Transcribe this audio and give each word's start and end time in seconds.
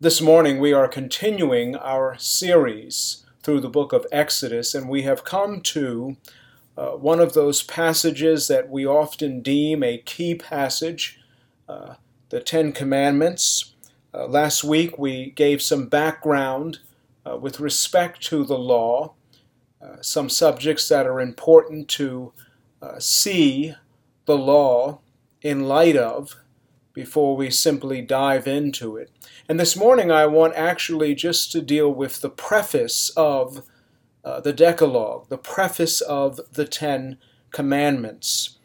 This 0.00 0.20
morning 0.20 0.60
we 0.60 0.72
are 0.72 0.86
continuing 0.86 1.74
our 1.74 2.16
series 2.18 3.26
through 3.42 3.60
the 3.62 3.68
book 3.68 3.92
of 3.92 4.06
Exodus, 4.12 4.72
and 4.72 4.88
we 4.88 5.02
have 5.02 5.24
come 5.24 5.60
to 5.62 6.16
uh, 6.76 6.90
one 6.90 7.18
of 7.18 7.32
those 7.32 7.64
passages 7.64 8.46
that 8.46 8.70
we 8.70 8.86
often 8.86 9.40
deem 9.40 9.82
a 9.82 9.98
key 9.98 10.36
passage, 10.36 11.18
uh, 11.68 11.94
the 12.28 12.38
Ten 12.38 12.70
Commandments. 12.70 13.74
Uh, 14.14 14.28
last 14.28 14.62
week 14.62 14.96
we 14.96 15.30
gave 15.30 15.60
some 15.60 15.88
background 15.88 16.78
uh, 17.28 17.36
with 17.36 17.58
respect 17.58 18.22
to 18.26 18.44
the 18.44 18.56
law, 18.56 19.14
uh, 19.82 19.96
some 20.00 20.28
subjects 20.28 20.88
that 20.88 21.08
are 21.08 21.20
important 21.20 21.88
to 21.88 22.32
uh, 22.80 23.00
see 23.00 23.74
the 24.26 24.38
law 24.38 25.00
in 25.42 25.66
light 25.66 25.96
of 25.96 26.36
before 26.98 27.36
we 27.36 27.48
simply 27.48 28.02
dive 28.02 28.48
into 28.48 28.96
it. 28.96 29.08
And 29.48 29.60
this 29.60 29.76
morning 29.76 30.10
I 30.10 30.26
want 30.26 30.56
actually 30.56 31.14
just 31.14 31.52
to 31.52 31.62
deal 31.62 31.88
with 31.88 32.22
the 32.22 32.28
preface 32.28 33.10
of 33.16 33.62
uh, 34.24 34.40
the 34.40 34.52
Decalogue, 34.52 35.28
the 35.28 35.38
preface 35.38 36.00
of 36.00 36.40
the 36.52 36.64
Ten 36.64 37.18
Commandments. 37.52 38.58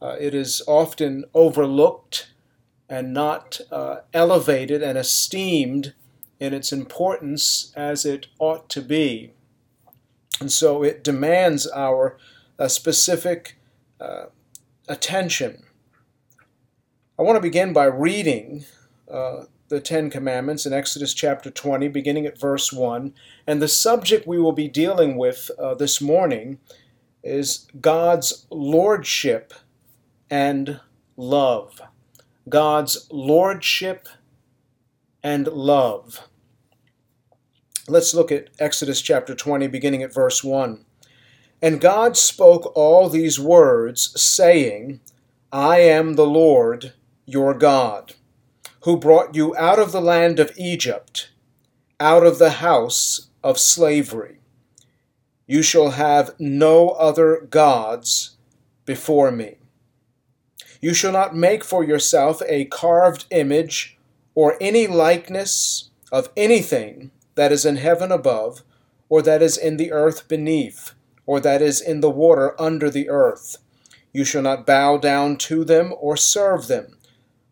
Uh, 0.00 0.16
it 0.18 0.34
is 0.34 0.62
often 0.66 1.26
overlooked 1.34 2.32
and 2.88 3.12
not 3.12 3.60
uh, 3.70 3.96
elevated 4.14 4.82
and 4.82 4.96
esteemed 4.96 5.92
in 6.40 6.54
its 6.54 6.72
importance 6.72 7.70
as 7.76 8.06
it 8.06 8.28
ought 8.38 8.70
to 8.70 8.80
be. 8.80 9.34
And 10.40 10.50
so 10.50 10.82
it 10.82 11.04
demands 11.04 11.66
our 11.66 12.16
uh, 12.58 12.68
specific 12.68 13.58
uh, 14.00 14.28
attention. 14.88 15.63
I 17.16 17.22
want 17.22 17.36
to 17.36 17.40
begin 17.40 17.72
by 17.72 17.84
reading 17.84 18.64
uh, 19.08 19.44
the 19.68 19.78
Ten 19.78 20.10
Commandments 20.10 20.66
in 20.66 20.72
Exodus 20.72 21.14
chapter 21.14 21.48
20, 21.48 21.86
beginning 21.86 22.26
at 22.26 22.40
verse 22.40 22.72
1. 22.72 23.14
And 23.46 23.62
the 23.62 23.68
subject 23.68 24.26
we 24.26 24.40
will 24.40 24.50
be 24.50 24.66
dealing 24.66 25.16
with 25.16 25.48
uh, 25.56 25.76
this 25.76 26.00
morning 26.00 26.58
is 27.22 27.68
God's 27.80 28.46
lordship 28.50 29.54
and 30.28 30.80
love. 31.16 31.80
God's 32.48 33.06
lordship 33.12 34.08
and 35.22 35.46
love. 35.46 36.26
Let's 37.86 38.12
look 38.12 38.32
at 38.32 38.48
Exodus 38.58 39.00
chapter 39.00 39.36
20, 39.36 39.68
beginning 39.68 40.02
at 40.02 40.12
verse 40.12 40.42
1. 40.42 40.84
And 41.62 41.80
God 41.80 42.16
spoke 42.16 42.72
all 42.74 43.08
these 43.08 43.38
words, 43.38 44.20
saying, 44.20 44.98
I 45.52 45.78
am 45.78 46.14
the 46.14 46.26
Lord 46.26 46.92
your 47.26 47.54
God 47.54 48.14
who 48.84 48.96
brought 48.98 49.34
you 49.34 49.56
out 49.56 49.78
of 49.78 49.92
the 49.92 50.00
land 50.00 50.38
of 50.38 50.52
Egypt, 50.58 51.30
out 51.98 52.26
of 52.26 52.38
the 52.38 52.50
house 52.50 53.28
of 53.42 53.58
slavery. 53.58 54.38
You 55.46 55.62
shall 55.62 55.90
have 55.90 56.34
no 56.38 56.90
other 56.90 57.46
gods 57.48 58.36
before 58.84 59.30
me. 59.30 59.56
You 60.82 60.92
shall 60.92 61.12
not 61.12 61.34
make 61.34 61.64
for 61.64 61.82
yourself 61.82 62.42
a 62.46 62.66
carved 62.66 63.24
image 63.30 63.98
or 64.34 64.58
any 64.60 64.86
likeness 64.86 65.88
of 66.12 66.28
anything 66.36 67.10
that 67.36 67.52
is 67.52 67.64
in 67.64 67.76
heaven 67.76 68.12
above, 68.12 68.62
or 69.08 69.22
that 69.22 69.40
is 69.42 69.56
in 69.56 69.78
the 69.78 69.92
earth 69.92 70.28
beneath, 70.28 70.92
or 71.24 71.40
that 71.40 71.62
is 71.62 71.80
in 71.80 72.00
the 72.00 72.10
water 72.10 72.60
under 72.60 72.90
the 72.90 73.08
earth. 73.08 73.56
You 74.12 74.24
shall 74.24 74.42
not 74.42 74.66
bow 74.66 74.98
down 74.98 75.36
to 75.38 75.64
them 75.64 75.94
or 75.98 76.16
serve 76.16 76.66
them 76.66 76.98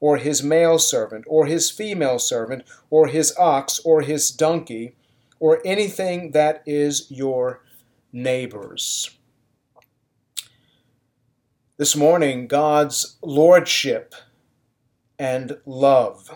or 0.00 0.16
his 0.16 0.42
male 0.42 0.78
servant, 0.78 1.24
or 1.28 1.46
his 1.46 1.70
female 1.70 2.18
servant, 2.18 2.64
or 2.88 3.06
his 3.06 3.34
ox, 3.38 3.78
or 3.84 4.00
his 4.00 4.30
donkey, 4.30 4.94
or 5.38 5.60
anything 5.64 6.32
that 6.32 6.62
is 6.66 7.10
your 7.10 7.62
neighbor's. 8.12 9.10
This 11.76 11.94
morning, 11.94 12.46
God's 12.46 13.16
lordship 13.22 14.14
and 15.18 15.58
love. 15.64 16.30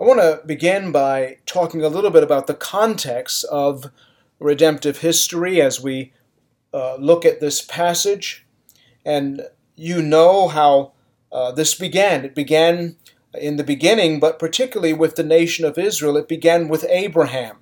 I 0.00 0.04
want 0.04 0.20
to 0.20 0.40
begin 0.46 0.92
by 0.92 1.38
talking 1.44 1.82
a 1.82 1.88
little 1.88 2.10
bit 2.10 2.22
about 2.22 2.46
the 2.46 2.54
context 2.54 3.44
of 3.46 3.90
redemptive 4.38 4.98
history 4.98 5.60
as 5.60 5.80
we 5.80 6.12
uh, 6.72 6.94
look 6.96 7.24
at 7.24 7.40
this 7.40 7.60
passage. 7.62 8.46
And 9.04 9.42
you 9.74 10.02
know 10.02 10.46
how 10.46 10.92
uh, 11.32 11.52
this 11.52 11.74
began. 11.74 12.24
It 12.24 12.34
began 12.34 12.96
in 13.34 13.56
the 13.56 13.64
beginning, 13.64 14.20
but 14.20 14.38
particularly 14.38 14.92
with 14.92 15.16
the 15.16 15.22
nation 15.22 15.64
of 15.64 15.78
Israel, 15.78 16.16
it 16.16 16.28
began 16.28 16.68
with 16.68 16.84
Abraham. 16.88 17.58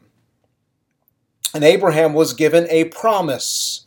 And 1.54 1.64
Abraham 1.64 2.12
was 2.14 2.32
given 2.32 2.66
a 2.70 2.84
promise. 2.84 3.86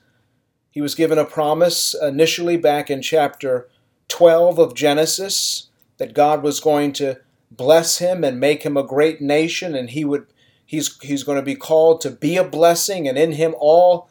He 0.72 0.82
was 0.82 0.96
given 0.96 1.18
a 1.18 1.26
promise 1.26 1.94
initially 1.94 2.58
back 2.58 2.90
in 2.90 3.02
chapter 3.02 3.68
12 4.08 4.60
of 4.60 4.74
Genesis 4.74 5.68
that 5.98 6.14
God 6.14 6.44
was 6.44 6.60
going 6.60 6.94
to 6.94 7.20
bless 7.52 8.00
him 8.00 8.24
and 8.24 8.40
make 8.40 8.64
him 8.64 8.78
a 8.78 8.84
great 8.84 9.22
nation 9.22 9.76
and 9.76 9.90
he 9.90 10.06
would 10.06 10.28
he's 10.66 11.00
he's 11.02 11.24
going 11.24 11.38
to 11.38 11.44
be 11.44 11.56
called 11.56 12.00
to 12.02 12.12
be 12.12 12.38
a 12.38 12.44
blessing 12.44 13.08
and 13.08 13.18
in 13.18 13.34
him 13.34 13.56
all 13.60 14.08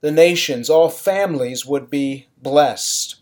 the 0.00 0.10
nations 0.10 0.68
all 0.68 0.88
families 0.88 1.64
would 1.64 1.88
be 1.88 2.26
blessed 2.42 3.15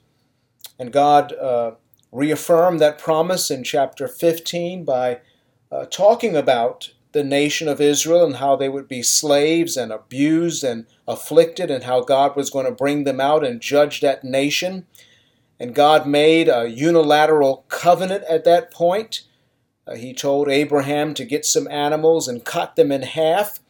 and 0.79 0.93
God 0.93 1.33
uh, 1.33 1.73
reaffirmed 2.13 2.81
that 2.81 2.99
promise 2.99 3.51
in 3.51 3.65
chapter 3.65 4.09
15 4.09 4.85
by 4.85 5.21
uh, 5.71 5.87
talking 5.87 6.37
about 6.37 6.93
the 7.13 7.25
nation 7.25 7.69
of 7.69 7.81
Israel 7.81 8.25
and 8.25 8.37
how 8.37 8.57
they 8.57 8.69
would 8.69 8.89
be 8.89 9.03
slaves 9.03 9.77
and 9.77 9.93
abused 9.93 10.65
and 10.65 10.87
afflicted, 11.07 11.71
and 11.71 11.85
how 11.85 12.01
God 12.01 12.35
was 12.35 12.51
going 12.51 12.67
to 12.67 12.73
bring 12.73 13.05
them 13.05 13.21
out 13.21 13.45
and 13.45 13.61
judge 13.61 14.01
that 14.01 14.25
nation. 14.25 14.87
And 15.61 15.75
God 15.75 16.07
made 16.07 16.49
a 16.49 16.69
unilateral 16.69 17.65
covenant 17.69 18.25
at 18.25 18.45
that 18.45 18.73
point. 18.73 19.23
Uh, 19.87 19.95
he 19.95 20.13
told 20.13 20.49
Abraham 20.49 21.15
to 21.15 21.25
get 21.25 21.45
some 21.45 21.69
animals 21.69 22.27
and 22.27 22.45
cut 22.45 22.75
them 22.75 22.91
in 22.91 23.03
half. 23.03 23.61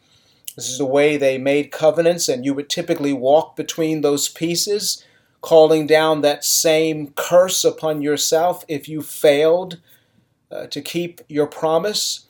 This 0.55 0.69
is 0.69 0.77
the 0.79 0.85
way 0.85 1.17
they 1.17 1.37
made 1.37 1.71
covenants, 1.71 2.27
and 2.27 2.45
you 2.45 2.53
would 2.53 2.69
typically 2.69 3.13
walk 3.13 3.55
between 3.55 4.01
those 4.01 4.27
pieces 4.27 5.03
calling 5.45 5.85
down 5.85 6.21
that 6.21 6.43
same 6.43 7.13
curse 7.15 7.63
upon 7.63 8.01
yourself 8.01 8.65
if 8.67 8.89
you 8.89 9.03
failed 9.03 9.79
uh, 10.51 10.65
to 10.65 10.81
keep 10.81 11.21
your 11.29 11.45
promise. 11.45 12.25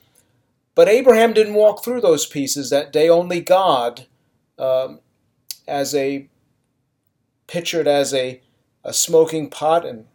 But 0.76 0.90
Abraham 0.90 1.32
didn't 1.32 1.54
walk 1.54 1.82
through 1.82 2.02
those 2.02 2.26
pieces 2.26 2.70
that 2.72 2.92
day. 2.92 3.08
Only 3.08 3.40
God, 3.40 4.08
um, 4.60 5.00
as 5.66 5.96
a 5.96 6.28
pictured 7.48 7.88
as 7.88 8.14
a, 8.14 8.42
a 8.84 8.92
smoking 8.92 9.50
pot, 9.50 9.86
and 9.86 10.08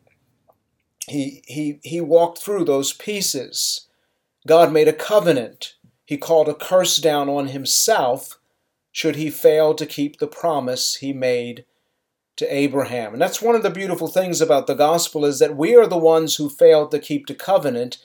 he, 1.09 1.43
he, 1.47 1.81
he 1.83 2.03
walked 2.03 2.37
through 2.37 2.67
those 2.67 2.93
pieces. 2.93 3.89
God 4.47 4.75
made 4.75 4.89
a 4.89 4.93
covenant. 4.93 5.75
He 6.05 6.19
called 6.19 6.51
a 6.51 6.55
curse 6.55 6.99
down 6.99 7.31
on 7.31 7.47
himself 7.47 8.39
should 8.93 9.17
he 9.17 9.31
fail 9.31 9.73
to 9.73 9.87
keep 9.87 10.19
the 10.19 10.27
promise 10.27 10.97
he 10.97 11.15
made 11.15 11.65
to 12.37 12.55
Abraham. 12.55 13.13
And 13.13 13.21
that's 13.21 13.43
one 13.43 13.55
of 13.55 13.63
the 13.63 13.71
beautiful 13.71 14.09
things 14.09 14.41
about 14.41 14.67
the 14.67 14.75
gospel 14.75 15.25
is 15.25 15.39
that 15.41 15.57
we 15.57 15.77
are 15.77 15.87
the 15.87 15.99
ones 15.99 16.37
who 16.37 16.49
failed 16.49 16.91
to 16.91 16.99
keep 16.99 17.27
the 17.27 17.35
covenant, 17.35 17.99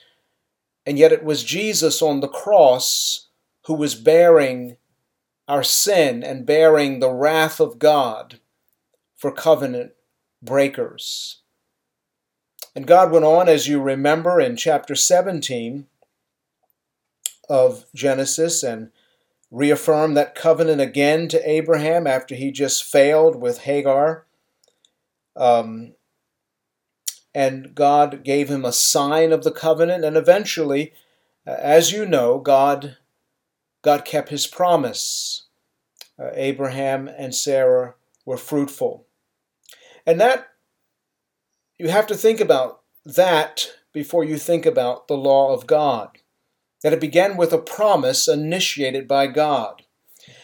and 0.86 1.00
yet 1.00 1.12
it 1.12 1.24
was 1.24 1.44
Jesus 1.44 2.02
on 2.02 2.20
the 2.20 2.28
cross 2.28 3.28
who 3.66 3.74
was 3.74 3.96
bearing 3.96 4.78
our 5.48 5.64
sin 5.64 6.24
and 6.24 6.46
bearing 6.46 7.00
the 7.00 7.12
wrath 7.12 7.60
of 7.60 7.80
God 7.80 8.40
for 9.16 9.32
covenant 9.32 9.94
breakers. 10.42 11.42
And 12.76 12.86
God 12.86 13.12
went 13.12 13.26
on, 13.26 13.48
as 13.48 13.68
you 13.68 13.82
remember, 13.82 14.42
in 14.42 14.58
chapter 14.58 14.96
17 14.96 15.88
of 17.48 17.86
Genesis 17.96 18.64
and 18.64 18.92
reaffirmed 19.56 20.18
that 20.18 20.36
covenant 20.36 20.82
again 20.82 21.30
to 21.30 21.50
Abraham 21.50 22.06
after 22.06 22.36
he 22.36 22.52
just 22.52 22.84
failed 22.84 23.38
with 23.38 23.60
Hagar. 23.60 24.26
Um, 25.34 25.94
and 27.34 27.74
God 27.74 28.26
gave 28.26 28.50
him 28.50 28.66
a 28.66 28.74
sign 28.74 29.32
of 29.32 29.46
the 29.46 29.54
covenant, 29.54 30.04
and 30.04 30.18
eventually, 30.18 30.92
uh, 31.48 31.56
as 31.58 31.94
you 31.94 32.06
know, 32.06 32.38
God, 32.38 32.98
God 33.82 34.04
kept 34.04 34.28
his 34.28 34.46
promise. 34.46 35.46
Uh, 36.20 36.32
Abraham 36.34 37.08
and 37.08 37.34
Sarah 37.34 37.96
were 38.26 38.38
fruitful. 38.38 39.08
And 40.06 40.20
that, 40.20 40.50
you 41.80 41.88
have 41.88 42.08
to 42.08 42.16
think 42.16 42.42
about 42.42 42.82
that 43.06 43.70
before 43.94 44.26
you 44.26 44.38
think 44.38 44.66
about 44.66 45.08
the 45.08 45.18
law 45.18 45.54
of 45.54 45.66
God 45.66 46.18
that 46.86 46.94
it 46.94 47.02
began 47.02 47.36
with 47.36 47.52
a 47.52 47.58
promise 47.58 48.28
initiated 48.28 49.08
by 49.08 49.26
God. 49.26 49.82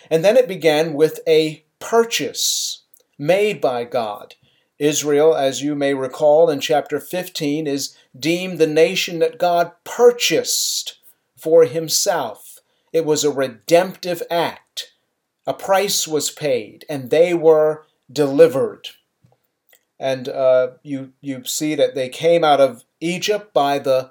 And 0.10 0.26
then 0.26 0.36
it 0.36 0.48
began 0.48 0.96
with 0.96 1.20
a 1.28 1.64
purchase 1.78 2.82
made 3.20 3.62
by 3.62 3.84
God. 3.84 4.34
Israel, 4.80 5.36
as 5.36 5.62
you 5.62 5.76
may 5.76 5.94
recall 5.94 6.50
in 6.50 6.60
chapter 6.60 7.00
15, 7.00 7.68
is 7.68 7.96
deemed 8.20 8.58
the 8.58 8.66
nation 8.66 9.20
that 9.20 9.38
God 9.38 9.74
purchased 9.84 10.98
for 11.38 11.66
himself. 11.66 12.58
It 12.92 13.06
was 13.06 13.24
a 13.24 13.30
redemptive 13.30 14.24
act. 14.32 14.94
A 15.46 15.54
price 15.54 16.08
was 16.08 16.32
paid, 16.32 16.86
and 16.90 17.12
they 17.12 17.36
were 17.36 17.86
delivered. 18.12 18.88
And 20.00 20.28
uh, 20.28 20.70
you, 20.82 21.14
you 21.22 21.44
see 21.44 21.76
that 21.76 21.94
they 21.94 22.10
came 22.10 22.44
out 22.44 22.60
of 22.60 22.84
Egypt 23.00 23.54
by 23.54 23.78
the 23.78 24.10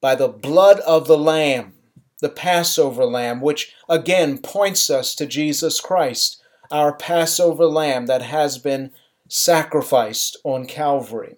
by 0.00 0.14
the 0.14 0.28
blood 0.28 0.80
of 0.80 1.06
the 1.06 1.18
Lamb, 1.18 1.74
the 2.20 2.28
Passover 2.28 3.04
Lamb, 3.04 3.40
which 3.40 3.74
again 3.88 4.38
points 4.38 4.90
us 4.90 5.14
to 5.14 5.26
Jesus 5.26 5.80
Christ, 5.80 6.42
our 6.70 6.94
Passover 6.94 7.66
Lamb 7.66 8.06
that 8.06 8.22
has 8.22 8.58
been 8.58 8.92
sacrificed 9.28 10.36
on 10.44 10.66
Calvary. 10.66 11.36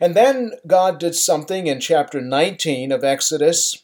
And 0.00 0.14
then 0.14 0.52
God 0.66 0.98
did 0.98 1.14
something 1.14 1.66
in 1.66 1.80
chapter 1.80 2.20
19 2.20 2.92
of 2.92 3.02
Exodus, 3.02 3.82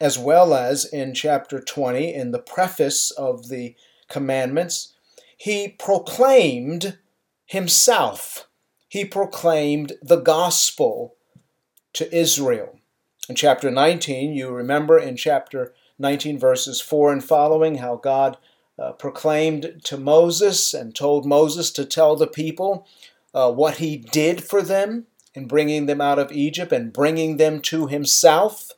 as 0.00 0.18
well 0.18 0.54
as 0.54 0.84
in 0.84 1.14
chapter 1.14 1.60
20, 1.60 2.14
in 2.14 2.32
the 2.32 2.38
preface 2.38 3.10
of 3.12 3.48
the 3.48 3.74
commandments. 4.08 4.94
He 5.36 5.68
proclaimed 5.68 6.98
himself, 7.46 8.46
he 8.88 9.04
proclaimed 9.04 9.92
the 10.02 10.20
gospel 10.20 11.16
to 11.94 12.14
Israel. 12.14 12.78
In 13.28 13.34
chapter 13.34 13.70
19, 13.70 14.32
you 14.32 14.50
remember 14.50 14.98
in 14.98 15.16
chapter 15.16 15.74
19, 15.98 16.38
verses 16.38 16.80
4 16.80 17.12
and 17.12 17.24
following, 17.24 17.76
how 17.76 17.96
God 17.96 18.38
uh, 18.78 18.92
proclaimed 18.92 19.82
to 19.84 19.96
Moses 19.96 20.72
and 20.72 20.94
told 20.94 21.26
Moses 21.26 21.70
to 21.72 21.84
tell 21.84 22.16
the 22.16 22.26
people 22.26 22.86
uh, 23.34 23.52
what 23.52 23.76
he 23.76 23.96
did 23.96 24.42
for 24.42 24.62
them 24.62 25.06
in 25.34 25.46
bringing 25.46 25.86
them 25.86 26.00
out 26.00 26.18
of 26.18 26.32
Egypt 26.32 26.72
and 26.72 26.92
bringing 26.92 27.36
them 27.36 27.60
to 27.60 27.86
himself. 27.86 28.70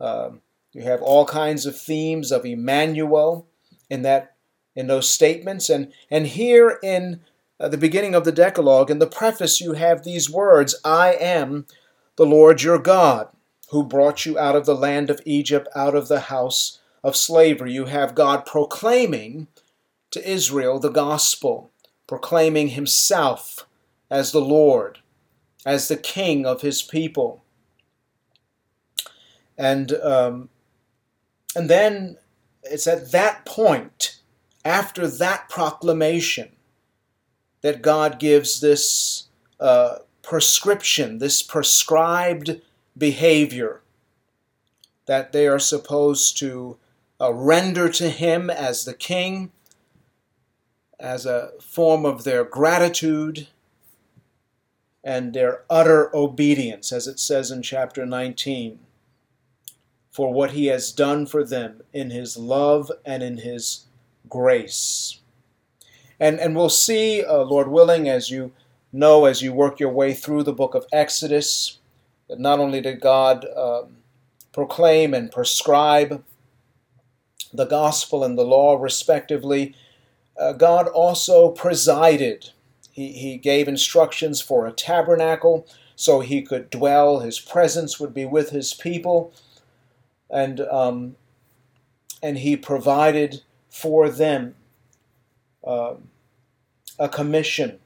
Uh, 0.00 0.30
you 0.72 0.82
have 0.82 1.02
all 1.02 1.24
kinds 1.24 1.66
of 1.66 1.78
themes 1.78 2.32
of 2.32 2.44
Emmanuel 2.44 3.46
in 3.90 4.02
that 4.02 4.34
in 4.74 4.86
those 4.86 5.10
statements, 5.10 5.68
and 5.68 5.92
and 6.10 6.26
here 6.28 6.78
in 6.82 7.20
uh, 7.58 7.68
the 7.68 7.76
beginning 7.76 8.14
of 8.14 8.24
the 8.24 8.32
Decalogue, 8.32 8.90
in 8.90 9.00
the 9.00 9.06
preface, 9.08 9.60
you 9.60 9.72
have 9.72 10.04
these 10.04 10.30
words: 10.30 10.76
"I 10.84 11.14
am 11.14 11.66
the 12.18 12.26
Lord 12.26 12.62
your 12.62 12.80
God, 12.80 13.28
who 13.70 13.84
brought 13.84 14.26
you 14.26 14.36
out 14.36 14.56
of 14.56 14.66
the 14.66 14.74
land 14.74 15.08
of 15.08 15.22
Egypt, 15.24 15.68
out 15.74 15.94
of 15.94 16.08
the 16.08 16.22
house 16.22 16.80
of 17.04 17.16
slavery. 17.16 17.72
You 17.72 17.84
have 17.84 18.16
God 18.16 18.44
proclaiming 18.44 19.46
to 20.10 20.28
Israel 20.28 20.80
the 20.80 20.90
gospel, 20.90 21.70
proclaiming 22.08 22.70
himself 22.70 23.66
as 24.10 24.32
the 24.32 24.40
Lord, 24.40 24.98
as 25.64 25.86
the 25.86 25.96
King 25.96 26.44
of 26.44 26.60
his 26.60 26.82
people. 26.82 27.44
And, 29.56 29.92
um, 29.92 30.48
and 31.54 31.70
then 31.70 32.16
it's 32.64 32.88
at 32.88 33.12
that 33.12 33.44
point, 33.46 34.18
after 34.64 35.06
that 35.06 35.48
proclamation, 35.48 36.50
that 37.60 37.80
God 37.80 38.18
gives 38.18 38.60
this 38.60 39.28
uh, 39.60 39.98
prescription, 40.28 41.20
this 41.20 41.40
prescribed 41.40 42.60
behavior 42.98 43.80
that 45.06 45.32
they 45.32 45.46
are 45.46 45.58
supposed 45.58 46.36
to 46.36 46.76
uh, 47.18 47.32
render 47.32 47.88
to 47.88 48.10
Him 48.10 48.50
as 48.50 48.84
the 48.84 48.92
King, 48.92 49.50
as 51.00 51.24
a 51.24 51.52
form 51.62 52.04
of 52.04 52.24
their 52.24 52.44
gratitude 52.44 53.48
and 55.02 55.32
their 55.32 55.62
utter 55.70 56.14
obedience, 56.14 56.92
as 56.92 57.06
it 57.06 57.18
says 57.18 57.50
in 57.50 57.62
chapter 57.62 58.04
19, 58.04 58.78
for 60.10 60.30
what 60.30 60.50
He 60.50 60.66
has 60.66 60.92
done 60.92 61.24
for 61.24 61.42
them 61.42 61.80
in 61.94 62.10
His 62.10 62.36
love 62.36 62.92
and 63.02 63.22
in 63.22 63.38
His 63.38 63.86
grace. 64.28 65.20
And, 66.20 66.38
and 66.38 66.54
we'll 66.54 66.68
see, 66.68 67.24
uh, 67.24 67.44
Lord 67.44 67.68
willing, 67.68 68.10
as 68.10 68.30
you 68.30 68.52
know 68.92 69.24
as 69.24 69.42
you 69.42 69.52
work 69.52 69.80
your 69.80 69.92
way 69.92 70.14
through 70.14 70.42
the 70.42 70.52
book 70.52 70.74
of 70.74 70.86
Exodus 70.92 71.78
that 72.28 72.38
not 72.38 72.58
only 72.58 72.80
did 72.80 73.00
God 73.00 73.46
um, 73.56 73.98
proclaim 74.52 75.14
and 75.14 75.30
prescribe 75.30 76.22
the 77.52 77.64
gospel 77.64 78.22
and 78.22 78.36
the 78.36 78.44
law, 78.44 78.76
respectively, 78.76 79.74
uh, 80.38 80.52
God 80.52 80.88
also 80.88 81.50
presided. 81.50 82.50
He, 82.92 83.12
he 83.12 83.36
gave 83.36 83.68
instructions 83.68 84.40
for 84.40 84.66
a 84.66 84.72
tabernacle 84.72 85.66
so 85.96 86.20
he 86.20 86.42
could 86.42 86.70
dwell, 86.70 87.20
his 87.20 87.40
presence 87.40 87.98
would 87.98 88.14
be 88.14 88.24
with 88.24 88.50
his 88.50 88.72
people, 88.72 89.32
and, 90.30 90.60
um, 90.60 91.16
and 92.22 92.38
he 92.38 92.56
provided 92.56 93.42
for 93.68 94.08
them 94.08 94.54
uh, 95.66 95.94
a 96.98 97.08
commission 97.08 97.80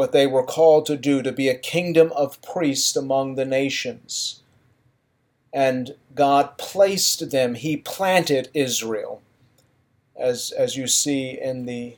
what 0.00 0.12
they 0.12 0.26
were 0.26 0.42
called 0.42 0.86
to 0.86 0.96
do 0.96 1.20
to 1.20 1.30
be 1.30 1.50
a 1.50 1.54
kingdom 1.54 2.10
of 2.12 2.40
priests 2.40 2.96
among 2.96 3.34
the 3.34 3.44
nations. 3.44 4.40
And 5.52 5.94
God 6.14 6.56
placed 6.56 7.30
them, 7.30 7.54
He 7.54 7.76
planted 7.76 8.48
Israel, 8.54 9.20
as, 10.16 10.52
as 10.52 10.74
you 10.74 10.86
see 10.86 11.38
in 11.38 11.66
the 11.66 11.96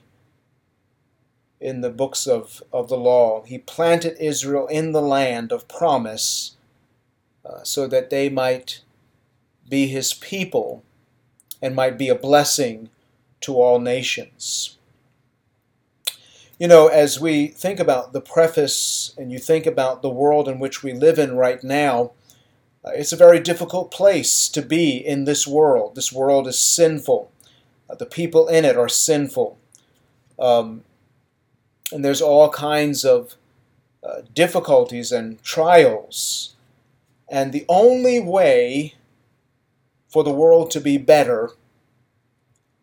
in 1.60 1.80
the 1.80 1.90
books 1.90 2.26
of, 2.26 2.60
of 2.72 2.88
the 2.88 2.96
law. 2.96 3.44
He 3.44 3.58
planted 3.58 4.16
Israel 4.18 4.66
in 4.66 4.90
the 4.90 5.00
land 5.00 5.52
of 5.52 5.68
promise 5.68 6.56
uh, 7.46 7.62
so 7.62 7.86
that 7.86 8.10
they 8.10 8.28
might 8.28 8.82
be 9.68 9.86
his 9.86 10.12
people 10.12 10.82
and 11.62 11.76
might 11.76 11.96
be 11.96 12.08
a 12.08 12.16
blessing 12.16 12.90
to 13.42 13.54
all 13.60 13.78
nations. 13.78 14.76
You 16.62 16.68
know, 16.68 16.86
as 16.86 17.18
we 17.18 17.48
think 17.48 17.80
about 17.80 18.12
the 18.12 18.20
preface 18.20 19.16
and 19.18 19.32
you 19.32 19.40
think 19.40 19.66
about 19.66 20.00
the 20.00 20.08
world 20.08 20.46
in 20.46 20.60
which 20.60 20.80
we 20.80 20.92
live 20.92 21.18
in 21.18 21.34
right 21.36 21.60
now, 21.64 22.12
uh, 22.84 22.90
it's 22.94 23.12
a 23.12 23.16
very 23.16 23.40
difficult 23.40 23.90
place 23.90 24.48
to 24.50 24.62
be 24.62 24.96
in 24.96 25.24
this 25.24 25.44
world. 25.44 25.96
This 25.96 26.12
world 26.12 26.46
is 26.46 26.60
sinful. 26.60 27.32
Uh, 27.90 27.96
the 27.96 28.06
people 28.06 28.46
in 28.46 28.64
it 28.64 28.76
are 28.76 28.88
sinful. 28.88 29.58
Um, 30.38 30.84
and 31.90 32.04
there's 32.04 32.22
all 32.22 32.48
kinds 32.48 33.04
of 33.04 33.34
uh, 34.04 34.20
difficulties 34.32 35.10
and 35.10 35.42
trials. 35.42 36.54
And 37.28 37.52
the 37.52 37.66
only 37.68 38.20
way 38.20 38.94
for 40.08 40.22
the 40.22 40.30
world 40.30 40.70
to 40.70 40.80
be 40.80 40.96
better 40.96 41.54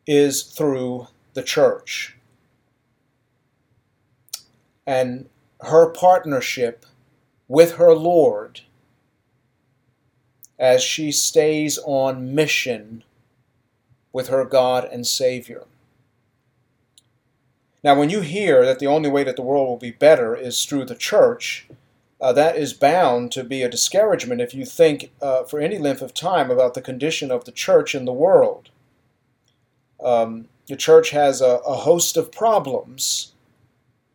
is 0.05 0.43
through 0.43 1.07
the 1.33 1.43
church. 1.43 2.17
And 4.89 5.29
her 5.62 5.91
partnership 5.91 6.84
with 7.48 7.74
her 7.74 7.93
Lord 7.93 8.62
as 10.58 10.81
she 10.81 11.12
stays 11.12 11.77
on 11.86 12.34
mission 12.34 13.03
with 14.12 14.29
her 14.29 14.43
God 14.46 14.86
and 14.86 15.05
Savior. 15.05 15.65
Now, 17.84 18.00
when 18.00 18.10
you 18.10 18.22
hear 18.22 18.65
that 18.65 18.79
the 18.79 18.88
only 18.88 19.12
way 19.12 19.24
that 19.24 19.36
the 19.36 19.43
world 19.43 19.67
will 19.67 19.77
be 19.77 19.91
better 19.91 20.36
is 20.36 20.65
through 20.65 20.86
the 20.86 20.96
church, 20.96 21.67
uh, 22.19 22.34
that 22.34 22.58
is 22.58 22.74
bound 22.74 23.31
to 23.34 23.43
be 23.43 23.62
a 23.62 23.69
discouragement 23.69 24.41
if 24.41 24.55
you 24.55 24.65
think 24.65 25.12
uh, 25.22 25.43
for 25.43 25.60
any 25.60 25.77
length 25.77 26.01
of 26.01 26.15
time 26.15 26.50
about 26.50 26.74
the 26.74 26.81
condition 26.81 27.29
of 27.29 27.46
the 27.46 27.51
church 27.51 27.93
in 27.93 28.05
the 28.05 28.12
world. 28.12 28.69
Um, 30.03 30.48
the 30.65 30.75
church 30.75 31.12
has 31.12 31.41
a, 31.41 31.60
a, 31.63 31.75
host 31.75 32.17
of 32.17 32.31
problems, 32.31 33.34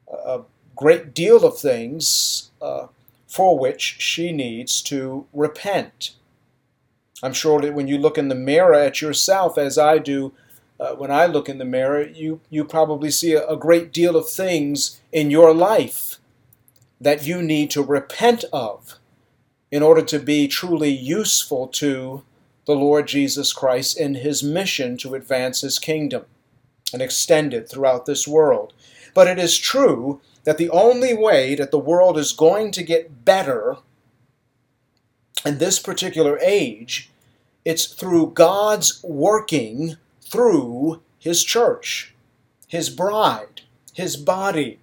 a 0.08 0.40
great 0.76 1.14
deal 1.14 1.44
of 1.44 1.58
things 1.58 2.50
uh, 2.60 2.88
for 3.26 3.58
which 3.58 3.96
she 3.98 4.32
needs 4.32 4.82
to 4.82 5.26
repent. 5.32 6.12
I'm 7.22 7.32
sure 7.32 7.60
that 7.60 7.74
when 7.74 7.88
you 7.88 7.98
look 7.98 8.18
in 8.18 8.28
the 8.28 8.34
mirror 8.34 8.74
at 8.74 9.00
yourself, 9.00 9.56
as 9.56 9.78
I 9.78 9.98
do, 9.98 10.32
uh, 10.78 10.94
when 10.94 11.10
I 11.10 11.26
look 11.26 11.48
in 11.48 11.58
the 11.58 11.64
mirror, 11.64 12.02
you, 12.02 12.40
you 12.50 12.64
probably 12.64 13.10
see 13.10 13.34
a, 13.34 13.46
a 13.46 13.56
great 13.56 13.92
deal 13.92 14.16
of 14.16 14.28
things 14.28 15.00
in 15.12 15.30
your 15.30 15.54
life 15.54 16.18
that 17.00 17.26
you 17.26 17.42
need 17.42 17.70
to 17.70 17.82
repent 17.82 18.44
of 18.52 18.98
in 19.70 19.82
order 19.82 20.02
to 20.02 20.18
be 20.18 20.46
truly 20.48 20.90
useful 20.90 21.66
to 21.68 22.22
the 22.66 22.74
Lord 22.74 23.08
Jesus 23.08 23.52
Christ 23.52 23.98
in 23.98 24.14
his 24.14 24.42
mission 24.42 24.96
to 24.98 25.14
advance 25.14 25.60
his 25.60 25.78
kingdom 25.78 26.24
and 26.92 27.02
extend 27.02 27.52
it 27.52 27.68
throughout 27.68 28.06
this 28.06 28.26
world. 28.26 28.72
But 29.14 29.28
it 29.28 29.38
is 29.38 29.58
true 29.58 30.20
that 30.44 30.58
the 30.58 30.70
only 30.70 31.14
way 31.14 31.54
that 31.54 31.70
the 31.70 31.78
world 31.78 32.18
is 32.18 32.32
going 32.32 32.70
to 32.72 32.82
get 32.82 33.24
better 33.24 33.78
in 35.44 35.58
this 35.58 35.78
particular 35.78 36.38
age, 36.40 37.10
it's 37.64 37.86
through 37.86 38.32
God's 38.32 39.02
working 39.02 39.96
through 40.22 41.00
his 41.18 41.42
church, 41.42 42.14
his 42.68 42.90
bride, 42.90 43.62
his 43.92 44.16
body, 44.16 44.78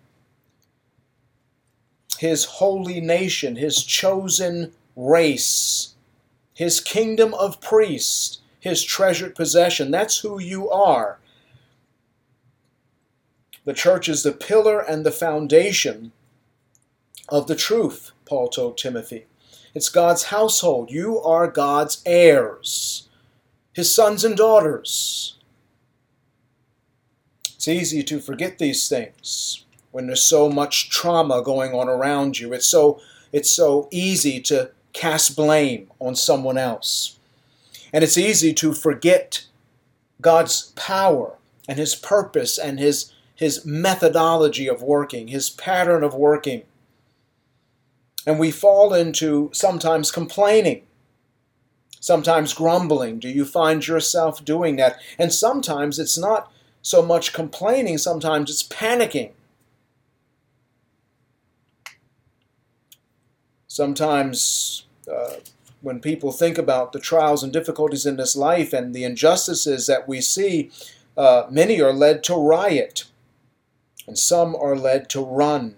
his 2.18 2.46
holy 2.46 3.02
nation, 3.02 3.56
his 3.56 3.84
chosen 3.84 4.72
race, 4.96 5.96
his 6.54 6.80
kingdom 6.80 7.34
of 7.36 7.62
priests, 7.62 8.40
his 8.60 8.84
treasured 8.84 9.36
possession. 9.36 9.90
That's 9.90 10.20
who 10.20 10.40
you 10.40 10.70
are. 10.70 11.18
The 13.66 13.74
church 13.74 14.10
is 14.10 14.24
the 14.24 14.32
pillar 14.32 14.80
and 14.80 15.06
the 15.06 15.12
foundation 15.12 16.12
of 17.30 17.48
the 17.48 17.56
truth, 17.56 18.12
Paul 18.26 18.50
told 18.50 18.78
Timothy. 18.78 19.26
It's 19.74 19.90
God's 19.90 20.24
household. 20.24 20.92
You 20.92 21.20
are 21.20 21.48
God's 21.48 22.02
heirs, 22.06 23.08
his 23.74 23.94
sons 23.94 24.24
and 24.24 24.36
daughters. 24.36 25.38
It's 27.56 27.68
easy 27.68 28.04
to 28.04 28.20
forget 28.20 28.58
these 28.58 28.90
things 28.90 29.66
when 29.92 30.08
there's 30.08 30.24
so 30.24 30.50
much 30.50 30.90
trauma 30.90 31.44
going 31.44 31.74
on 31.74 31.88
around 31.88 32.40
you. 32.40 32.54
It's 32.54 32.66
so 32.66 33.00
it's 33.32 33.52
so 33.52 33.88
easy 33.92 34.42
to 34.42 34.72
cast 34.94 35.36
blame 35.36 35.90
on 36.00 36.16
someone 36.16 36.58
else. 36.58 37.20
And 37.94 38.04
it's 38.04 38.18
easy 38.18 38.54
to 38.56 38.74
forget 38.74 39.46
God's 40.20 40.74
power 40.76 41.38
and 41.68 41.78
his 41.78 41.96
purpose 41.96 42.58
and 42.58 42.80
his 42.80 43.11
his 43.42 43.66
methodology 43.66 44.68
of 44.68 44.84
working, 44.84 45.30
his 45.30 45.50
pattern 45.50 46.04
of 46.04 46.14
working. 46.14 46.62
And 48.24 48.38
we 48.38 48.52
fall 48.52 48.94
into 48.94 49.50
sometimes 49.52 50.12
complaining, 50.12 50.84
sometimes 52.00 52.54
grumbling. 52.54 53.18
Do 53.18 53.28
you 53.28 53.44
find 53.44 53.88
yourself 53.88 54.46
doing 54.46 54.76
that? 54.76 55.00
And 55.18 55.34
sometimes 55.34 55.98
it's 55.98 56.20
not 56.20 56.52
so 56.84 57.02
much 57.02 57.34
complaining, 57.34 57.98
sometimes 57.98 58.52
it's 58.52 58.62
panicking. 58.62 59.32
Sometimes, 63.68 64.86
uh, 65.12 65.38
when 65.82 66.00
people 66.00 66.32
think 66.32 66.60
about 66.60 66.92
the 66.92 67.00
trials 67.00 67.42
and 67.42 67.52
difficulties 67.52 68.06
in 68.06 68.18
this 68.18 68.36
life 68.36 68.72
and 68.72 68.94
the 68.94 69.04
injustices 69.04 69.88
that 69.88 70.08
we 70.08 70.22
see, 70.22 70.70
uh, 71.18 71.48
many 71.50 71.82
are 71.82 71.92
led 71.92 72.24
to 72.26 72.36
riot, 72.36 73.06
and 74.12 74.20
some 74.20 74.58
are 74.58 74.76
led 74.76 75.10
to 75.10 75.24
run. 75.24 75.74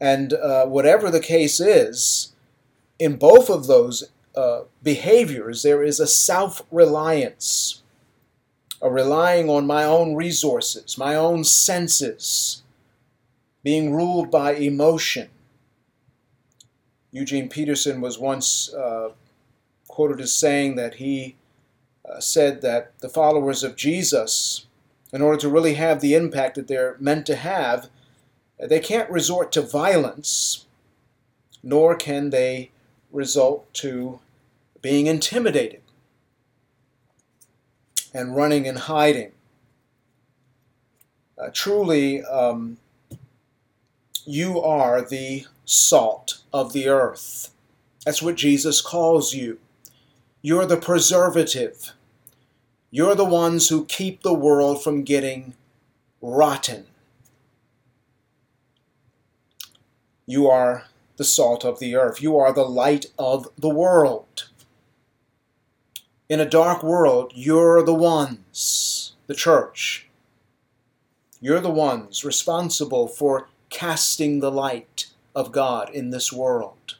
And 0.00 0.32
uh, 0.32 0.64
whatever 0.64 1.10
the 1.10 1.20
case 1.20 1.60
is, 1.60 2.32
in 2.98 3.16
both 3.16 3.50
of 3.50 3.66
those 3.66 4.04
uh, 4.34 4.60
behaviors, 4.82 5.62
there 5.62 5.82
is 5.82 6.00
a 6.00 6.06
self 6.06 6.62
reliance, 6.70 7.82
a 8.80 8.88
relying 8.88 9.50
on 9.50 9.66
my 9.66 9.84
own 9.84 10.14
resources, 10.14 10.96
my 10.96 11.14
own 11.14 11.44
senses, 11.44 12.62
being 13.62 13.94
ruled 13.94 14.30
by 14.30 14.54
emotion. 14.54 15.28
Eugene 17.12 17.50
Peterson 17.50 18.00
was 18.00 18.18
once 18.18 18.72
uh, 18.72 19.10
quoted 19.88 20.22
as 20.22 20.32
saying 20.32 20.76
that 20.76 20.94
he 20.94 21.36
uh, 22.08 22.18
said 22.18 22.62
that 22.62 22.98
the 23.00 23.10
followers 23.10 23.62
of 23.62 23.76
Jesus, 23.76 24.66
in 25.12 25.22
order 25.22 25.38
to 25.38 25.48
really 25.48 25.74
have 25.74 26.00
the 26.00 26.14
impact 26.14 26.56
that 26.56 26.68
they're 26.68 26.96
meant 26.98 27.26
to 27.26 27.36
have, 27.36 27.88
they 28.58 28.80
can't 28.80 29.10
resort 29.10 29.52
to 29.52 29.62
violence, 29.62 30.66
nor 31.62 31.94
can 31.94 32.30
they 32.30 32.70
result 33.10 33.72
to 33.74 34.20
being 34.80 35.06
intimidated 35.06 35.82
and 38.12 38.34
running 38.34 38.66
and 38.66 38.78
hiding. 38.78 39.32
Uh, 41.38 41.50
truly, 41.52 42.22
um, 42.24 42.78
you 44.24 44.60
are 44.60 45.02
the 45.02 45.46
salt 45.64 46.38
of 46.52 46.72
the 46.72 46.88
earth. 46.88 47.50
That's 48.04 48.22
what 48.22 48.36
Jesus 48.36 48.80
calls 48.80 49.34
you. 49.34 49.58
You're 50.40 50.66
the 50.66 50.76
preservative. 50.76 51.92
You're 52.90 53.14
the 53.14 53.24
ones 53.24 53.68
who 53.68 53.84
keep 53.84 54.22
the 54.22 54.34
world 54.34 54.82
from 54.82 55.02
getting 55.02 55.54
rotten. 56.22 56.86
You 60.26 60.48
are 60.48 60.84
the 61.16 61.24
salt 61.24 61.64
of 61.64 61.78
the 61.78 61.94
earth. 61.94 62.20
You 62.22 62.38
are 62.38 62.52
the 62.52 62.64
light 62.64 63.06
of 63.18 63.48
the 63.58 63.68
world. 63.68 64.48
In 66.28 66.40
a 66.40 66.48
dark 66.48 66.82
world, 66.82 67.32
you're 67.34 67.82
the 67.82 67.94
ones, 67.94 69.12
the 69.26 69.34
church. 69.34 70.08
You're 71.40 71.60
the 71.60 71.70
ones 71.70 72.24
responsible 72.24 73.06
for 73.06 73.48
casting 73.70 74.40
the 74.40 74.50
light 74.50 75.06
of 75.34 75.52
God 75.52 75.90
in 75.90 76.10
this 76.10 76.32
world. 76.32 76.96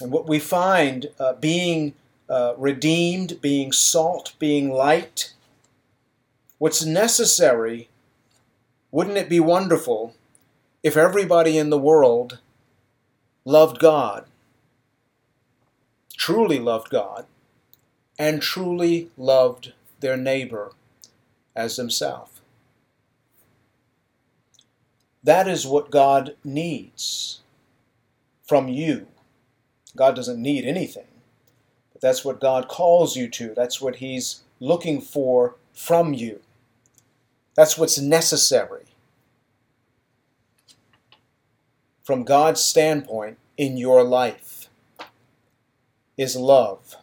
And 0.00 0.10
what 0.10 0.26
we 0.26 0.38
find 0.38 1.08
uh, 1.18 1.34
being 1.34 1.94
uh, 2.32 2.54
redeemed, 2.56 3.42
being 3.42 3.72
salt, 3.72 4.32
being 4.38 4.70
light, 4.70 5.34
what's 6.56 6.82
necessary, 6.82 7.90
wouldn't 8.90 9.18
it 9.18 9.28
be 9.28 9.38
wonderful 9.38 10.14
if 10.82 10.96
everybody 10.96 11.58
in 11.58 11.68
the 11.68 11.76
world 11.78 12.38
loved 13.44 13.78
God, 13.78 14.24
truly 16.16 16.58
loved 16.58 16.88
God, 16.88 17.26
and 18.18 18.40
truly 18.40 19.10
loved 19.18 19.74
their 20.00 20.16
neighbor 20.16 20.72
as 21.54 21.76
themselves? 21.76 22.40
That 25.22 25.46
is 25.46 25.66
what 25.66 25.90
God 25.90 26.34
needs 26.42 27.40
from 28.42 28.68
you. 28.68 29.06
God 29.94 30.16
doesn't 30.16 30.40
need 30.40 30.64
anything, 30.64 31.11
that's 32.02 32.24
what 32.24 32.40
God 32.40 32.68
calls 32.68 33.16
you 33.16 33.28
to. 33.30 33.54
That's 33.54 33.80
what 33.80 33.96
He's 33.96 34.42
looking 34.60 35.00
for 35.00 35.56
from 35.72 36.12
you. 36.12 36.40
That's 37.54 37.78
what's 37.78 37.98
necessary 37.98 38.84
from 42.02 42.24
God's 42.24 42.60
standpoint 42.60 43.38
in 43.56 43.76
your 43.76 44.02
life 44.02 44.68
is 46.16 46.36
love 46.36 46.96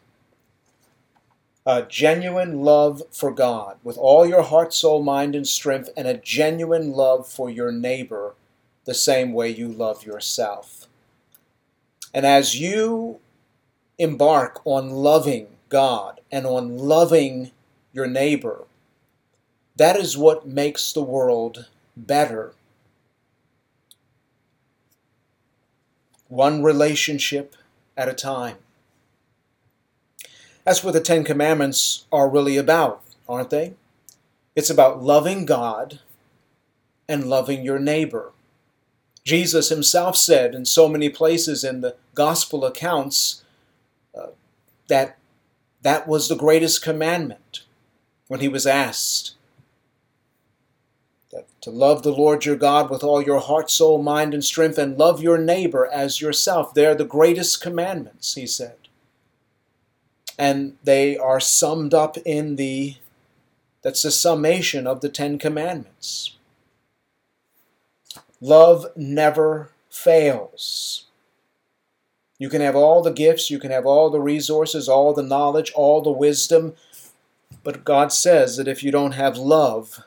a 1.65 1.83
genuine 1.83 2.61
love 2.61 3.03
for 3.11 3.31
God 3.31 3.77
with 3.83 3.97
all 3.97 4.25
your 4.25 4.41
heart, 4.41 4.73
soul, 4.73 5.03
mind, 5.03 5.35
and 5.35 5.47
strength, 5.47 5.89
and 5.95 6.07
a 6.07 6.17
genuine 6.17 6.91
love 6.93 7.27
for 7.27 7.47
your 7.49 7.71
neighbor 7.71 8.33
the 8.85 8.93
same 8.93 9.33
way 9.33 9.49
you 9.49 9.67
love 9.67 10.03
yourself. 10.03 10.87
And 12.11 12.25
as 12.25 12.59
you 12.59 13.19
embark 13.99 14.61
on 14.65 14.89
loving 14.89 15.47
God 15.67 16.21
and 16.31 16.47
on 16.47 16.77
loving 16.77 17.51
your 17.93 18.07
neighbor, 18.07 18.63
that 19.75 19.95
is 19.95 20.17
what 20.17 20.47
makes 20.47 20.91
the 20.91 21.03
world 21.03 21.67
better. 21.95 22.53
One 26.27 26.63
relationship 26.63 27.55
at 27.97 28.09
a 28.09 28.13
time. 28.13 28.57
That's 30.63 30.83
what 30.83 30.93
the 30.93 31.01
Ten 31.01 31.23
Commandments 31.23 32.05
are 32.11 32.29
really 32.29 32.57
about, 32.57 33.03
aren't 33.27 33.49
they? 33.49 33.73
It's 34.55 34.69
about 34.69 35.01
loving 35.01 35.45
God 35.45 35.99
and 37.07 37.29
loving 37.29 37.63
your 37.63 37.79
neighbor. 37.79 38.31
Jesus 39.23 39.69
himself 39.69 40.15
said 40.15 40.53
in 40.53 40.65
so 40.65 40.87
many 40.87 41.09
places 41.09 41.63
in 41.63 41.81
the 41.81 41.95
gospel 42.13 42.65
accounts 42.65 43.43
that 44.89 45.17
that 45.81 46.07
was 46.07 46.27
the 46.27 46.35
greatest 46.35 46.83
commandment 46.83 47.63
when 48.27 48.41
he 48.41 48.49
was 48.49 48.67
asked 48.67 49.35
that 51.31 51.47
to 51.61 51.69
love 51.69 52.01
the 52.01 52.11
Lord 52.11 52.45
your 52.45 52.55
God 52.55 52.89
with 52.89 53.03
all 53.03 53.21
your 53.21 53.39
heart, 53.39 53.69
soul, 53.69 54.01
mind, 54.01 54.33
and 54.33 54.43
strength, 54.43 54.77
and 54.77 54.97
love 54.97 55.21
your 55.21 55.37
neighbor 55.37 55.87
as 55.91 56.21
yourself. 56.21 56.73
They're 56.73 56.95
the 56.95 57.05
greatest 57.05 57.61
commandments, 57.61 58.33
he 58.33 58.47
said. 58.47 58.75
And 60.37 60.77
they 60.83 61.17
are 61.17 61.39
summed 61.39 61.93
up 61.93 62.17
in 62.25 62.55
the, 62.55 62.95
that's 63.83 64.01
the 64.01 64.11
summation 64.11 64.87
of 64.87 65.01
the 65.01 65.09
Ten 65.09 65.37
Commandments. 65.37 66.35
Love 68.41 68.87
never 68.95 69.69
fails. 69.89 71.05
You 72.39 72.49
can 72.49 72.61
have 72.61 72.75
all 72.75 73.03
the 73.03 73.11
gifts, 73.11 73.51
you 73.51 73.59
can 73.59 73.69
have 73.69 73.85
all 73.85 74.09
the 74.09 74.21
resources, 74.21 74.87
all 74.89 75.13
the 75.13 75.21
knowledge, 75.21 75.71
all 75.75 76.01
the 76.01 76.09
wisdom, 76.09 76.73
but 77.63 77.83
God 77.83 78.11
says 78.11 78.55
that 78.57 78.67
if 78.67 78.81
you 78.81 78.91
don't 78.91 79.11
have 79.11 79.37
love, 79.37 79.99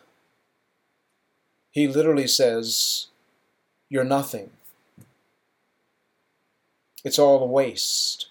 He 1.71 1.87
literally 1.87 2.27
says, 2.27 3.09
you're 3.91 4.03
nothing. 4.03 4.51
It's 7.05 7.19
all 7.19 7.43
a 7.43 7.47
waste. 7.47 8.29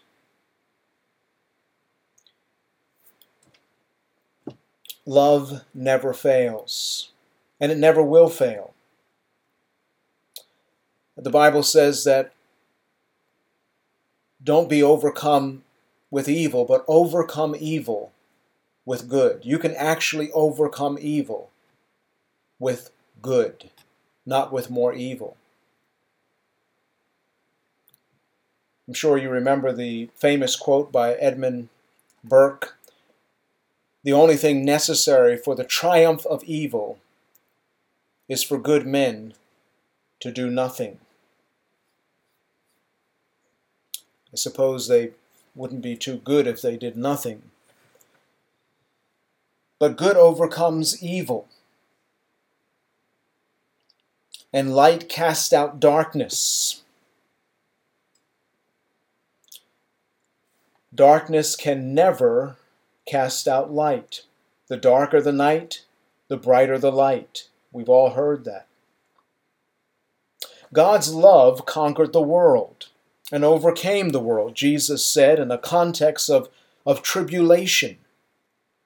Love 5.06 5.62
never 5.74 6.14
fails, 6.14 7.12
and 7.60 7.72
it 7.72 7.78
never 7.78 8.02
will 8.02 8.30
fail. 8.30 8.74
The 11.16 11.30
Bible 11.30 11.62
says 11.62 12.04
that 12.06 12.34
don't 14.44 14.70
be 14.70 14.82
overcome 14.82 15.64
with 16.10 16.28
evil, 16.28 16.66
but 16.66 16.84
overcome 16.88 17.56
evil 17.58 18.12
with 18.86 19.08
good. 19.08 19.42
You 19.44 19.60
can 19.60 19.74
actually 19.76 20.32
overcome 20.32 20.98
evil 21.00 21.52
with 22.60 22.92
good, 23.22 23.70
not 24.26 24.52
with 24.52 24.70
more 24.70 24.94
evil. 24.94 25.38
I'm 28.88 28.94
sure 28.94 29.18
you 29.18 29.30
remember 29.30 29.72
the 29.72 30.10
famous 30.16 30.56
quote 30.56 30.92
by 30.92 31.14
Edmund 31.14 31.70
Burke 32.24 32.76
The 34.04 34.14
only 34.14 34.36
thing 34.36 34.66
necessary 34.66 35.38
for 35.38 35.56
the 35.56 35.64
triumph 35.64 36.26
of 36.26 36.44
evil 36.44 37.00
is 38.28 38.44
for 38.44 38.58
good 38.58 38.86
men 38.86 39.34
to 40.20 40.32
do 40.32 40.50
nothing. 40.50 41.00
I 44.34 44.38
suppose 44.38 44.88
they 44.88 45.12
wouldn't 45.56 45.82
be 45.82 45.96
too 45.96 46.18
good 46.18 46.48
if 46.48 46.62
they 46.62 46.78
did 46.78 46.96
nothing. 46.96 47.44
But 49.80 49.98
good 49.98 50.16
overcomes 50.16 51.04
evil. 51.04 51.48
And 54.54 54.76
light 54.76 55.10
casts 55.10 55.52
out 55.52 55.80
darkness. 55.80 56.84
Darkness 60.94 61.56
can 61.56 61.94
never 61.94 62.58
cast 63.06 63.48
out 63.48 63.72
light. 63.72 64.24
The 64.68 64.78
darker 64.78 65.22
the 65.22 65.32
night, 65.32 65.84
the 66.28 66.38
brighter 66.38 66.78
the 66.78 66.92
light. 66.92 67.48
We've 67.72 67.90
all 67.90 68.12
heard 68.12 68.46
that. 68.46 68.68
God's 70.74 71.14
love 71.14 71.66
conquered 71.66 72.14
the 72.14 72.22
world 72.22 72.88
and 73.32 73.46
overcame 73.46 74.10
the 74.10 74.20
world, 74.20 74.56
Jesus 74.56 75.06
said 75.06 75.40
in 75.40 75.48
the 75.48 75.58
context 75.58 76.30
of, 76.30 76.50
of 76.86 77.02
tribulation. 77.02 77.98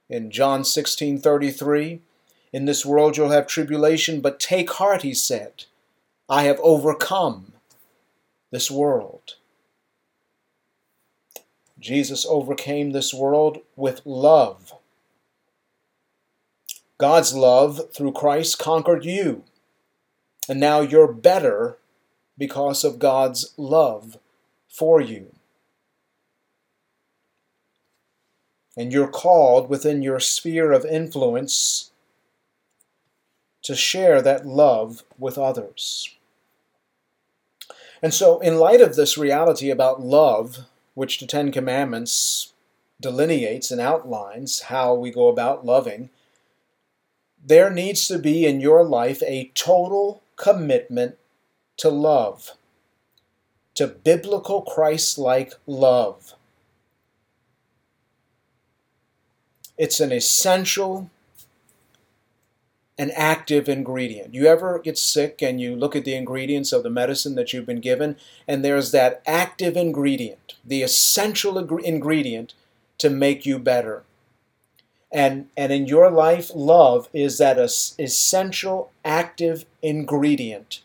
In 0.08 0.30
John 0.30 0.64
16 0.64 1.18
33, 1.18 2.02
in 2.54 2.66
this 2.66 2.86
world 2.86 3.18
you'll 3.18 3.32
have 3.32 3.48
tribulation, 3.48 4.22
but 4.22 4.40
take 4.40 4.70
heart, 4.72 5.02
he 5.02 5.14
said. 5.14 5.66
I 6.30 6.44
have 6.44 6.60
overcome 6.62 7.54
this 8.52 8.70
world. 8.70 9.36
Jesus 11.80 12.26
overcame 12.28 12.92
this 12.92 13.14
world 13.14 13.60
with 13.76 14.02
love. 14.06 14.74
God's 16.98 17.34
love 17.34 17.94
through 17.94 18.14
Christ 18.14 18.58
conquered 18.58 19.04
you. 19.04 19.44
And 20.48 20.60
now 20.60 20.82
you're 20.82 21.12
better 21.12 21.78
because 22.38 22.84
of 22.84 23.00
God's 23.00 23.54
love 23.58 24.18
for 24.76 25.00
you. 25.00 25.32
And 28.78 28.92
you're 28.92 29.08
called 29.08 29.70
within 29.70 30.02
your 30.02 30.20
sphere 30.20 30.74
of 30.74 30.86
influence 30.86 31.92
to 33.62 33.74
share 33.74 34.22
that 34.22 34.46
love 34.46 35.04
with 35.18 35.38
others. 35.38 36.14
And 38.02 38.14
so, 38.14 38.40
in 38.40 38.58
light 38.58 38.82
of 38.82 38.96
this 38.96 39.18
reality 39.18 39.70
about 39.70 40.02
love, 40.02 40.66
which 40.94 41.20
the 41.20 41.26
Ten 41.26 41.52
Commandments 41.52 42.54
delineates 43.02 43.72
and 43.72 43.80
outlines 43.80 44.64
how 44.64 44.94
we 44.94 45.10
go 45.10 45.30
about 45.30 45.66
loving, 45.66 46.10
there 47.44 47.70
needs 47.70 48.08
to 48.10 48.20
be 48.20 48.46
in 48.46 48.60
your 48.60 48.84
life 48.84 49.24
a 49.24 49.52
total 49.56 50.22
commitment 50.36 51.18
to 51.78 51.90
love, 51.90 52.52
to 53.76 53.88
biblical 53.88 54.62
Christ 54.62 55.18
like 55.18 55.54
love. 55.68 56.34
It's 59.78 60.00
an 60.00 60.12
essential 60.12 61.10
an 62.98 63.12
active 63.12 63.68
ingredient. 63.68 64.34
You 64.34 64.46
ever 64.48 64.80
get 64.80 64.98
sick 64.98 65.42
and 65.42 65.60
you 65.60 65.76
look 65.76 65.96
at 65.96 66.06
the 66.06 66.16
ingredients 66.16 66.72
of 66.72 66.84
the 66.84 66.90
medicine 66.90 67.36
that 67.36 67.52
you've 67.52 67.66
been 67.66 67.82
given, 67.82 68.16
and 68.48 68.64
there's 68.64 68.92
that 68.92 69.22
active 69.28 69.76
ingredient, 69.76 70.56
the 70.64 70.82
essential 70.82 71.58
ingredient 71.58 72.54
to 72.98 73.10
make 73.10 73.46
you 73.46 73.60
better. 73.60 74.04
And, 75.12 75.48
and 75.58 75.72
in 75.72 75.88
your 75.88 76.10
life, 76.10 76.52
love 76.56 77.10
is 77.14 77.38
that 77.38 77.58
essential 77.58 78.92
active 79.04 79.66
ingredient 79.82 80.82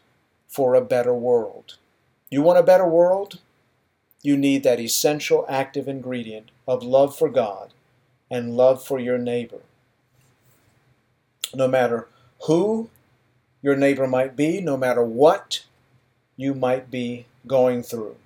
for 0.49 0.75
a 0.75 0.81
better 0.81 1.15
world. 1.15 1.77
You 2.31 2.43
want 2.43 2.59
a 2.59 2.63
better 2.63 2.87
world? 2.87 3.41
You 4.23 4.37
need 4.37 4.63
that 4.63 4.81
essential 4.81 5.47
active 5.49 5.89
ingredient 5.89 6.51
of 6.69 6.83
love 6.83 7.17
for 7.17 7.29
God 7.29 7.73
and 8.31 8.57
love 8.57 8.85
for 8.85 8.99
your 8.99 9.19
neighbor 9.19 9.61
no 11.55 11.69
matter 11.69 12.09
who 12.47 12.89
your 13.63 13.77
neighbor 13.77 14.07
might 14.07 14.37
be, 14.37 14.61
no 14.61 14.77
matter 14.77 15.03
what 15.03 15.65
you 16.37 16.55
might 16.55 16.91
be 16.91 17.27
going 17.47 17.83
through. 17.83 18.17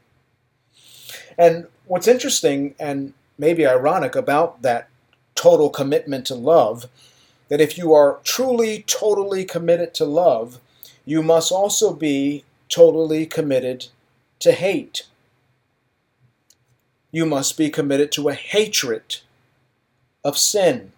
And 1.36 1.66
what's 1.86 2.08
interesting 2.08 2.74
and 2.78 3.14
maybe 3.38 3.66
ironic 3.66 4.14
about 4.14 4.62
that 4.62 4.88
total 5.34 5.70
commitment 5.70 6.26
to 6.26 6.34
love, 6.34 6.86
that 7.48 7.60
if 7.60 7.76
you 7.76 7.92
are 7.92 8.20
truly, 8.22 8.84
totally 8.86 9.44
committed 9.44 9.94
to 9.94 10.04
love, 10.04 10.60
you 11.04 11.22
must 11.22 11.50
also 11.50 11.92
be 11.92 12.44
totally 12.68 13.26
committed 13.26 13.88
to 14.44 14.52
hate. 14.52 15.06
You 17.10 17.26
must 17.26 17.58
be 17.58 17.68
committed 17.68 18.10
to 18.12 18.28
a 18.28 18.34
hatred 18.34 19.18
of 20.24 20.38
sin 20.38 20.92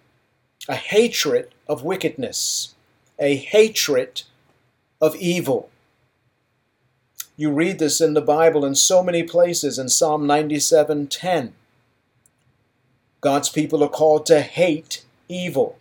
a 0.68 0.74
hatred 0.74 1.54
of 1.68 1.84
wickedness, 1.84 2.74
a 3.18 3.36
hatred 3.36 4.22
of 5.00 5.14
evil. 5.16 5.70
You 7.36 7.52
read 7.52 7.78
this 7.78 8.00
in 8.00 8.14
the 8.14 8.20
Bible 8.20 8.64
in 8.64 8.74
so 8.74 9.02
many 9.02 9.22
places 9.22 9.78
in 9.78 9.88
Psalm 9.88 10.26
97:10. 10.26 11.54
God's 13.20 13.48
people 13.48 13.82
are 13.82 13.88
called 13.88 14.26
to 14.26 14.40
hate 14.40 15.04
evil. 15.28 15.78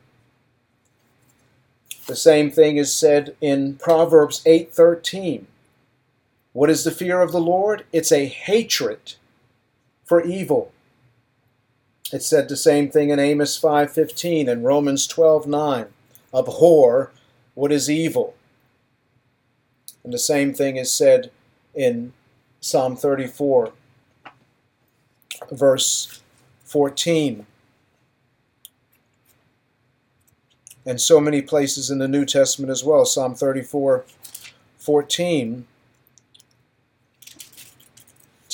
The 2.07 2.15
same 2.15 2.51
thing 2.51 2.77
is 2.77 2.93
said 2.93 3.35
in 3.41 3.75
Proverbs 3.77 4.41
8:13. 4.45 5.47
What 6.55 6.69
is 6.69 6.85
the 6.85 6.91
fear 6.91 7.19
of 7.19 7.33
the 7.33 7.41
Lord? 7.41 7.83
It's 7.91 8.13
a 8.13 8.27
hatred 8.27 9.15
for 10.05 10.23
evil. 10.23 10.71
It 12.13 12.23
said 12.23 12.47
the 12.47 12.55
same 12.55 12.89
thing 12.89 13.09
in 13.09 13.19
Amos 13.19 13.59
5:15 13.59 14.47
and 14.47 14.63
Romans 14.63 15.05
12:9. 15.05 15.89
Abhor 16.33 17.11
what 17.55 17.73
is 17.73 17.89
evil. 17.89 18.35
And 20.01 20.13
the 20.13 20.17
same 20.17 20.53
thing 20.53 20.77
is 20.77 20.93
said 20.93 21.29
in 21.73 22.13
Psalm 22.61 22.95
34 22.95 23.73
verse 25.51 26.21
14. 26.63 27.45
And 30.85 31.01
so 31.01 31.19
many 31.19 31.41
places 31.41 31.91
in 31.91 31.97
the 31.97 32.07
New 32.07 32.23
Testament 32.25 32.71
as 32.71 32.81
well. 32.81 33.03
Psalm 33.03 33.35
34 33.35 34.05
14 34.77 35.67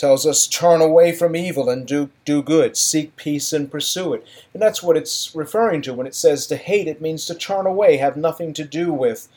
tells 0.01 0.25
us 0.25 0.47
turn 0.47 0.81
away 0.81 1.11
from 1.11 1.35
evil 1.35 1.69
and 1.69 1.85
do, 1.85 2.09
do 2.25 2.41
good, 2.41 2.75
seek 2.75 3.15
peace 3.17 3.53
and 3.53 3.71
pursue 3.71 4.15
it. 4.15 4.25
And 4.51 4.59
that's 4.59 4.81
what 4.81 4.97
it's 4.97 5.35
referring 5.35 5.83
to 5.83 5.93
when 5.93 6.07
it 6.07 6.15
says 6.15 6.47
to 6.47 6.57
hate, 6.57 6.87
it 6.87 7.01
means 7.01 7.27
to 7.27 7.35
turn 7.35 7.67
away, 7.67 7.97
have 7.97 8.17
nothing 8.17 8.51
to 8.53 8.63
do 8.63 8.91
with. 8.91 9.27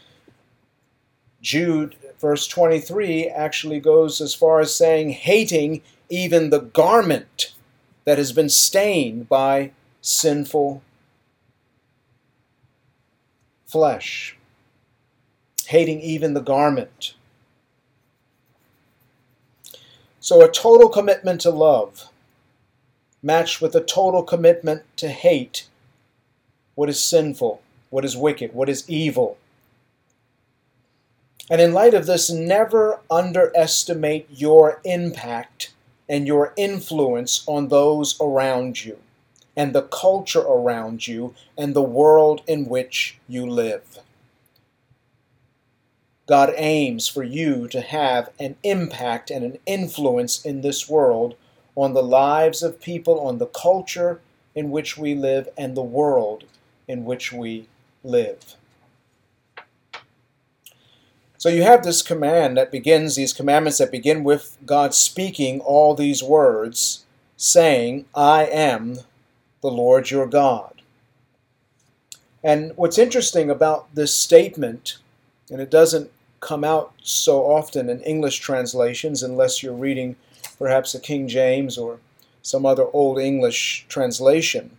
Jude, 1.42 1.96
verse 2.18 2.48
23, 2.48 3.28
actually 3.28 3.78
goes 3.78 4.22
as 4.22 4.34
far 4.34 4.60
as 4.60 4.74
saying, 4.74 5.10
hating 5.10 5.82
even 6.08 6.48
the 6.48 6.62
garment 6.62 7.52
that 8.06 8.16
has 8.16 8.32
been 8.32 8.48
stained 8.48 9.28
by 9.28 9.70
sinful 10.00 10.80
flesh. 13.66 14.34
Hating 15.66 16.00
even 16.00 16.32
the 16.32 16.40
garment. 16.40 17.12
So, 20.24 20.42
a 20.42 20.50
total 20.50 20.88
commitment 20.88 21.42
to 21.42 21.50
love, 21.50 22.08
matched 23.22 23.60
with 23.60 23.74
a 23.74 23.82
total 23.82 24.22
commitment 24.22 24.84
to 24.96 25.10
hate 25.10 25.66
what 26.76 26.88
is 26.88 27.04
sinful, 27.04 27.60
what 27.90 28.06
is 28.06 28.16
wicked, 28.16 28.54
what 28.54 28.70
is 28.70 28.88
evil. 28.88 29.36
And 31.50 31.60
in 31.60 31.74
light 31.74 31.92
of 31.92 32.06
this, 32.06 32.30
never 32.30 33.00
underestimate 33.10 34.26
your 34.30 34.80
impact 34.82 35.74
and 36.08 36.26
your 36.26 36.54
influence 36.56 37.44
on 37.46 37.68
those 37.68 38.18
around 38.18 38.82
you, 38.82 39.00
and 39.54 39.74
the 39.74 39.82
culture 39.82 40.40
around 40.40 41.06
you, 41.06 41.34
and 41.58 41.76
the 41.76 41.82
world 41.82 42.40
in 42.46 42.64
which 42.64 43.18
you 43.28 43.46
live. 43.46 43.98
God 46.26 46.52
aims 46.56 47.08
for 47.08 47.22
you 47.22 47.68
to 47.68 47.80
have 47.80 48.30
an 48.38 48.56
impact 48.62 49.30
and 49.30 49.44
an 49.44 49.58
influence 49.66 50.44
in 50.44 50.62
this 50.62 50.88
world 50.88 51.36
on 51.76 51.92
the 51.92 52.02
lives 52.02 52.62
of 52.62 52.80
people, 52.80 53.20
on 53.20 53.38
the 53.38 53.46
culture 53.46 54.20
in 54.54 54.70
which 54.70 54.96
we 54.96 55.14
live, 55.14 55.48
and 55.58 55.76
the 55.76 55.82
world 55.82 56.44
in 56.86 57.04
which 57.04 57.32
we 57.32 57.68
live. 58.02 58.54
So 61.36 61.50
you 61.50 61.62
have 61.62 61.82
this 61.82 62.00
command 62.00 62.56
that 62.56 62.72
begins, 62.72 63.16
these 63.16 63.34
commandments 63.34 63.76
that 63.78 63.90
begin 63.90 64.24
with 64.24 64.56
God 64.64 64.94
speaking 64.94 65.60
all 65.60 65.94
these 65.94 66.22
words, 66.22 67.04
saying, 67.36 68.06
I 68.14 68.46
am 68.46 69.00
the 69.60 69.70
Lord 69.70 70.10
your 70.10 70.26
God. 70.26 70.80
And 72.42 72.72
what's 72.76 72.98
interesting 72.98 73.50
about 73.50 73.94
this 73.94 74.14
statement, 74.14 74.96
and 75.54 75.62
it 75.62 75.70
doesn't 75.70 76.10
come 76.40 76.64
out 76.64 76.92
so 77.00 77.44
often 77.44 77.88
in 77.88 78.00
English 78.00 78.40
translations 78.40 79.22
unless 79.22 79.62
you're 79.62 79.72
reading 79.72 80.16
perhaps 80.58 80.96
a 80.96 81.00
King 81.00 81.28
James 81.28 81.78
or 81.78 82.00
some 82.42 82.66
other 82.66 82.88
Old 82.92 83.20
English 83.20 83.86
translation. 83.88 84.76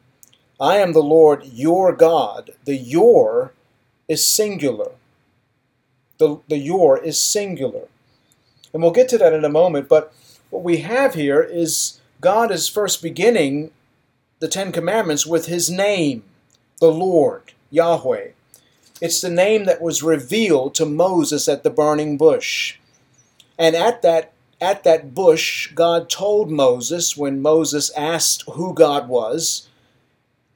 I 0.60 0.80
am 0.80 0.92
the 0.92 1.00
Lord 1.00 1.46
your 1.46 1.94
God. 1.94 2.52
The 2.66 2.76
your 2.76 3.54
is 4.10 4.28
singular. 4.28 4.92
The, 6.18 6.42
the 6.50 6.58
your 6.58 7.02
is 7.02 7.18
singular. 7.18 7.88
And 8.74 8.84
we'll 8.84 8.92
get 8.92 9.08
to 9.10 9.18
that 9.18 9.32
in 9.32 9.46
a 9.46 9.50
moment, 9.50 9.88
but 9.88 10.14
what 10.50 10.62
we 10.62 10.80
have 10.80 11.14
here 11.14 11.42
is 11.42 12.02
God 12.20 12.52
is 12.52 12.68
first 12.68 13.02
beginning 13.02 13.72
the 14.40 14.50
Ten 14.50 14.74
Commandments 14.74 15.26
with 15.26 15.46
his 15.46 15.72
name, 15.72 16.26
the 16.82 16.92
Lord, 16.92 17.54
Yahweh. 17.72 18.32
It's 19.02 19.22
the 19.22 19.30
name 19.30 19.66
that 19.66 19.82
was 19.82 20.04
revealed 20.04 20.74
to 20.76 20.86
Moses 20.86 21.48
at 21.50 21.64
the 21.64 21.70
burning 21.70 22.18
bush. 22.18 22.78
And 23.58 23.76
at 23.76 24.02
that 24.02 24.32
at 24.62 24.84
that 24.86 25.14
bush, 25.14 25.72
God 25.74 26.10
told 26.10 26.50
Moses 26.50 27.18
when 27.18 27.42
Moses 27.42 27.92
asked 27.92 28.44
who 28.54 28.74
God 28.74 29.10
was, 29.10 29.68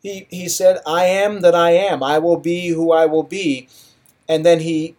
he, 0.01 0.25
he 0.29 0.47
said, 0.47 0.79
I 0.87 1.03
am 1.05 1.41
that 1.41 1.53
I 1.53 1.71
am. 1.71 2.01
I 2.01 2.17
will 2.17 2.37
be 2.37 2.69
who 2.69 2.93
I 2.93 3.05
will 3.05 3.23
be. 3.23 3.67
And 4.29 4.45
then 4.45 4.61
he 4.61 4.95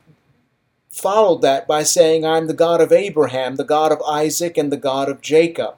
followed 0.90 1.40
that 1.40 1.66
by 1.66 1.82
saying, 1.82 2.26
I'm 2.26 2.46
the 2.46 2.52
God 2.52 2.82
of 2.82 2.92
Abraham, 2.92 3.56
the 3.56 3.64
God 3.64 3.90
of 3.90 4.02
Isaac, 4.02 4.58
and 4.58 4.70
the 4.70 4.76
God 4.76 5.08
of 5.08 5.22
Jacob. 5.22 5.76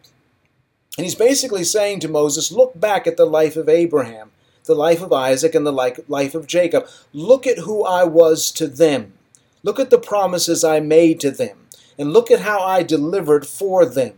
And 0.98 1.04
he's 1.04 1.14
basically 1.14 1.62
saying 1.62 2.00
to 2.00 2.08
Moses, 2.08 2.50
look 2.50 2.78
back 2.78 3.06
at 3.06 3.16
the 3.16 3.24
life 3.24 3.56
of 3.56 3.68
Abraham 3.68 4.31
the 4.64 4.74
life 4.74 5.02
of 5.02 5.12
Isaac 5.12 5.54
and 5.54 5.66
the 5.66 5.72
life 6.08 6.34
of 6.34 6.46
Jacob. 6.46 6.88
Look 7.12 7.46
at 7.46 7.58
who 7.58 7.84
I 7.84 8.04
was 8.04 8.50
to 8.52 8.66
them. 8.66 9.14
Look 9.62 9.78
at 9.78 9.90
the 9.90 9.98
promises 9.98 10.64
I 10.64 10.80
made 10.80 11.20
to 11.20 11.30
them. 11.30 11.58
And 11.98 12.12
look 12.12 12.30
at 12.30 12.40
how 12.40 12.60
I 12.60 12.82
delivered 12.82 13.46
for 13.46 13.84
them. 13.84 14.14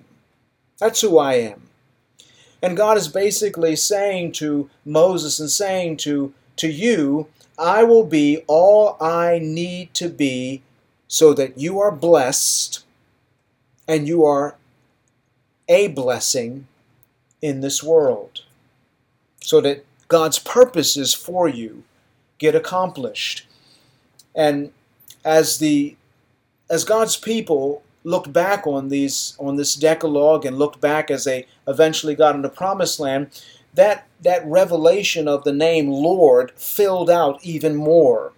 That's 0.79 1.01
who 1.01 1.19
I 1.19 1.35
am. 1.35 1.69
And 2.63 2.77
God 2.77 2.97
is 2.97 3.09
basically 3.09 3.77
saying 3.77 4.33
to 4.33 4.71
Moses 4.85 5.39
and 5.39 5.51
saying 5.51 5.99
to, 5.99 6.33
to 6.57 6.69
you, 6.69 7.29
I 7.59 7.85
will 7.85 8.05
be 8.05 8.43
all 8.47 8.97
I 9.01 9.39
need 9.41 9.93
to 9.95 10.09
be 10.09 10.63
so 11.07 11.35
that 11.35 11.59
you 11.59 11.79
are 11.79 11.93
blessed 11.93 12.85
and 13.87 14.09
you 14.09 14.25
are 14.25 14.57
a 15.69 15.89
blessing 15.89 16.67
in 17.43 17.61
this 17.61 17.83
world. 17.83 18.41
So 19.41 19.61
that 19.61 19.85
God's 20.09 20.39
purposes 20.39 21.15
for 21.15 21.49
you 21.49 21.85
get 22.39 22.55
accomplished. 22.55 23.47
And 24.35 24.73
as 25.25 25.59
the 25.59 25.97
as 26.71 26.85
God's 26.85 27.17
people 27.17 27.83
looked 28.05 28.33
back 28.33 28.67
on 28.67 28.89
these 28.89 29.37
on 29.39 29.57
this 29.57 29.75
Decalogue 29.75 30.45
and 30.45 30.59
looked 30.59 30.81
back 30.81 31.11
as 31.11 31.25
they 31.25 31.47
eventually 31.67 32.15
got 32.15 32.35
into 32.35 32.49
Promised 32.49 33.01
Land, 33.01 33.43
that 33.73 34.07
that 34.21 34.45
revelation 34.47 35.29
of 35.29 35.45
the 35.45 35.53
name 35.53 35.89
Lord 35.89 36.53
filled 36.53 37.11
out 37.11 37.45
even 37.45 37.75
more. 37.75 38.33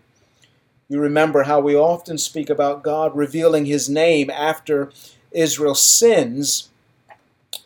You 0.89 1.01
remember 1.01 1.45
how 1.45 1.61
we 1.61 1.75
often 1.75 2.17
speak 2.17 2.49
about 2.49 2.85
God 2.85 3.17
revealing 3.17 3.67
his 3.67 3.89
name 3.89 4.31
after 4.31 4.93
Israel 5.33 5.75
sins 5.75 6.69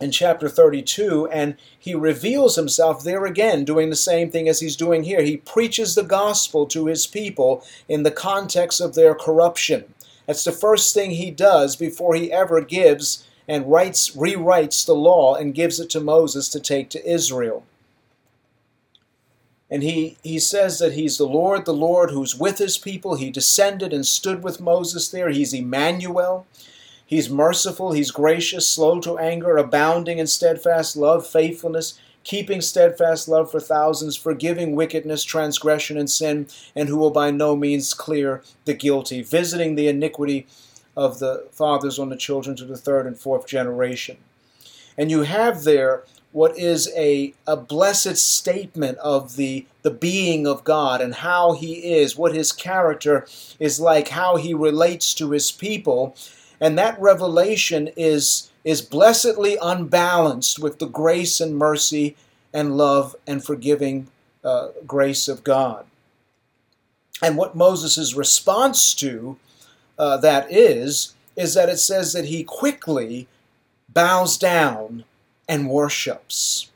in 0.00 0.10
chapter 0.10 0.48
32, 0.48 1.28
and 1.28 1.56
he 1.78 1.94
reveals 1.94 2.56
himself 2.56 3.04
there 3.04 3.26
again, 3.26 3.64
doing 3.64 3.90
the 3.90 3.96
same 3.96 4.30
thing 4.30 4.48
as 4.48 4.60
he's 4.60 4.76
doing 4.76 5.04
here. 5.04 5.22
He 5.22 5.36
preaches 5.36 5.94
the 5.94 6.02
gospel 6.02 6.66
to 6.66 6.86
his 6.86 7.06
people 7.06 7.64
in 7.88 8.02
the 8.02 8.10
context 8.10 8.80
of 8.80 8.94
their 8.94 9.14
corruption. 9.14 9.92
That's 10.26 10.44
the 10.44 10.52
first 10.52 10.94
thing 10.94 11.10
he 11.10 11.30
does 11.30 11.76
before 11.76 12.14
he 12.14 12.32
ever 12.32 12.60
gives 12.62 13.26
and 13.46 13.70
writes, 13.70 14.16
rewrites 14.16 14.86
the 14.86 14.94
law 14.94 15.34
and 15.34 15.54
gives 15.54 15.80
it 15.80 15.90
to 15.90 16.00
Moses 16.00 16.48
to 16.50 16.60
take 16.60 16.88
to 16.90 17.10
Israel. 17.10 17.64
And 19.70 19.82
he, 19.82 20.16
he 20.22 20.38
says 20.38 20.78
that 20.80 20.94
he's 20.94 21.18
the 21.18 21.26
Lord, 21.26 21.64
the 21.64 21.72
Lord 21.72 22.10
who's 22.10 22.36
with 22.36 22.58
his 22.58 22.76
people. 22.76 23.14
He 23.14 23.30
descended 23.30 23.92
and 23.92 24.04
stood 24.04 24.42
with 24.42 24.60
Moses 24.60 25.08
there. 25.08 25.28
He's 25.28 25.54
Emmanuel. 25.54 26.46
He's 27.10 27.28
merciful, 27.28 27.90
he's 27.90 28.12
gracious, 28.12 28.68
slow 28.68 29.00
to 29.00 29.18
anger, 29.18 29.56
abounding 29.56 30.18
in 30.18 30.28
steadfast 30.28 30.96
love, 30.96 31.26
faithfulness, 31.26 31.98
keeping 32.22 32.60
steadfast 32.60 33.26
love 33.26 33.50
for 33.50 33.58
thousands, 33.58 34.16
forgiving 34.16 34.76
wickedness, 34.76 35.24
transgression, 35.24 35.98
and 35.98 36.08
sin, 36.08 36.46
and 36.76 36.88
who 36.88 36.96
will 36.96 37.10
by 37.10 37.32
no 37.32 37.56
means 37.56 37.94
clear 37.94 38.44
the 38.64 38.74
guilty, 38.74 39.22
visiting 39.22 39.74
the 39.74 39.88
iniquity 39.88 40.46
of 40.96 41.18
the 41.18 41.48
fathers 41.50 41.98
on 41.98 42.10
the 42.10 42.16
children 42.16 42.54
to 42.54 42.64
the 42.64 42.76
third 42.76 43.08
and 43.08 43.18
fourth 43.18 43.44
generation. 43.44 44.16
And 44.96 45.10
you 45.10 45.22
have 45.22 45.64
there 45.64 46.04
what 46.30 46.56
is 46.56 46.88
a, 46.96 47.34
a 47.44 47.56
blessed 47.56 48.16
statement 48.18 48.98
of 48.98 49.34
the, 49.34 49.66
the 49.82 49.90
being 49.90 50.46
of 50.46 50.62
God 50.62 51.00
and 51.00 51.12
how 51.12 51.54
he 51.54 51.92
is, 51.92 52.16
what 52.16 52.36
his 52.36 52.52
character 52.52 53.26
is 53.58 53.80
like, 53.80 54.08
how 54.08 54.36
he 54.36 54.54
relates 54.54 55.12
to 55.14 55.32
his 55.32 55.50
people, 55.50 56.14
and 56.60 56.78
that 56.78 57.00
revelation 57.00 57.88
is, 57.96 58.50
is 58.64 58.82
blessedly 58.82 59.56
unbalanced 59.60 60.58
with 60.58 60.78
the 60.78 60.86
grace 60.86 61.40
and 61.40 61.56
mercy 61.56 62.16
and 62.52 62.76
love 62.76 63.16
and 63.26 63.42
forgiving 63.42 64.08
uh, 64.44 64.68
grace 64.86 65.28
of 65.28 65.42
God. 65.42 65.86
And 67.22 67.36
what 67.36 67.56
Moses' 67.56 68.14
response 68.14 68.94
to 68.94 69.36
uh, 69.98 70.16
that 70.18 70.50
is, 70.50 71.14
is 71.36 71.54
that 71.54 71.68
it 71.68 71.78
says 71.78 72.12
that 72.12 72.26
he 72.26 72.44
quickly 72.44 73.28
bows 73.88 74.36
down 74.38 75.04
and 75.48 75.68
worships. 75.68 76.70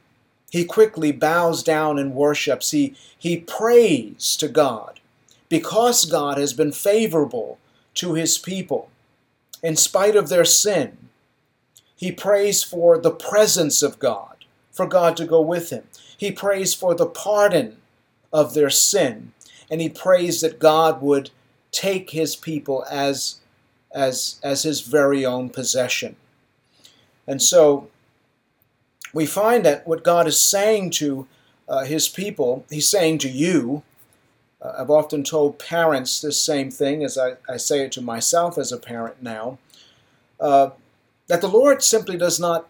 He 0.51 0.65
quickly 0.65 1.13
bows 1.13 1.63
down 1.63 1.99
and 1.99 2.15
worships. 2.15 2.71
He, 2.71 2.95
he 3.19 3.39
prays 3.39 4.37
to 4.37 4.49
God 4.49 5.01
because 5.49 6.05
God 6.05 6.39
has 6.39 6.53
been 6.53 6.73
favorable 6.73 7.59
to 7.95 8.15
his 8.15 8.39
people 8.39 8.91
in 9.65 9.77
spite 9.77 10.15
of 10.15 10.29
their 10.29 10.45
sin. 10.45 10.99
He 11.97 12.13
prays 12.13 12.63
for 12.63 12.99
the 12.99 13.11
presence 13.11 13.83
of 13.83 13.99
God, 13.99 14.45
for 14.71 14.87
God 14.87 15.17
to 15.17 15.25
go 15.25 15.41
with 15.41 15.71
him. 15.71 15.85
He 16.19 16.31
prays 16.31 16.75
for 16.75 16.95
the 16.95 17.07
pardon 17.07 17.79
of 18.31 18.53
their 18.53 18.69
sin, 18.69 19.33
and 19.71 19.81
he 19.81 19.89
prays 19.89 20.43
that 20.43 20.59
God 20.59 21.01
would 21.01 21.31
take 21.73 22.11
his 22.11 22.37
people 22.37 22.85
as, 22.91 23.41
as, 23.93 24.39
as 24.43 24.65
his 24.65 24.83
very 24.83 25.25
own 25.25 25.49
possession. 25.49 26.17
And 27.27 27.41
so 27.41 27.89
we 29.15 29.25
find 29.25 29.65
that 29.65 29.87
what 29.87 30.05
God 30.05 30.27
is 30.27 30.39
saying 30.39 30.91
to 30.91 31.27
uh, 31.71 31.85
his 31.85 32.07
people, 32.07 32.67
he's 32.69 32.89
saying 32.89 33.17
to 33.19 33.31
you, 33.31 33.83
uh, 34.65 34.73
I've 34.79 34.91
often 34.91 35.23
told 35.23 35.59
parents 35.59 36.21
this 36.21 36.41
same 36.41 36.71
thing 36.71 37.05
as 37.05 37.19
I, 37.19 37.35
I 37.49 37.59
say 37.59 37.85
it 37.85 37.93
to 37.93 38.01
myself 38.01 38.59
as 38.59 38.73
a 38.73 38.79
parent 38.79 39.23
now, 39.23 39.59
uh, 40.41 40.71
that 41.29 41.41
the 41.41 41.49
Lord 41.49 41.83
simply 41.83 42.17
does 42.17 42.41
not 42.41 42.67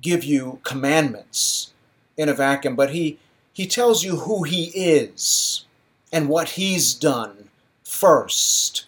give 0.00 0.24
you 0.24 0.60
commandments 0.62 1.72
in 2.16 2.28
a 2.28 2.34
vacuum, 2.34 2.76
but 2.76 2.90
he, 2.90 3.18
he 3.52 3.66
tells 3.66 4.04
you 4.04 4.20
who 4.20 4.44
he 4.44 4.64
is 4.74 5.64
and 6.12 6.28
what 6.28 6.50
he's 6.50 6.94
done 6.94 7.50
first. 7.82 8.86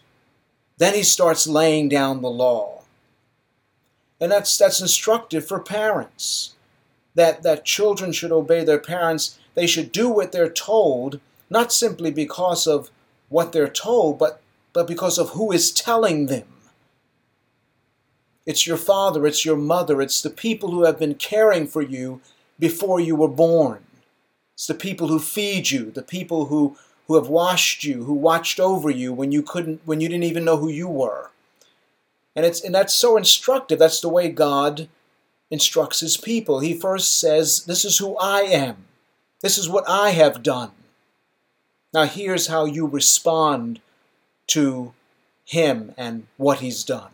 Then 0.79 0.95
he 0.95 1.03
starts 1.03 1.47
laying 1.47 1.89
down 1.89 2.23
the 2.23 2.31
law. 2.31 2.83
And 4.21 4.33
that's, 4.33 4.57
that's 4.57 4.81
instructive 4.81 5.47
for 5.47 5.61
parents 5.61 6.55
that, 7.15 7.43
that 7.43 7.65
children 7.65 8.13
should 8.13 8.33
obey 8.33 8.65
their 8.65 8.79
parents. 8.79 9.39
They 9.55 9.67
should 9.67 9.93
do 9.93 10.09
what 10.09 10.33
they're 10.33 10.51
told, 10.51 11.21
not 11.51 11.73
simply 11.73 12.11
because 12.11 12.67
of 12.67 12.91
what 13.29 13.53
they're 13.53 13.69
told, 13.69 14.19
but, 14.19 14.41
but 14.73 14.87
because 14.87 15.19
of 15.19 15.31
who 15.31 15.53
is 15.53 15.73
telling 15.73 16.27
them. 16.27 16.47
It's 18.45 18.67
your 18.67 18.77
father, 18.77 19.27
it's 19.27 19.45
your 19.45 19.57
mother, 19.57 20.01
it's 20.01 20.23
the 20.23 20.31
people 20.31 20.71
who 20.71 20.85
have 20.85 20.99
been 20.99 21.17
caring 21.17 21.67
for 21.67 21.83
you 21.83 22.21
before 22.59 23.01
you 23.01 23.17
were 23.17 23.29
born. 23.29 23.85
It's 24.55 24.67
the 24.67 24.75
people 24.75 25.09
who 25.09 25.19
feed 25.19 25.71
you, 25.71 25.91
the 25.91 26.03
people 26.03 26.47
who, 26.47 26.77
who 27.09 27.17
have 27.17 27.29
washed 27.29 27.85
you, 27.85 28.05
who 28.05 28.15
watched 28.15 28.61
over 28.61 28.89
you 28.89 29.13
when 29.13 29.33
you 29.33 29.43
couldn't 29.43 29.81
when 29.85 30.01
you 30.01 30.09
didn't 30.09 30.25
even 30.25 30.45
know 30.45 30.57
who 30.57 30.69
you 30.69 30.89
were. 30.89 31.31
And 32.35 32.47
it's 32.47 32.63
and 32.63 32.75
that's 32.75 32.95
so 32.95 33.17
instructive. 33.17 33.79
That's 33.79 34.01
the 34.01 34.09
way 34.09 34.29
God 34.29 34.89
instructs 35.51 36.01
his 36.01 36.17
people. 36.17 36.61
He 36.61 36.75
first 36.75 37.19
says, 37.19 37.65
This 37.65 37.85
is 37.85 37.99
who 37.99 38.17
I 38.17 38.41
am. 38.43 38.85
This 39.43 39.59
is 39.59 39.69
what 39.69 39.85
I 39.89 40.11
have 40.11 40.43
done. 40.43 40.73
Now 41.97 42.05
here's 42.05 42.49
how 42.49 42.67
you 42.67 42.87
respond 42.87 43.81
to 44.49 44.93
him 45.47 45.95
and 45.97 46.27
what 46.37 46.59
he's 46.61 46.85
done. 46.85 47.09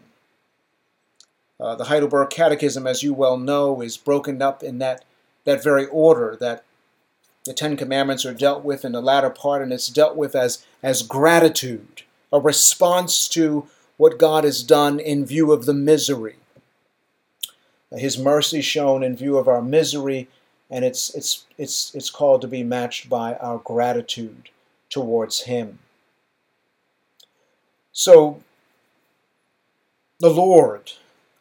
Uh, 1.60 1.76
the 1.76 1.84
Heidelberg 1.84 2.30
Catechism, 2.30 2.84
as 2.84 3.00
you 3.00 3.14
well 3.14 3.36
know, 3.36 3.80
is 3.80 3.96
broken 3.96 4.42
up 4.42 4.60
in 4.60 4.78
that, 4.78 5.04
that 5.44 5.62
very 5.62 5.86
order 5.86 6.36
that 6.40 6.64
the 7.44 7.52
Ten 7.52 7.76
Commandments 7.76 8.26
are 8.26 8.34
dealt 8.34 8.64
with 8.64 8.84
in 8.84 8.90
the 8.90 9.00
latter 9.00 9.30
part, 9.30 9.62
and 9.62 9.72
it's 9.72 9.86
dealt 9.86 10.16
with 10.16 10.34
as, 10.34 10.64
as 10.82 11.02
gratitude, 11.02 12.02
a 12.32 12.40
response 12.40 13.28
to 13.28 13.68
what 13.98 14.18
God 14.18 14.42
has 14.42 14.64
done 14.64 14.98
in 14.98 15.24
view 15.24 15.52
of 15.52 15.64
the 15.64 15.74
misery. 15.74 16.38
His 17.92 18.18
mercy 18.18 18.60
shown 18.62 19.04
in 19.04 19.14
view 19.14 19.38
of 19.38 19.46
our 19.46 19.62
misery, 19.62 20.26
and 20.68 20.84
it's, 20.84 21.14
it's, 21.14 21.44
it's, 21.56 21.94
it's 21.94 22.10
called 22.10 22.40
to 22.40 22.48
be 22.48 22.64
matched 22.64 23.08
by 23.08 23.36
our 23.36 23.58
gratitude 23.58 24.48
towards 24.92 25.42
Him. 25.42 25.78
So, 27.92 28.42
the 30.20 30.30
Lord, 30.30 30.92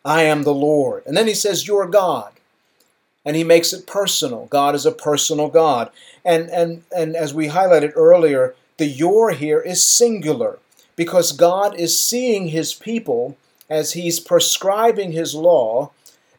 I 0.03 0.23
am 0.23 0.43
the 0.43 0.53
Lord. 0.53 1.03
And 1.05 1.15
then 1.15 1.27
he 1.27 1.35
says, 1.35 1.67
Your 1.67 1.87
God. 1.87 2.33
And 3.23 3.35
he 3.35 3.43
makes 3.43 3.71
it 3.71 3.85
personal. 3.85 4.47
God 4.47 4.73
is 4.73 4.85
a 4.85 4.91
personal 4.91 5.47
God. 5.47 5.91
And, 6.25 6.49
and, 6.49 6.83
and 6.95 7.15
as 7.15 7.33
we 7.33 7.49
highlighted 7.49 7.93
earlier, 7.95 8.55
the 8.77 8.87
your 8.87 9.31
here 9.31 9.59
is 9.59 9.85
singular 9.85 10.57
because 10.95 11.31
God 11.31 11.75
is 11.75 12.01
seeing 12.01 12.47
his 12.47 12.73
people 12.73 13.37
as 13.69 13.93
he's 13.93 14.19
prescribing 14.19 15.11
his 15.11 15.35
law 15.35 15.91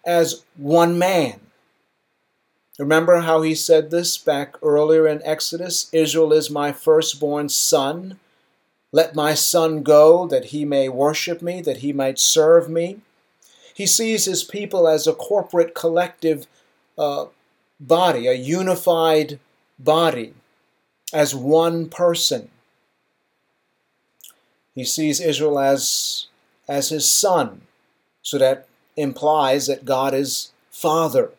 as 0.04 0.42
one 0.56 0.98
man. 0.98 1.38
Remember 2.82 3.20
how 3.20 3.42
he 3.42 3.54
said 3.54 3.92
this 3.92 4.18
back 4.18 4.56
earlier 4.60 5.06
in 5.06 5.22
Exodus? 5.22 5.88
Israel 5.92 6.32
is 6.32 6.50
my 6.50 6.72
firstborn 6.72 7.48
son. 7.48 8.18
Let 8.90 9.14
my 9.14 9.34
son 9.34 9.84
go 9.84 10.26
that 10.26 10.46
he 10.46 10.64
may 10.64 10.88
worship 10.88 11.40
me, 11.40 11.60
that 11.60 11.76
he 11.76 11.92
might 11.92 12.18
serve 12.18 12.68
me. 12.68 12.98
He 13.72 13.86
sees 13.86 14.24
his 14.24 14.42
people 14.42 14.88
as 14.88 15.06
a 15.06 15.12
corporate 15.12 15.76
collective 15.76 16.48
uh, 16.98 17.26
body, 17.78 18.26
a 18.26 18.32
unified 18.32 19.38
body, 19.78 20.34
as 21.12 21.36
one 21.36 21.88
person. 21.88 22.50
He 24.74 24.84
sees 24.84 25.20
Israel 25.20 25.60
as, 25.60 26.26
as 26.66 26.88
his 26.88 27.08
son, 27.08 27.60
so 28.22 28.38
that 28.38 28.66
implies 28.96 29.68
that 29.68 29.84
God 29.84 30.14
is 30.14 30.50
Father. 30.68 31.30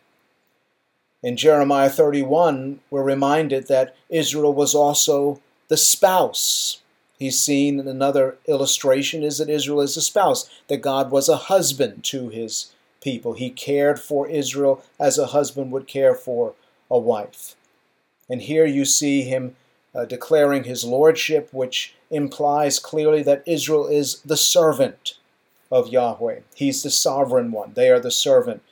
In 1.23 1.38
Jeremiah 1.38 1.89
31, 1.89 2.81
we're 2.91 3.01
reminded 3.01 3.67
that 3.67 3.95
Israel 4.09 4.53
was 4.53 4.75
also 4.75 5.41
the 5.69 5.77
spouse 5.77 6.83
He's 7.23 7.39
seen 7.39 7.79
in 7.79 7.88
another 7.88 8.38
illustration 8.47 9.23
is 9.23 9.38
that 9.38 9.49
Israel 9.49 9.79
is 9.79 9.95
a 9.95 10.01
spouse, 10.01 10.49
that 10.67 10.81
God 10.81 11.09
was 11.09 11.29
a 11.29 11.38
husband 11.38 12.03
to 12.05 12.27
his 12.27 12.73
people. 13.01 13.31
He 13.31 13.49
cared 13.49 13.97
for 13.97 14.27
Israel 14.27 14.83
as 14.99 15.17
a 15.17 15.27
husband 15.27 15.71
would 15.71 15.88
care 15.88 16.15
for 16.15 16.53
a 16.91 16.99
wife. 16.99 17.55
And 18.29 18.41
here 18.41 18.65
you 18.65 18.83
see 18.83 19.21
him 19.21 19.55
uh, 19.95 20.03
declaring 20.03 20.65
his 20.65 20.83
lordship, 20.83 21.47
which 21.53 21.95
implies 22.09 22.77
clearly 22.77 23.23
that 23.23 23.43
Israel 23.45 23.88
is 23.88 24.19
the 24.25 24.36
servant 24.36 25.17
of 25.71 25.88
Yahweh. 25.88 26.39
He's 26.55 26.83
the 26.83 26.89
sovereign 26.89 27.53
one. 27.53 27.71
They 27.73 27.89
are 27.89 28.01
the 28.01 28.12
servant. 28.12 28.63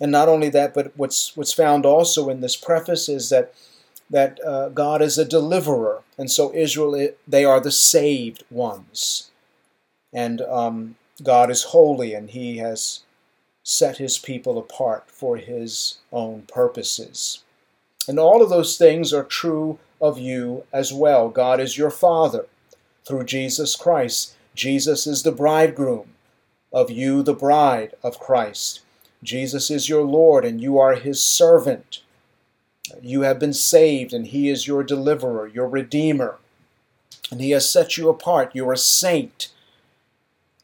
And 0.00 0.12
not 0.12 0.28
only 0.28 0.48
that, 0.50 0.74
but 0.74 0.92
what's 0.96 1.36
what's 1.36 1.52
found 1.52 1.84
also 1.84 2.28
in 2.28 2.40
this 2.40 2.56
preface 2.56 3.08
is 3.08 3.28
that 3.30 3.52
that 4.08 4.40
uh, 4.44 4.68
God 4.70 5.02
is 5.02 5.18
a 5.18 5.24
deliverer, 5.24 6.02
and 6.18 6.30
so 6.30 6.52
Israel 6.54 7.10
they 7.26 7.44
are 7.44 7.60
the 7.60 7.70
saved 7.70 8.44
ones, 8.50 9.30
and 10.12 10.40
um, 10.42 10.96
God 11.22 11.50
is 11.50 11.64
holy, 11.64 12.14
and 12.14 12.30
He 12.30 12.58
has 12.58 13.02
set 13.62 13.98
His 13.98 14.18
people 14.18 14.58
apart 14.58 15.10
for 15.10 15.36
His 15.36 15.98
own 16.12 16.42
purposes. 16.42 17.42
And 18.08 18.18
all 18.18 18.42
of 18.42 18.48
those 18.48 18.76
things 18.76 19.12
are 19.12 19.24
true 19.24 19.78
of 20.00 20.18
you 20.18 20.64
as 20.72 20.92
well. 20.92 21.28
God 21.28 21.60
is 21.60 21.78
your 21.78 21.90
Father 21.90 22.46
through 23.06 23.24
Jesus 23.24 23.76
Christ. 23.76 24.34
Jesus 24.54 25.06
is 25.06 25.22
the 25.22 25.32
bridegroom, 25.32 26.14
of 26.72 26.90
you 26.90 27.22
the 27.22 27.34
bride 27.34 27.94
of 28.02 28.18
Christ. 28.18 28.80
Jesus 29.22 29.70
is 29.70 29.88
your 29.88 30.02
Lord, 30.02 30.44
and 30.44 30.60
you 30.60 30.78
are 30.78 30.94
His 30.94 31.22
servant. 31.22 32.02
You 33.02 33.22
have 33.22 33.38
been 33.38 33.52
saved, 33.52 34.12
and 34.12 34.26
He 34.26 34.48
is 34.48 34.66
your 34.66 34.82
deliverer, 34.82 35.46
your 35.46 35.68
redeemer. 35.68 36.38
And 37.30 37.40
He 37.40 37.50
has 37.50 37.70
set 37.70 37.96
you 37.96 38.08
apart. 38.08 38.54
You're 38.54 38.72
a 38.72 38.78
saint, 38.78 39.48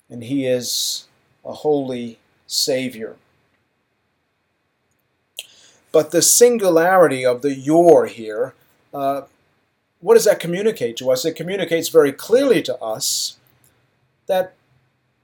and 0.09 0.25
He 0.25 0.47
is 0.47 1.07
a 1.45 1.53
holy 1.53 2.19
Savior. 2.47 3.17
But 5.93 6.11
the 6.11 6.23
singularity 6.23 7.25
of 7.25 7.43
the 7.43 7.55
your 7.55 8.07
here, 8.07 8.55
uh, 8.93 9.23
what 10.01 10.15
does 10.15 10.25
that 10.25 10.41
communicate 10.41 10.97
to 10.99 11.11
us? 11.11 11.25
It 11.25 11.37
communicates 11.37 11.89
very 11.89 12.13
clearly 12.13 12.63
to 12.63 12.77
us 12.81 13.39
that 14.27 14.55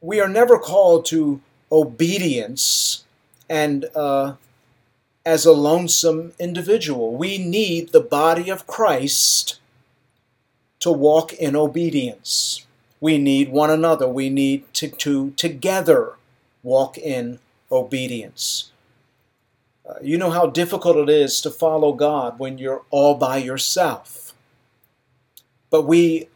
we 0.00 0.20
are 0.20 0.28
never 0.28 0.58
called 0.58 1.04
to 1.06 1.40
obedience 1.70 3.04
and 3.52 3.84
uh, 3.94 4.32
as 5.26 5.44
a 5.44 5.52
lonesome 5.52 6.32
individual. 6.40 7.14
We 7.14 7.36
need 7.36 7.92
the 7.92 8.00
body 8.00 8.48
of 8.48 8.66
Christ 8.66 9.60
to 10.80 10.90
walk 10.90 11.34
in 11.34 11.54
obedience. 11.54 12.66
We 12.98 13.18
need 13.18 13.50
one 13.50 13.68
another. 13.68 14.08
We 14.08 14.30
need 14.30 14.72
to, 14.74 14.88
to 14.88 15.32
together 15.32 16.14
walk 16.62 16.96
in 16.96 17.40
obedience. 17.70 18.72
Uh, 19.86 19.94
you 20.00 20.16
know 20.16 20.30
how 20.30 20.46
difficult 20.46 20.96
it 20.96 21.10
is 21.10 21.42
to 21.42 21.50
follow 21.50 21.92
God 21.92 22.38
when 22.38 22.56
you're 22.56 22.84
all 22.90 23.16
by 23.16 23.36
yourself. 23.36 24.32
But 25.68 25.82
we 25.82 26.28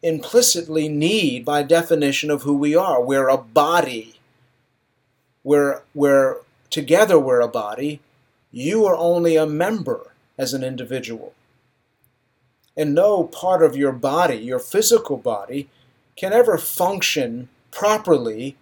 implicitly 0.00 0.88
need, 0.88 1.44
by 1.44 1.64
definition 1.64 2.30
of 2.30 2.42
who 2.42 2.54
we 2.54 2.76
are. 2.76 3.02
We're 3.02 3.28
a 3.28 3.38
body. 3.38 4.20
We're, 5.42 5.82
we're 5.94 6.36
together, 6.72 7.18
we're 7.18 7.40
a 7.40 7.48
body. 7.48 8.00
You 8.50 8.84
are 8.86 8.96
only 8.96 9.36
a 9.36 9.46
member 9.46 10.12
as 10.36 10.52
an 10.52 10.64
individual. 10.64 11.34
And 12.76 12.94
no 12.94 13.24
part 13.24 13.62
of 13.62 13.76
your 13.76 13.92
body, 13.92 14.36
your 14.36 14.58
physical 14.58 15.18
body, 15.18 15.68
can 16.16 16.32
ever 16.32 16.58
function 16.58 17.48
properly 17.70 18.56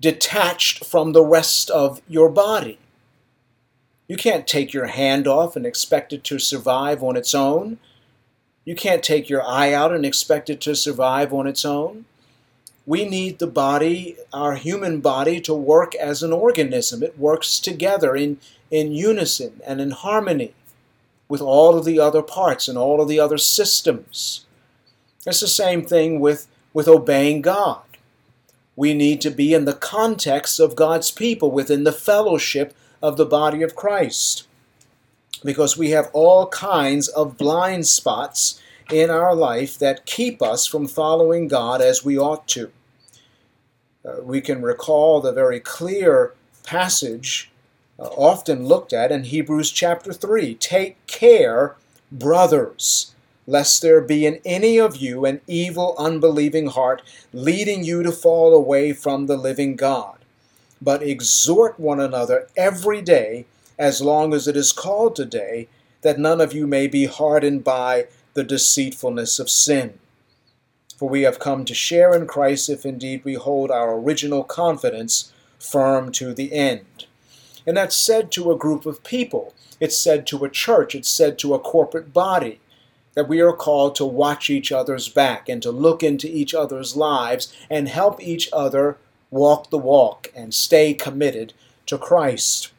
detached 0.00 0.84
from 0.84 1.12
the 1.12 1.24
rest 1.24 1.70
of 1.70 2.00
your 2.08 2.28
body. 2.28 2.78
You 4.06 4.16
can't 4.16 4.46
take 4.46 4.72
your 4.72 4.86
hand 4.86 5.28
off 5.28 5.54
and 5.56 5.66
expect 5.66 6.12
it 6.12 6.24
to 6.24 6.38
survive 6.38 7.02
on 7.02 7.16
its 7.16 7.34
own. 7.34 7.78
You 8.64 8.74
can't 8.74 9.02
take 9.02 9.28
your 9.28 9.42
eye 9.46 9.72
out 9.72 9.92
and 9.92 10.06
expect 10.06 10.48
it 10.48 10.60
to 10.62 10.74
survive 10.74 11.32
on 11.34 11.46
its 11.46 11.64
own. 11.64 12.06
We 12.88 13.06
need 13.06 13.38
the 13.38 13.46
body, 13.46 14.16
our 14.32 14.54
human 14.54 15.02
body, 15.02 15.42
to 15.42 15.52
work 15.52 15.94
as 15.96 16.22
an 16.22 16.32
organism. 16.32 17.02
It 17.02 17.18
works 17.18 17.60
together 17.60 18.16
in, 18.16 18.38
in 18.70 18.92
unison 18.92 19.60
and 19.66 19.78
in 19.78 19.90
harmony 19.90 20.54
with 21.28 21.42
all 21.42 21.76
of 21.76 21.84
the 21.84 22.00
other 22.00 22.22
parts 22.22 22.66
and 22.66 22.78
all 22.78 23.02
of 23.02 23.08
the 23.08 23.20
other 23.20 23.36
systems. 23.36 24.46
It's 25.26 25.40
the 25.40 25.48
same 25.48 25.84
thing 25.84 26.18
with, 26.18 26.46
with 26.72 26.88
obeying 26.88 27.42
God. 27.42 27.82
We 28.74 28.94
need 28.94 29.20
to 29.20 29.30
be 29.30 29.52
in 29.52 29.66
the 29.66 29.74
context 29.74 30.58
of 30.58 30.74
God's 30.74 31.10
people, 31.10 31.50
within 31.50 31.84
the 31.84 31.92
fellowship 31.92 32.74
of 33.02 33.18
the 33.18 33.26
body 33.26 33.62
of 33.62 33.76
Christ. 33.76 34.46
Because 35.44 35.76
we 35.76 35.90
have 35.90 36.08
all 36.14 36.46
kinds 36.46 37.08
of 37.08 37.36
blind 37.36 37.86
spots 37.86 38.62
in 38.90 39.10
our 39.10 39.34
life 39.34 39.78
that 39.78 40.06
keep 40.06 40.40
us 40.40 40.66
from 40.66 40.88
following 40.88 41.48
God 41.48 41.82
as 41.82 42.02
we 42.02 42.16
ought 42.16 42.48
to. 42.48 42.72
Uh, 44.04 44.22
we 44.22 44.40
can 44.40 44.62
recall 44.62 45.20
the 45.20 45.32
very 45.32 45.60
clear 45.60 46.34
passage 46.64 47.50
uh, 47.98 48.04
often 48.04 48.66
looked 48.66 48.92
at 48.92 49.10
in 49.10 49.24
Hebrews 49.24 49.70
chapter 49.70 50.12
3 50.12 50.54
Take 50.54 51.04
care, 51.06 51.76
brothers, 52.12 53.14
lest 53.46 53.82
there 53.82 54.00
be 54.00 54.26
in 54.26 54.40
any 54.44 54.78
of 54.78 54.96
you 54.96 55.24
an 55.24 55.40
evil, 55.46 55.94
unbelieving 55.98 56.68
heart, 56.68 57.02
leading 57.32 57.84
you 57.84 58.02
to 58.02 58.12
fall 58.12 58.54
away 58.54 58.92
from 58.92 59.26
the 59.26 59.36
living 59.36 59.76
God 59.76 60.18
but 60.80 61.02
exhort 61.02 61.78
one 61.78 62.00
another 62.00 62.48
every 62.56 63.02
day, 63.02 63.46
as 63.78 64.00
long 64.00 64.32
as 64.34 64.46
it 64.48 64.56
is 64.56 64.72
called 64.72 65.14
today, 65.14 65.68
that 66.02 66.18
none 66.18 66.40
of 66.40 66.52
you 66.52 66.66
may 66.66 66.86
be 66.86 67.06
hardened 67.06 67.64
by 67.64 68.06
the 68.34 68.44
deceitfulness 68.44 69.38
of 69.38 69.50
sin. 69.50 69.98
For 70.98 71.08
we 71.08 71.22
have 71.22 71.38
come 71.38 71.64
to 71.64 71.74
share 71.74 72.12
in 72.12 72.26
Christ 72.26 72.68
if 72.68 72.84
indeed 72.84 73.24
we 73.24 73.34
hold 73.34 73.70
our 73.70 73.96
original 73.96 74.42
confidence 74.42 75.32
firm 75.60 76.10
to 76.12 76.34
the 76.34 76.52
end. 76.52 77.06
And 77.64 77.76
that's 77.76 77.96
said 77.96 78.32
to 78.32 78.50
a 78.50 78.58
group 78.58 78.84
of 78.84 79.04
people. 79.04 79.54
It's 79.78 79.96
said 79.96 80.26
to 80.26 80.44
a 80.44 80.50
church. 80.50 80.96
It's 80.96 81.08
said 81.08 81.38
to 81.38 81.54
a 81.54 81.60
corporate 81.60 82.12
body 82.12 82.58
that 83.14 83.28
we 83.28 83.40
are 83.40 83.52
called 83.52 83.94
to 83.96 84.04
watch 84.04 84.50
each 84.50 84.72
other's 84.72 85.08
back 85.08 85.48
and 85.48 85.62
to 85.62 85.70
look 85.70 86.02
into 86.02 86.26
each 86.26 86.52
other's 86.52 86.96
lives 86.96 87.54
and 87.70 87.88
help 87.88 88.20
each 88.20 88.48
other 88.52 88.96
walk 89.30 89.70
the 89.70 89.78
walk 89.78 90.32
and 90.34 90.52
stay 90.52 90.94
committed 90.94 91.52
to 91.86 91.96
Christ. 91.96 92.72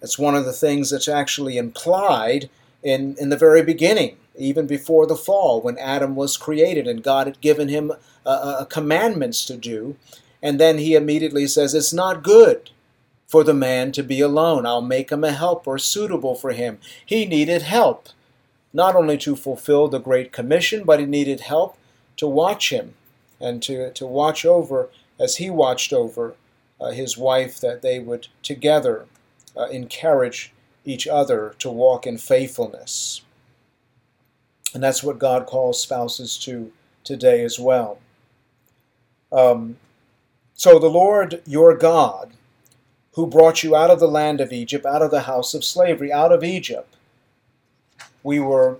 That's 0.00 0.18
one 0.18 0.34
of 0.34 0.46
the 0.46 0.52
things 0.52 0.90
that's 0.90 1.08
actually 1.08 1.58
implied 1.58 2.48
in, 2.82 3.16
in 3.18 3.28
the 3.28 3.36
very 3.36 3.62
beginning, 3.62 4.16
even 4.36 4.66
before 4.66 5.06
the 5.06 5.16
fall, 5.16 5.60
when 5.60 5.78
Adam 5.78 6.16
was 6.16 6.36
created 6.36 6.86
and 6.86 7.02
God 7.02 7.26
had 7.26 7.40
given 7.40 7.68
him 7.68 7.92
uh, 8.24 8.28
uh, 8.28 8.64
commandments 8.64 9.44
to 9.46 9.56
do. 9.56 9.96
And 10.42 10.58
then 10.58 10.78
he 10.78 10.94
immediately 10.94 11.46
says, 11.46 11.74
It's 11.74 11.92
not 11.92 12.22
good 12.22 12.70
for 13.26 13.44
the 13.44 13.54
man 13.54 13.92
to 13.92 14.02
be 14.02 14.20
alone. 14.20 14.66
I'll 14.66 14.82
make 14.82 15.10
him 15.10 15.24
a 15.24 15.32
helper 15.32 15.78
suitable 15.78 16.34
for 16.34 16.52
him. 16.52 16.78
He 17.04 17.26
needed 17.26 17.62
help, 17.62 18.08
not 18.72 18.96
only 18.96 19.18
to 19.18 19.36
fulfill 19.36 19.88
the 19.88 20.00
Great 20.00 20.32
Commission, 20.32 20.84
but 20.84 21.00
he 21.00 21.06
needed 21.06 21.40
help 21.40 21.76
to 22.16 22.26
watch 22.26 22.70
him 22.70 22.94
and 23.40 23.62
to, 23.62 23.90
to 23.92 24.06
watch 24.06 24.44
over 24.44 24.88
as 25.18 25.36
he 25.36 25.50
watched 25.50 25.92
over 25.92 26.34
uh, 26.80 26.90
his 26.90 27.16
wife, 27.16 27.60
that 27.60 27.82
they 27.82 27.98
would 27.98 28.28
together 28.42 29.06
uh, 29.56 29.66
encourage 29.66 30.52
each 30.84 31.06
other 31.06 31.54
to 31.58 31.70
walk 31.70 32.06
in 32.06 32.18
faithfulness. 32.18 33.22
And 34.74 34.82
that's 34.82 35.02
what 35.02 35.18
God 35.18 35.46
calls 35.46 35.82
spouses 35.82 36.38
to 36.38 36.72
today 37.04 37.42
as 37.42 37.58
well. 37.58 37.98
Um, 39.32 39.78
so 40.54 40.78
the 40.78 40.88
Lord 40.88 41.42
your 41.46 41.76
God, 41.76 42.32
who 43.14 43.26
brought 43.26 43.62
you 43.62 43.74
out 43.74 43.90
of 43.90 44.00
the 44.00 44.08
land 44.08 44.40
of 44.40 44.52
Egypt, 44.52 44.86
out 44.86 45.02
of 45.02 45.10
the 45.10 45.22
house 45.22 45.54
of 45.54 45.64
slavery, 45.64 46.12
out 46.12 46.32
of 46.32 46.44
Egypt, 46.44 46.94
we 48.22 48.38
were, 48.38 48.78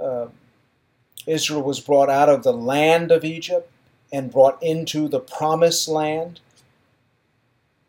uh, 0.00 0.26
Israel 1.26 1.62
was 1.62 1.80
brought 1.80 2.10
out 2.10 2.28
of 2.28 2.42
the 2.42 2.52
land 2.52 3.10
of 3.10 3.24
Egypt 3.24 3.70
and 4.12 4.32
brought 4.32 4.62
into 4.62 5.08
the 5.08 5.20
promised 5.20 5.88
land. 5.88 6.40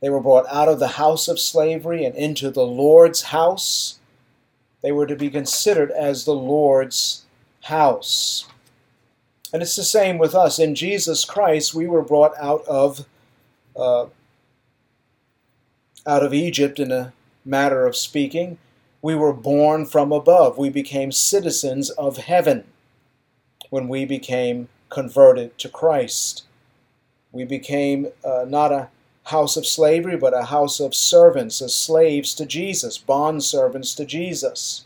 They 0.02 0.10
were 0.10 0.20
brought 0.20 0.48
out 0.50 0.68
of 0.68 0.80
the 0.80 0.90
house 0.90 1.28
of 1.28 1.40
slavery 1.40 2.06
and 2.06 2.16
into 2.16 2.50
the 2.50 2.66
Lord's 2.66 3.24
house. 3.24 4.00
They 4.82 4.92
were 4.92 5.06
to 5.06 5.16
be 5.16 5.30
considered 5.30 5.92
as 5.92 6.26
the 6.26 6.36
Lord's 6.36 7.26
house. 7.64 8.48
And 9.54 9.62
it's 9.62 9.76
the 9.76 9.84
same 9.84 10.18
with 10.18 10.34
us. 10.34 10.60
In 10.60 10.76
Jesus 10.76 11.26
Christ, 11.26 11.74
we 11.74 11.88
were 11.88 12.02
brought 12.02 12.34
out 12.40 12.66
of 12.66 13.06
uh, 13.76 14.08
out 16.06 16.24
of 16.24 16.34
Egypt 16.34 16.80
in 16.80 16.92
a 16.92 17.14
matter 17.46 17.86
of 17.86 17.96
speaking. 17.96 18.58
We 19.02 19.16
were 19.16 19.34
born 19.34 19.86
from 19.86 20.12
above. 20.12 20.58
We 20.58 20.70
became 20.70 21.12
citizens 21.12 21.90
of 21.92 22.18
heaven 22.18 22.66
when 23.70 23.88
we 23.88 24.06
became 24.06 24.70
converted 24.90 25.58
to 25.60 25.70
Christ. 25.70 26.44
We 27.32 27.46
became 27.46 28.08
uh, 28.26 28.46
not 28.48 28.72
a 28.72 28.90
house 29.26 29.58
of 29.58 29.66
slavery, 29.66 30.18
but 30.18 30.34
a 30.34 30.46
house 30.46 30.80
of 30.80 30.96
servants, 30.96 31.62
as 31.62 31.74
slaves 31.74 32.34
to 32.36 32.46
Jesus, 32.46 32.98
bond 32.98 33.44
servants 33.44 33.94
to 33.96 34.06
Jesus. 34.06 34.86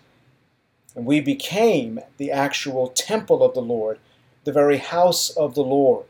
And 0.95 1.05
we 1.05 1.19
became 1.19 1.99
the 2.17 2.31
actual 2.31 2.87
temple 2.87 3.43
of 3.43 3.53
the 3.53 3.61
Lord, 3.61 3.99
the 4.43 4.53
very 4.53 4.77
house 4.77 5.29
of 5.31 5.55
the 5.55 5.63
Lord, 5.63 6.05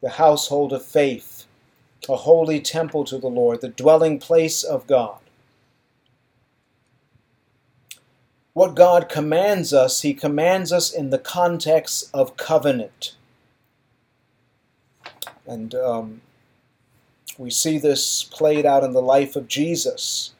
the 0.00 0.10
household 0.10 0.72
of 0.72 0.84
faith, 0.84 1.46
a 2.08 2.16
holy 2.16 2.60
temple 2.60 3.04
to 3.04 3.18
the 3.18 3.28
Lord, 3.28 3.60
the 3.60 3.68
dwelling 3.68 4.18
place 4.18 4.62
of 4.62 4.86
God. 4.86 5.18
what 8.56 8.74
God 8.74 9.10
commands 9.10 9.74
us, 9.74 10.00
He 10.00 10.14
commands 10.14 10.72
us 10.72 10.90
in 10.90 11.10
the 11.10 11.18
context 11.18 12.08
of 12.14 12.38
covenant. 12.38 13.14
And 15.46 15.74
um, 15.74 16.22
we 17.38 17.50
see 17.50 17.78
this 17.78 18.24
played 18.24 18.66
out 18.66 18.84
in 18.84 18.92
the 18.92 19.02
life 19.02 19.36
of 19.36 19.48
Jesus. 19.48 20.34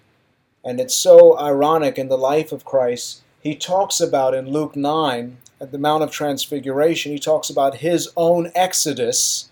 And 0.65 0.81
it's 0.81 0.95
so 0.95 1.39
ironic 1.39 1.99
in 1.99 2.09
the 2.09 2.19
life 2.19 2.53
of 2.53 2.65
Christ. 2.65 3.23
He 3.41 3.55
talks 3.55 4.01
about 4.01 4.35
in 4.35 4.51
Luke 4.51 4.75
9, 4.75 5.37
at 5.61 5.73
the 5.73 5.79
Mount 5.79 6.03
of 6.03 6.11
Transfiguration, 6.11 7.13
he 7.13 7.19
talks 7.19 7.49
about 7.49 7.77
his 7.77 8.11
own 8.17 8.51
exodus, 8.55 9.51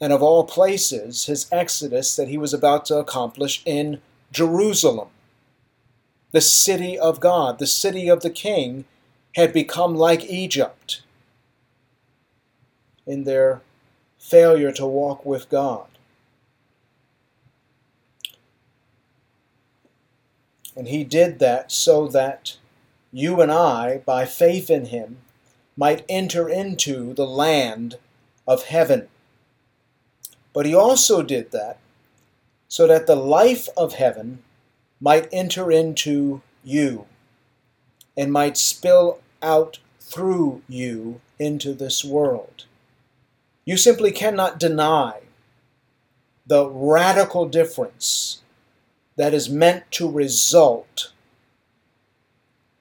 and 0.00 0.12
of 0.12 0.22
all 0.22 0.44
places, 0.44 1.26
his 1.26 1.46
exodus 1.50 2.14
that 2.16 2.28
he 2.28 2.38
was 2.38 2.54
about 2.54 2.84
to 2.86 2.96
accomplish 2.96 3.62
in 3.64 4.00
Jerusalem 4.30 5.08
the 6.32 6.40
city 6.42 6.98
of 6.98 7.18
God, 7.18 7.58
the 7.58 7.66
city 7.66 8.08
of 8.08 8.20
the 8.20 8.30
king, 8.30 8.84
had 9.36 9.54
become 9.54 9.94
like 9.94 10.24
Egypt 10.24 11.00
in 13.06 13.24
their 13.24 13.62
failure 14.18 14.72
to 14.72 14.84
walk 14.84 15.24
with 15.24 15.48
God. 15.48 15.95
And 20.76 20.88
he 20.88 21.04
did 21.04 21.38
that 21.38 21.72
so 21.72 22.06
that 22.08 22.58
you 23.12 23.40
and 23.40 23.50
I, 23.50 23.98
by 24.04 24.26
faith 24.26 24.68
in 24.68 24.86
him, 24.86 25.18
might 25.76 26.04
enter 26.08 26.48
into 26.48 27.14
the 27.14 27.26
land 27.26 27.96
of 28.46 28.64
heaven. 28.64 29.08
But 30.52 30.66
he 30.66 30.74
also 30.74 31.22
did 31.22 31.50
that 31.52 31.78
so 32.68 32.86
that 32.86 33.06
the 33.06 33.16
life 33.16 33.68
of 33.76 33.94
heaven 33.94 34.42
might 35.00 35.28
enter 35.32 35.70
into 35.70 36.42
you 36.64 37.06
and 38.16 38.32
might 38.32 38.56
spill 38.56 39.20
out 39.42 39.78
through 40.00 40.62
you 40.68 41.20
into 41.38 41.74
this 41.74 42.04
world. 42.04 42.64
You 43.64 43.76
simply 43.76 44.12
cannot 44.12 44.58
deny 44.58 45.20
the 46.46 46.68
radical 46.68 47.46
difference 47.46 48.42
that 49.16 49.34
is 49.34 49.48
meant 49.48 49.90
to 49.92 50.10
result 50.10 51.12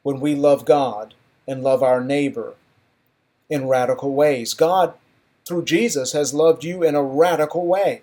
when 0.03 0.19
we 0.19 0.35
love 0.35 0.65
God 0.65 1.13
and 1.47 1.63
love 1.63 1.81
our 1.81 2.03
neighbor 2.03 2.55
in 3.49 3.67
radical 3.67 4.13
ways. 4.13 4.53
God, 4.53 4.93
through 5.47 5.65
Jesus, 5.65 6.11
has 6.11 6.33
loved 6.33 6.63
you 6.63 6.83
in 6.83 6.95
a 6.95 7.03
radical 7.03 7.65
way, 7.65 8.01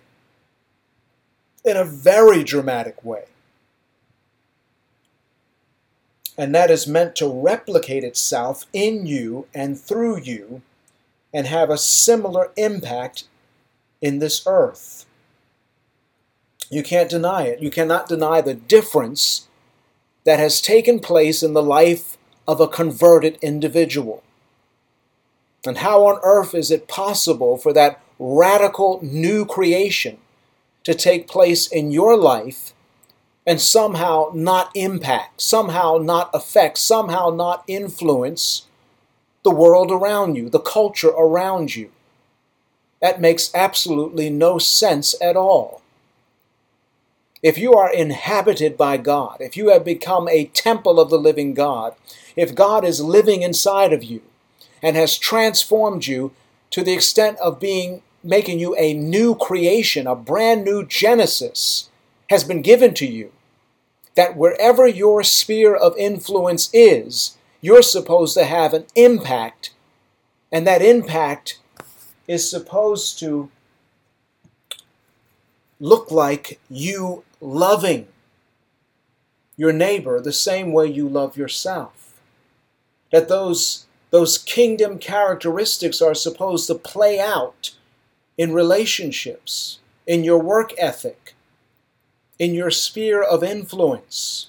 in 1.65 1.77
a 1.77 1.85
very 1.85 2.43
dramatic 2.43 3.05
way. 3.05 3.25
And 6.39 6.55
that 6.55 6.71
is 6.71 6.87
meant 6.87 7.15
to 7.17 7.29
replicate 7.29 8.05
itself 8.05 8.67
in 8.73 9.07
you 9.07 9.47
and 9.55 9.79
through 9.79 10.21
you 10.21 10.63
and 11.33 11.47
have 11.47 11.71
a 11.71 11.79
similar 11.79 12.51
impact 12.57 13.25
in 14.01 14.19
this 14.19 14.43
earth. 14.47 15.07
You 16.73 16.83
can't 16.83 17.11
deny 17.11 17.43
it. 17.43 17.61
You 17.61 17.71
cannot 17.71 18.09
deny 18.09 18.41
the 18.41 18.55
difference 18.55 19.47
that 20.25 20.39
has 20.39 20.59
taken 20.59 21.01
place 21.01 21.43
in 21.43 21.53
the 21.53 21.63
life 21.63 22.17
of 22.49 22.61
a 22.61 22.67
converted 22.67 23.39
individual. 23.43 24.23
And 25.67 25.79
how 25.79 26.07
on 26.07 26.19
earth 26.23 26.55
is 26.55 26.71
it 26.71 26.89
possible 26.89 27.59
for 27.59 27.75
that 27.75 28.01
radical 28.19 29.01
new 29.03 29.45
creation 29.45 30.17
to 30.85 30.95
take 30.95 31.29
place 31.29 31.67
in 31.67 31.93
your 31.93 32.17
life 32.17 32.73
and 33.47 33.61
somehow 33.61 34.31
not 34.33 34.71
impact, 34.75 35.43
somehow 35.43 35.99
not 35.99 36.31
affect, 36.33 36.79
somehow 36.79 37.29
not 37.29 37.65
influence 37.67 38.67
the 39.45 39.51
world 39.51 39.93
around 39.93 40.37
you, 40.37 40.49
the 40.49 40.59
culture 40.59 41.11
around 41.11 41.77
you? 41.77 41.91
That 43.03 43.21
makes 43.21 43.55
absolutely 43.55 44.31
no 44.31 44.57
sense 44.57 45.15
at 45.21 45.37
all. 45.37 45.82
If 47.43 47.59
you 47.59 47.75
are 47.75 47.93
inhabited 47.93 48.77
by 48.77 48.99
God, 48.99 49.39
if 49.41 49.57
you 49.57 49.71
have 49.71 49.85
become 49.85 50.29
a 50.29 50.45
temple 50.47 51.01
of 51.01 51.11
the 51.11 51.19
living 51.19 51.55
God, 51.55 51.95
if 52.37 52.55
God 52.55 52.85
is 52.85 53.01
living 53.01 53.43
inside 53.43 53.93
of 53.93 54.05
you 54.05 54.23
and 54.81 54.95
has 54.95 55.19
transformed 55.19 56.07
you 56.07 56.33
to 56.71 56.85
the 56.85 56.93
extent 56.93 57.39
of 57.41 57.59
being 57.59 58.03
making 58.23 58.61
you 58.61 58.77
a 58.77 58.95
new 58.95 59.35
creation, 59.35 60.07
a 60.07 60.15
brand 60.15 60.65
new 60.65 60.87
Genesis 60.87 61.91
has 62.31 62.45
been 62.45 62.63
given 62.63 62.95
to 62.95 63.07
you, 63.07 63.33
that 64.15 64.37
wherever 64.37 64.87
your 64.87 65.25
sphere 65.25 65.75
of 65.75 65.97
influence 65.99 66.71
is, 66.73 67.37
you're 67.61 67.83
supposed 67.83 68.35
to 68.35 68.45
have 68.45 68.73
an 68.73 68.87
impact, 68.95 69.75
and 70.53 70.65
that 70.67 70.81
impact 70.81 71.59
is 72.29 72.49
supposed 72.49 73.19
to 73.19 73.51
look 75.81 76.13
like 76.13 76.61
you 76.71 77.25
loving 77.43 78.07
your 79.57 79.73
neighbor 79.73 80.21
the 80.21 80.33
same 80.33 80.73
way 80.73 80.87
you 80.87 81.09
love 81.09 81.37
yourself. 81.37 82.21
That 83.11 83.29
those, 83.29 83.87
those 84.11 84.39
kingdom 84.39 84.99
characteristics 84.99 86.01
are 86.01 86.15
supposed 86.15 86.67
to 86.69 86.75
play 86.75 87.21
out 87.21 87.73
in 88.39 88.55
relationships, 88.55 89.81
in 90.07 90.25
your 90.25 90.39
work 90.39 90.73
ethic, 90.79 91.35
in 92.39 92.55
your 92.55 92.71
sphere 92.71 93.23
of 93.23 93.43
influence. 93.43 94.49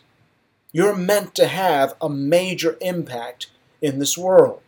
You're 0.72 0.96
meant 0.96 1.36
to 1.36 1.48
have 1.48 1.96
a 2.00 2.10
major 2.10 2.78
impact 2.80 3.48
in 3.82 4.00
this 4.00 4.18
world 4.18 4.62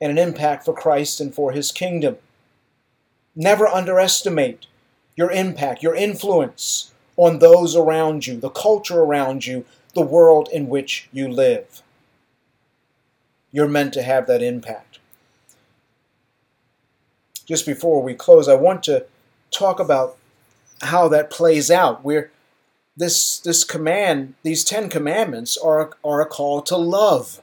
and 0.00 0.10
an 0.10 0.18
impact 0.18 0.64
for 0.64 0.72
Christ 0.72 1.20
and 1.20 1.34
for 1.34 1.52
his 1.52 1.72
kingdom. 1.72 2.16
Never 3.34 3.66
underestimate 3.66 4.66
your 5.16 5.30
impact, 5.30 5.82
your 5.82 5.94
influence 5.94 6.92
on 7.16 7.38
those 7.38 7.76
around 7.76 8.26
you, 8.26 8.38
the 8.38 8.50
culture 8.50 9.00
around 9.00 9.46
you, 9.46 9.64
the 9.94 10.00
world 10.00 10.48
in 10.52 10.68
which 10.68 11.08
you 11.12 11.28
live. 11.28 11.82
You're 13.52 13.68
meant 13.68 13.92
to 13.94 14.02
have 14.02 14.26
that 14.26 14.42
impact. 14.42 14.98
Just 17.44 17.66
before 17.66 18.02
we 18.02 18.14
close, 18.14 18.48
I 18.48 18.54
want 18.54 18.82
to 18.84 19.06
talk 19.50 19.80
about 19.80 20.16
how 20.82 21.08
that 21.08 21.30
plays 21.30 21.70
out. 21.70 22.04
Where 22.04 22.30
this 22.96 23.38
this 23.40 23.64
command, 23.64 24.34
these 24.42 24.64
Ten 24.64 24.88
Commandments 24.88 25.58
are, 25.58 25.90
are 26.04 26.20
a 26.20 26.26
call 26.26 26.62
to 26.62 26.76
love. 26.76 27.40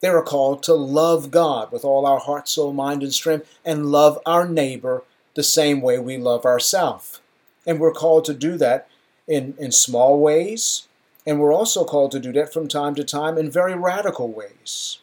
They're 0.00 0.18
a 0.18 0.22
call 0.22 0.56
to 0.56 0.74
love 0.74 1.30
God 1.30 1.70
with 1.72 1.84
all 1.84 2.06
our 2.06 2.18
heart, 2.18 2.48
soul, 2.48 2.72
mind, 2.72 3.02
and 3.02 3.12
strength, 3.12 3.48
and 3.64 3.92
love 3.92 4.18
our 4.26 4.48
neighbor 4.48 5.04
the 5.34 5.42
same 5.42 5.80
way 5.80 5.98
we 5.98 6.16
love 6.16 6.44
ourselves. 6.44 7.20
And 7.66 7.80
we're 7.80 7.92
called 7.92 8.24
to 8.26 8.34
do 8.34 8.56
that 8.58 8.88
in, 9.26 9.54
in 9.58 9.72
small 9.72 10.20
ways, 10.20 10.86
and 11.26 11.40
we're 11.40 11.54
also 11.54 11.84
called 11.84 12.10
to 12.12 12.20
do 12.20 12.32
that 12.32 12.52
from 12.52 12.68
time 12.68 12.94
to 12.96 13.04
time 13.04 13.38
in 13.38 13.50
very 13.50 13.74
radical 13.74 14.30
ways. 14.30 14.98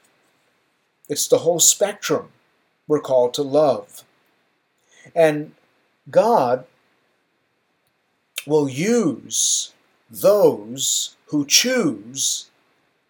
It's 1.09 1.27
the 1.27 1.39
whole 1.39 1.59
spectrum 1.59 2.29
we're 2.87 3.01
called 3.01 3.33
to 3.35 3.41
love. 3.41 4.03
And 5.15 5.53
God 6.09 6.65
will 8.45 8.69
use 8.69 9.73
those 10.09 11.15
who 11.27 11.45
choose 11.45 12.49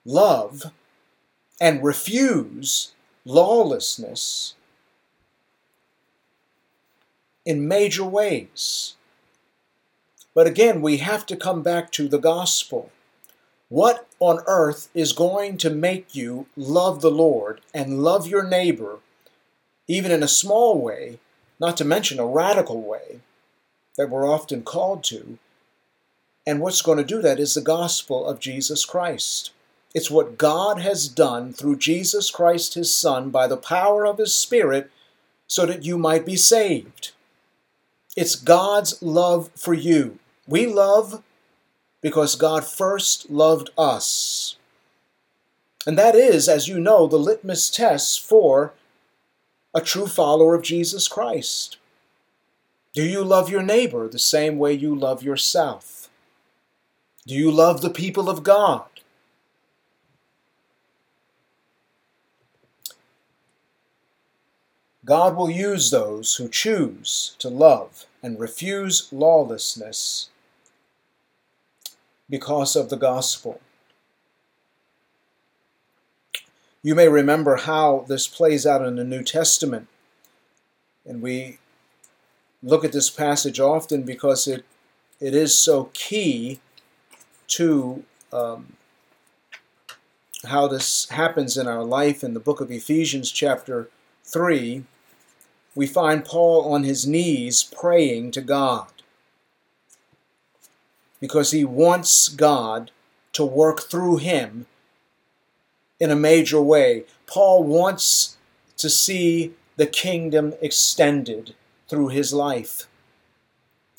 love 0.05 0.71
and 1.59 1.83
refuse 1.83 2.93
lawlessness 3.25 4.55
in 7.45 7.67
major 7.67 8.03
ways. 8.03 8.95
But 10.33 10.47
again, 10.47 10.81
we 10.81 10.97
have 10.97 11.25
to 11.27 11.35
come 11.35 11.61
back 11.61 11.91
to 11.93 12.07
the 12.07 12.19
gospel. 12.19 12.91
What 13.69 14.07
on 14.19 14.39
earth 14.47 14.89
is 14.93 15.13
going 15.13 15.57
to 15.57 15.69
make 15.69 16.15
you 16.15 16.47
love 16.55 17.01
the 17.01 17.11
Lord 17.11 17.61
and 17.73 18.03
love 18.03 18.27
your 18.27 18.43
neighbor, 18.43 18.99
even 19.87 20.11
in 20.11 20.23
a 20.23 20.27
small 20.27 20.79
way, 20.79 21.19
not 21.59 21.77
to 21.77 21.85
mention 21.85 22.19
a 22.19 22.25
radical 22.25 22.81
way 22.81 23.21
that 23.97 24.09
we're 24.09 24.29
often 24.29 24.63
called 24.63 25.03
to? 25.05 25.37
And 26.45 26.59
what's 26.59 26.81
going 26.81 26.97
to 26.97 27.03
do 27.03 27.21
that 27.21 27.39
is 27.39 27.53
the 27.53 27.61
gospel 27.61 28.25
of 28.25 28.39
Jesus 28.39 28.83
Christ. 28.85 29.51
It's 29.93 30.09
what 30.09 30.37
God 30.37 30.79
has 30.79 31.07
done 31.07 31.53
through 31.53 31.77
Jesus 31.77 32.31
Christ, 32.31 32.73
his 32.73 32.95
Son, 32.95 33.29
by 33.29 33.47
the 33.47 33.57
power 33.57 34.05
of 34.05 34.17
his 34.17 34.35
Spirit, 34.35 34.89
so 35.47 35.65
that 35.65 35.83
you 35.83 35.97
might 35.97 36.25
be 36.25 36.37
saved. 36.37 37.11
It's 38.15 38.35
God's 38.35 39.01
love 39.01 39.49
for 39.55 39.73
you. 39.73 40.19
We 40.47 40.67
love 40.67 41.23
because 42.01 42.35
God 42.35 42.65
first 42.65 43.29
loved 43.29 43.69
us. 43.77 44.57
And 45.85 45.97
that 45.97 46.15
is, 46.15 46.49
as 46.49 46.67
you 46.67 46.79
know, 46.79 47.07
the 47.07 47.17
litmus 47.17 47.69
test 47.69 48.21
for 48.21 48.73
a 49.73 49.81
true 49.81 50.07
follower 50.07 50.55
of 50.55 50.63
Jesus 50.63 51.07
Christ. 51.07 51.77
Do 52.93 53.03
you 53.03 53.23
love 53.23 53.49
your 53.49 53.63
neighbor 53.63 54.07
the 54.07 54.19
same 54.19 54.57
way 54.57 54.73
you 54.73 54.93
love 54.93 55.23
yourself? 55.23 56.09
Do 57.25 57.33
you 57.33 57.49
love 57.49 57.81
the 57.81 57.89
people 57.89 58.29
of 58.29 58.43
God? 58.43 58.90
God 65.03 65.35
will 65.35 65.49
use 65.49 65.89
those 65.89 66.35
who 66.35 66.47
choose 66.47 67.35
to 67.39 67.49
love 67.49 68.05
and 68.21 68.39
refuse 68.39 69.09
lawlessness 69.11 70.29
because 72.29 72.75
of 72.75 72.89
the 72.89 72.97
gospel. 72.97 73.59
You 76.83 76.95
may 76.95 77.07
remember 77.07 77.57
how 77.57 78.05
this 78.07 78.27
plays 78.27 78.65
out 78.65 78.85
in 78.85 78.95
the 78.95 79.03
New 79.03 79.23
Testament. 79.23 79.87
And 81.05 81.21
we 81.21 81.57
look 82.63 82.85
at 82.85 82.91
this 82.91 83.09
passage 83.09 83.59
often 83.59 84.03
because 84.03 84.47
it, 84.47 84.65
it 85.19 85.33
is 85.35 85.59
so 85.59 85.89
key 85.93 86.59
to 87.47 88.03
um, 88.31 88.73
how 90.45 90.67
this 90.67 91.09
happens 91.09 91.57
in 91.57 91.67
our 91.67 91.83
life 91.83 92.23
in 92.23 92.33
the 92.33 92.39
book 92.39 92.61
of 92.61 92.71
Ephesians, 92.71 93.31
chapter 93.31 93.89
3 94.31 94.83
we 95.75 95.87
find 95.87 96.25
Paul 96.25 96.73
on 96.73 96.83
his 96.83 97.07
knees 97.07 97.63
praying 97.63 98.31
to 98.31 98.41
God 98.41 98.87
because 101.19 101.51
he 101.51 101.63
wants 101.63 102.27
God 102.27 102.91
to 103.33 103.45
work 103.45 103.81
through 103.83 104.17
him 104.17 104.65
in 105.99 106.11
a 106.11 106.15
major 106.15 106.61
way. 106.61 107.05
Paul 107.27 107.63
wants 107.63 108.37
to 108.77 108.89
see 108.89 109.53
the 109.77 109.85
kingdom 109.85 110.53
extended 110.61 111.55
through 111.87 112.09
his 112.09 112.33
life. 112.33 112.87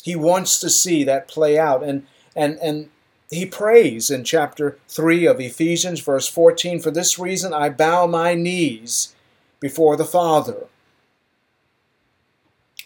He 0.03 0.17
wants 0.17 0.59
to 0.61 0.69
see 0.69 1.05
that 1.05 1.29
play 1.29 1.59
out 1.59 1.83
and 1.83 2.07
and 2.35 2.59
and 2.59 2.91
he 3.31 3.47
prays 3.47 4.11
in 4.11 4.25
chapter 4.25 4.79
3 4.89 5.27
of 5.27 5.41
Ephesians 5.41 6.01
verse 6.01 6.29
14 6.29 6.81
for 6.81 6.91
this 6.91 7.19
reason 7.19 7.55
I 7.55 7.69
bow 7.71 8.07
my 8.07 8.35
knees 8.35 9.15
before 9.63 9.97
the 9.97 10.05
Father 10.05 10.67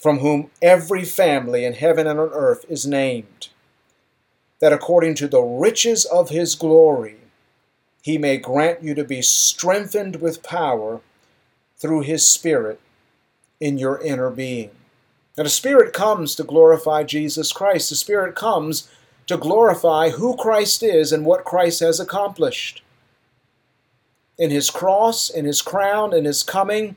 from 0.01 0.19
whom 0.21 0.51
every 0.63 1.05
family 1.05 1.65
in 1.65 1.73
heaven 1.73 2.07
and 2.07 2.21
on 2.21 2.31
earth 2.33 2.65
is 2.69 2.87
named, 2.87 3.49
that 4.61 4.73
according 4.73 5.17
to 5.17 5.27
the 5.27 5.41
riches 5.41 6.05
of 6.05 6.29
his 6.29 6.55
glory, 6.55 7.17
he 8.03 8.17
may 8.17 8.37
grant 8.37 8.85
you 8.85 8.95
to 8.95 9.03
be 9.03 9.21
strengthened 9.21 10.21
with 10.21 10.45
power 10.45 11.01
through 11.77 12.03
his 12.03 12.25
Spirit 12.25 12.79
in 13.59 13.79
your 13.79 14.01
inner 14.01 14.31
being. 14.31 14.71
Now, 15.37 15.43
the 15.43 15.51
Spirit 15.51 15.93
comes 15.93 16.37
to 16.37 16.45
glorify 16.45 17.03
Jesus 17.03 17.51
Christ. 17.51 17.91
The 17.91 17.97
Spirit 17.97 18.37
comes 18.37 18.89
to 19.27 19.37
glorify 19.37 20.11
who 20.11 20.37
Christ 20.37 20.83
is 20.85 21.11
and 21.11 21.27
what 21.27 21.45
Christ 21.45 21.81
has 21.81 21.99
accomplished. 21.99 22.83
In 24.39 24.51
his 24.51 24.71
cross, 24.71 25.31
in 25.31 25.45
his 25.45 25.63
crown, 25.63 26.13
in 26.13 26.25
his 26.25 26.43
coming, 26.43 26.97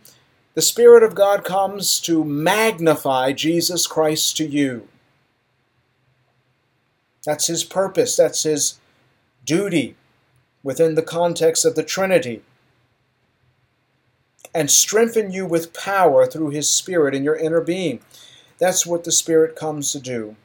the 0.55 0.61
Spirit 0.61 1.03
of 1.03 1.15
God 1.15 1.45
comes 1.45 1.99
to 2.01 2.23
magnify 2.23 3.31
Jesus 3.31 3.87
Christ 3.87 4.35
to 4.37 4.45
you. 4.45 4.87
That's 7.25 7.47
his 7.47 7.63
purpose, 7.63 8.15
that's 8.15 8.43
his 8.43 8.79
duty 9.45 9.95
within 10.63 10.95
the 10.95 11.01
context 11.01 11.63
of 11.65 11.75
the 11.75 11.83
Trinity. 11.83 12.41
And 14.53 14.69
strengthen 14.69 15.31
you 15.31 15.45
with 15.45 15.73
power 15.73 16.25
through 16.25 16.49
his 16.49 16.69
Spirit 16.69 17.13
in 17.15 17.23
your 17.23 17.35
inner 17.35 17.61
being. 17.61 18.01
That's 18.57 18.85
what 18.85 19.03
the 19.03 19.11
Spirit 19.11 19.55
comes 19.55 19.91
to 19.93 19.99
do. 19.99 20.35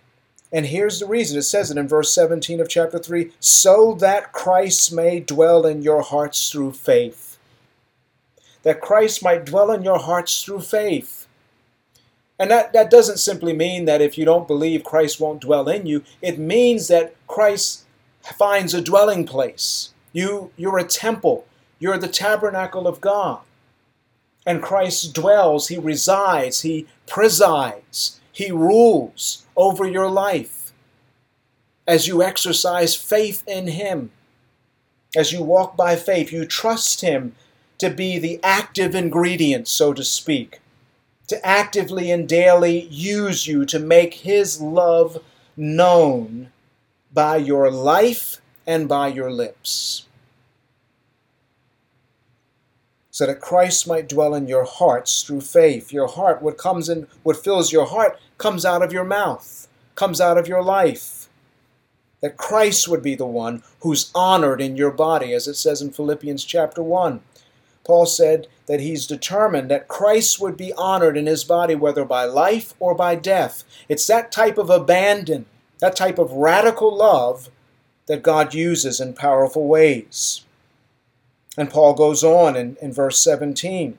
And 0.55 0.67
here's 0.67 1.01
the 1.01 1.07
reason 1.07 1.37
it 1.37 1.43
says 1.43 1.73
it 1.73 1.77
in 1.77 1.89
verse 1.89 2.15
17 2.15 2.61
of 2.61 2.69
chapter 2.69 3.01
3 3.01 3.33
so 3.41 3.93
that 3.95 4.31
Christ 4.31 4.93
may 4.93 5.19
dwell 5.19 5.67
in 5.67 5.83
your 5.83 6.01
hearts 6.01 6.49
through 6.49 6.75
faith. 6.75 7.39
That 8.63 8.81
Christ 8.81 9.21
might 9.21 9.45
dwell 9.45 9.73
in 9.73 9.83
your 9.83 9.99
hearts 9.99 10.45
through 10.45 10.61
faith. 10.61 11.27
And 12.39 12.53
that, 12.53 12.73
that 12.73 12.89
doesn't 12.89 13.19
simply 13.19 13.53
mean 13.53 13.85
that 13.87 14.01
if 14.01 14.17
you 14.17 14.25
don't 14.25 14.47
believe 14.47 14.85
Christ 14.85 15.19
won't 15.19 15.41
dwell 15.41 15.69
in 15.69 15.87
you, 15.87 16.05
it 16.23 16.39
means 16.39 16.87
that 16.87 17.17
Christ 17.27 17.85
finds 18.23 18.75
a 18.75 18.81
dwelling 18.81 19.27
place. 19.27 19.93
You, 20.13 20.53
you're 20.57 20.79
a 20.79 20.85
temple, 20.85 21.47
you're 21.81 21.99
the 21.99 22.07
tabernacle 22.07 22.87
of 22.87 23.01
God. 23.01 23.41
And 24.47 24.63
Christ 24.63 25.15
dwells, 25.15 25.67
He 25.67 25.79
resides, 25.79 26.61
He 26.61 26.87
presides, 27.07 28.21
He 28.31 28.53
rules 28.53 29.44
over 29.57 29.87
your 29.87 30.11
life 30.11 30.73
as 31.87 32.07
you 32.07 32.23
exercise 32.23 32.95
faith 32.95 33.43
in 33.47 33.69
Him. 33.69 34.11
As 35.17 35.33
you 35.33 35.43
walk 35.43 35.77
by 35.77 35.97
faith, 35.97 36.33
you 36.33 36.45
trust 36.45 37.01
Him 37.01 37.35
to 37.79 37.91
be 37.91 38.19
the 38.19 38.41
active 38.43 38.95
ingredient, 38.95 39.69
so 39.69 39.93
to 39.93 40.05
speak, 40.05 40.61
to 41.29 41.45
actively 41.47 42.11
and 42.11 42.29
daily 42.29 42.83
use 42.91 43.47
you 43.47 43.65
to 43.67 43.79
make 43.79 44.15
His 44.15 44.61
love 44.61 45.23
known 45.57 46.51
by 47.13 47.37
your 47.37 47.71
life 47.71 48.41
and 48.67 48.89
by 48.89 49.09
your 49.09 49.31
lips. 49.31 50.07
So 53.11 53.27
that 53.27 53.41
Christ 53.41 53.87
might 53.87 54.09
dwell 54.09 54.35
in 54.35 54.49
your 54.49 54.65
hearts 54.65 55.23
through 55.23 55.43
faith. 55.43 55.93
Your 55.93 56.09
heart, 56.09 56.43
what 56.43 56.59
comes 56.59 56.89
in, 56.89 57.07
what 57.23 57.37
fills 57.37 57.71
your 57.71 57.87
heart, 57.87 58.19
comes 58.45 58.67
out 58.67 58.83
of 58.83 58.93
your 58.93 59.05
mouth, 59.05 59.69
comes 59.95 60.21
out 60.21 60.37
of 60.37 60.47
your 60.47 60.63
life. 60.63 61.31
That 62.21 62.37
Christ 62.37 62.87
would 62.87 63.03
be 63.03 63.15
the 63.15 63.25
one 63.25 63.63
who's 63.81 64.11
honored 64.15 64.61
in 64.61 64.77
your 64.77 64.91
body, 64.91 65.33
as 65.33 65.49
it 65.49 65.55
says 65.55 65.81
in 65.81 65.93
Philippians 65.93 66.45
chapter 66.45 66.83
1. 66.83 67.23
Paul 67.85 68.05
said 68.05 68.47
that 68.67 68.81
he's 68.81 69.07
determined 69.07 69.71
that 69.71 69.89
Christ 69.89 70.43
would 70.43 70.59
be 70.59 70.75
honored 70.75 71.17
in 71.17 71.25
his 71.25 71.43
body, 71.43 71.75
whether 71.75 72.05
by 72.05 72.27
life 72.27 72.75
or 72.79 72.95
by 72.95 73.15
death. 73.15 73.65
It's 73.89 74.07
that 74.09 74.31
type 74.31 74.59
of 74.59 74.69
abandon, 74.69 75.47
that 75.79 75.97
type 75.97 76.19
of 76.19 76.33
radical 76.33 76.95
love 76.95 77.49
that 78.09 78.23
God 78.23 78.53
uses 78.53 79.01
in 79.01 79.15
powerful 79.15 79.67
ways. 79.67 80.45
And 81.57 81.71
Paul 81.71 81.95
goes 81.95 82.23
on 82.23 82.57
in, 82.57 82.77
in 82.83 82.93
verse 82.93 83.19
17 83.25 83.97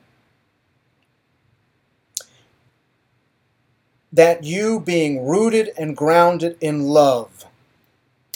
that 4.16 4.46
you 4.46 4.80
being 4.80 5.26
rooted 5.28 5.72
and 5.78 5.96
grounded 5.96 6.58
in 6.62 6.84
love. 6.84 7.46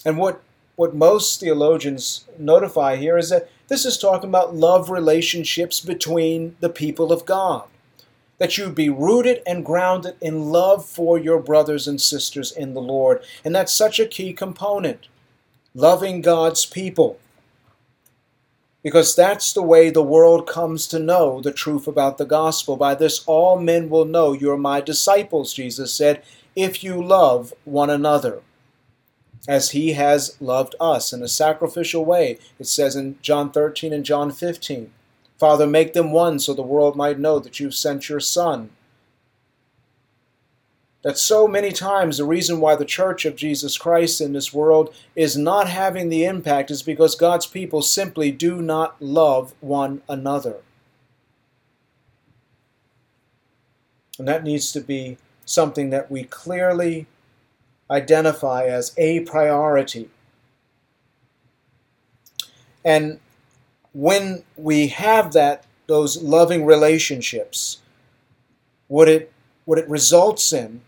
And 0.05 0.17
what, 0.17 0.41
what 0.75 0.93
most 0.93 1.39
theologians 1.39 2.25
notify 2.37 2.97
here 2.97 3.17
is 3.17 3.29
that 3.29 3.49
this 3.69 3.85
is 3.85 3.97
talking 3.97 4.29
about 4.29 4.53
love 4.53 4.89
relationships 4.89 5.79
between 5.79 6.57
the 6.59 6.69
people 6.69 7.13
of 7.13 7.25
God. 7.25 7.63
That 8.39 8.57
you 8.57 8.69
be 8.69 8.89
rooted 8.89 9.41
and 9.47 9.65
grounded 9.65 10.15
in 10.19 10.49
love 10.49 10.85
for 10.85 11.17
your 11.17 11.39
brothers 11.39 11.87
and 11.87 12.01
sisters 12.01 12.51
in 12.51 12.73
the 12.73 12.81
Lord. 12.81 13.23
And 13.45 13.55
that's 13.55 13.73
such 13.73 13.99
a 13.99 14.05
key 14.05 14.33
component. 14.33 15.07
Loving 15.73 16.21
God's 16.21 16.65
people. 16.65 17.19
Because 18.81 19.15
that's 19.15 19.51
the 19.51 19.61
way 19.61 19.89
the 19.89 20.01
world 20.01 20.47
comes 20.47 20.87
to 20.87 20.99
know 20.99 21.41
the 21.41 21.51
truth 21.51 21.87
about 21.87 22.17
the 22.17 22.25
gospel. 22.25 22.77
By 22.77 22.95
this, 22.95 23.23
all 23.25 23.59
men 23.59 23.89
will 23.89 24.05
know 24.05 24.31
you're 24.31 24.57
my 24.57 24.79
disciples, 24.79 25.53
Jesus 25.53 25.93
said, 25.93 26.23
if 26.55 26.83
you 26.83 27.03
love 27.03 27.53
one 27.65 27.89
another 27.89 28.41
as 29.47 29.71
he 29.71 29.93
has 29.93 30.37
loved 30.39 30.75
us 30.79 31.13
in 31.13 31.23
a 31.23 31.27
sacrificial 31.27 32.05
way. 32.05 32.37
It 32.59 32.67
says 32.67 32.95
in 32.95 33.17
John 33.21 33.51
13 33.51 33.93
and 33.93 34.05
John 34.05 34.31
15 34.31 34.91
Father, 35.39 35.65
make 35.65 35.93
them 35.93 36.11
one 36.11 36.37
so 36.37 36.53
the 36.53 36.61
world 36.61 36.97
might 36.97 37.17
know 37.17 37.39
that 37.39 37.61
you've 37.61 37.73
sent 37.73 38.09
your 38.09 38.19
Son. 38.19 38.71
That 41.01 41.17
so 41.17 41.47
many 41.47 41.71
times 41.71 42.17
the 42.17 42.25
reason 42.25 42.59
why 42.59 42.75
the 42.75 42.83
church 42.83 43.25
of 43.25 43.37
Jesus 43.37 43.77
Christ 43.77 44.19
in 44.19 44.33
this 44.33 44.53
world 44.53 44.93
is 45.15 45.37
not 45.37 45.69
having 45.69 46.09
the 46.09 46.25
impact 46.25 46.69
is 46.69 46.83
because 46.83 47.15
God's 47.15 47.45
people 47.45 47.81
simply 47.81 48.31
do 48.31 48.61
not 48.61 49.01
love 49.01 49.53
one 49.61 50.01
another. 50.09 50.57
And 54.17 54.27
that 54.27 54.43
needs 54.43 54.73
to 54.73 54.81
be 54.81 55.17
something 55.45 55.89
that 55.89 56.11
we 56.11 56.23
clearly 56.23 57.07
identify 57.89 58.65
as 58.65 58.93
a 58.97 59.21
priority. 59.21 60.09
And 62.83 63.19
when 63.93 64.43
we 64.55 64.87
have 64.89 65.33
that 65.33 65.65
those 65.87 66.21
loving 66.21 66.65
relationships, 66.65 67.81
what 68.87 69.09
it 69.09 69.31
what 69.65 69.79
it 69.79 69.89
results 69.89 70.53
in, 70.53 70.81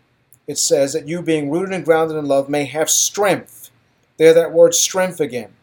it 0.52 0.58
says 0.58 0.92
that 0.94 1.08
you 1.08 1.22
being 1.22 1.50
rooted 1.50 1.74
and 1.74 1.86
grounded 1.86 2.18
in 2.18 2.26
love 2.26 2.50
may 2.50 2.66
have 2.66 2.90
strength. 2.90 3.72
There 4.18 4.34
that 4.34 4.52
word 4.52 4.76
strength 4.76 5.22
again. 5.22 5.54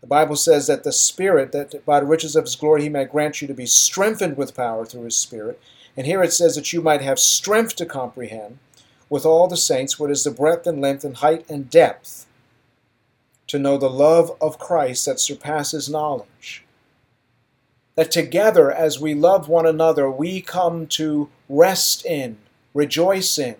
The 0.00 0.06
Bible 0.06 0.36
says 0.36 0.66
that 0.66 0.84
the 0.84 0.92
Spirit, 0.92 1.52
that 1.52 1.84
by 1.84 2.00
the 2.00 2.06
riches 2.06 2.34
of 2.34 2.44
his 2.44 2.56
glory 2.56 2.82
he 2.82 2.88
may 2.88 3.04
grant 3.04 3.42
you 3.42 3.48
to 3.48 3.54
be 3.54 3.66
strengthened 3.66 4.36
with 4.36 4.56
power 4.56 4.84
through 4.84 5.04
his 5.04 5.16
Spirit. 5.16 5.60
And 5.96 6.06
here 6.06 6.22
it 6.22 6.32
says 6.32 6.54
that 6.56 6.72
you 6.72 6.80
might 6.80 7.02
have 7.02 7.18
strength 7.18 7.76
to 7.76 7.86
comprehend 7.86 8.58
with 9.10 9.26
all 9.26 9.48
the 9.48 9.56
saints 9.56 9.98
what 9.98 10.10
is 10.10 10.24
the 10.24 10.30
breadth 10.30 10.66
and 10.66 10.80
length 10.80 11.04
and 11.04 11.18
height 11.18 11.48
and 11.48 11.70
depth, 11.70 12.26
to 13.46 13.58
know 13.58 13.76
the 13.76 13.90
love 13.90 14.34
of 14.40 14.58
Christ 14.58 15.04
that 15.06 15.20
surpasses 15.20 15.90
knowledge. 15.90 16.64
That 17.96 18.10
together, 18.10 18.72
as 18.72 18.98
we 18.98 19.14
love 19.14 19.48
one 19.48 19.66
another, 19.66 20.10
we 20.10 20.40
come 20.40 20.86
to 20.88 21.28
rest 21.48 22.04
in, 22.06 22.38
rejoice 22.72 23.38
in, 23.38 23.56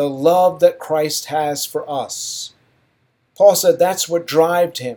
the 0.00 0.08
love 0.08 0.60
that 0.60 0.78
Christ 0.78 1.26
has 1.26 1.66
for 1.66 1.84
us. 1.86 2.54
Paul 3.36 3.54
said 3.54 3.78
that's 3.78 4.08
what 4.08 4.26
drived 4.26 4.78
him. 4.78 4.96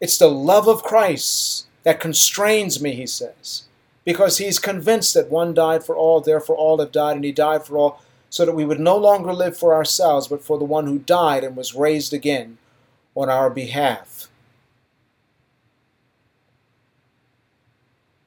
It's 0.00 0.16
the 0.16 0.30
love 0.30 0.66
of 0.66 0.82
Christ 0.82 1.66
that 1.82 2.00
constrains 2.00 2.80
me, 2.80 2.92
he 2.92 3.06
says, 3.06 3.64
because 4.06 4.38
he's 4.38 4.58
convinced 4.58 5.12
that 5.12 5.30
one 5.30 5.52
died 5.52 5.84
for 5.84 5.94
all, 5.94 6.22
therefore 6.22 6.56
all 6.56 6.80
have 6.80 6.92
died, 6.92 7.16
and 7.16 7.26
he 7.26 7.30
died 7.30 7.66
for 7.66 7.76
all 7.76 8.02
so 8.30 8.46
that 8.46 8.54
we 8.54 8.64
would 8.64 8.80
no 8.80 8.96
longer 8.96 9.34
live 9.34 9.54
for 9.54 9.74
ourselves, 9.74 10.28
but 10.28 10.42
for 10.42 10.56
the 10.56 10.64
one 10.64 10.86
who 10.86 10.98
died 10.98 11.44
and 11.44 11.54
was 11.54 11.74
raised 11.74 12.14
again 12.14 12.56
on 13.14 13.28
our 13.28 13.50
behalf. 13.50 14.28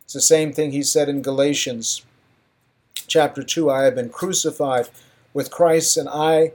It's 0.03 0.13
the 0.13 0.21
same 0.21 0.53
thing 0.53 0.71
he 0.71 0.83
said 0.83 1.09
in 1.09 1.23
Galatians 1.23 2.03
chapter 3.07 3.41
2 3.41 3.71
I 3.71 3.85
have 3.85 3.95
been 3.95 4.09
crucified 4.09 4.87
with 5.35 5.51
Christ, 5.51 5.97
and 5.97 6.07
I 6.09 6.53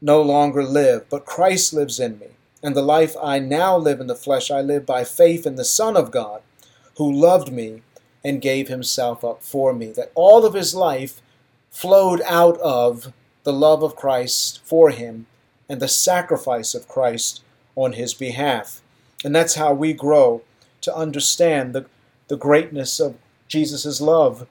no 0.00 0.20
longer 0.20 0.64
live, 0.64 1.08
but 1.08 1.24
Christ 1.24 1.72
lives 1.72 2.00
in 2.00 2.18
me. 2.18 2.26
And 2.64 2.74
the 2.74 2.82
life 2.82 3.14
I 3.22 3.38
now 3.38 3.76
live 3.76 4.00
in 4.00 4.08
the 4.08 4.16
flesh, 4.16 4.50
I 4.50 4.60
live 4.60 4.84
by 4.84 5.04
faith 5.04 5.46
in 5.46 5.54
the 5.54 5.64
Son 5.64 5.96
of 5.96 6.10
God, 6.10 6.42
who 6.96 7.10
loved 7.10 7.52
me 7.52 7.82
and 8.24 8.42
gave 8.42 8.66
himself 8.66 9.24
up 9.24 9.44
for 9.44 9.72
me. 9.72 9.92
That 9.92 10.10
all 10.16 10.44
of 10.44 10.54
his 10.54 10.74
life 10.74 11.22
flowed 11.70 12.20
out 12.26 12.58
of 12.58 13.12
the 13.44 13.52
love 13.52 13.84
of 13.84 13.94
Christ 13.94 14.60
for 14.64 14.90
him 14.90 15.26
and 15.68 15.80
the 15.80 15.86
sacrifice 15.86 16.74
of 16.74 16.88
Christ 16.88 17.42
on 17.76 17.92
his 17.92 18.14
behalf. 18.14 18.82
And 19.24 19.32
that's 19.32 19.54
how 19.54 19.72
we 19.72 19.92
grow 19.92 20.42
to 20.80 20.94
understand 20.94 21.72
the, 21.72 21.86
the 22.26 22.36
greatness 22.36 22.98
of 22.98 23.16
Jesus' 23.46 24.00
love 24.00 24.48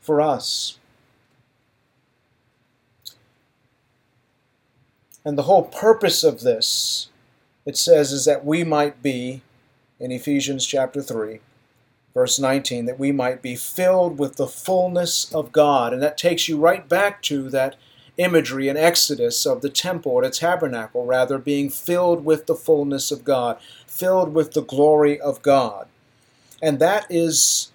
for 0.00 0.22
us. 0.22 0.78
And 5.24 5.36
the 5.36 5.42
whole 5.42 5.64
purpose 5.64 6.24
of 6.24 6.40
this 6.40 7.08
it 7.66 7.76
says 7.76 8.12
is 8.12 8.24
that 8.24 8.44
we 8.44 8.64
might 8.64 9.02
be, 9.02 9.42
in 9.98 10.10
Ephesians 10.10 10.66
chapter 10.66 11.02
3, 11.02 11.40
verse 12.14 12.38
19, 12.38 12.86
that 12.86 12.98
we 12.98 13.12
might 13.12 13.42
be 13.42 13.54
filled 13.54 14.18
with 14.18 14.36
the 14.36 14.46
fullness 14.46 15.32
of 15.32 15.52
God. 15.52 15.92
And 15.92 16.02
that 16.02 16.16
takes 16.16 16.48
you 16.48 16.58
right 16.58 16.88
back 16.88 17.22
to 17.22 17.50
that 17.50 17.76
imagery 18.16 18.68
in 18.68 18.76
Exodus 18.76 19.46
of 19.46 19.60
the 19.60 19.68
temple 19.68 20.12
or 20.12 20.22
the 20.22 20.30
tabernacle, 20.30 21.04
rather, 21.04 21.38
being 21.38 21.70
filled 21.70 22.24
with 22.24 22.46
the 22.46 22.54
fullness 22.54 23.10
of 23.10 23.24
God, 23.24 23.58
filled 23.86 24.34
with 24.34 24.52
the 24.52 24.62
glory 24.62 25.20
of 25.20 25.42
God. 25.42 25.86
And 26.62 26.78
that 26.78 27.06
is 27.08 27.72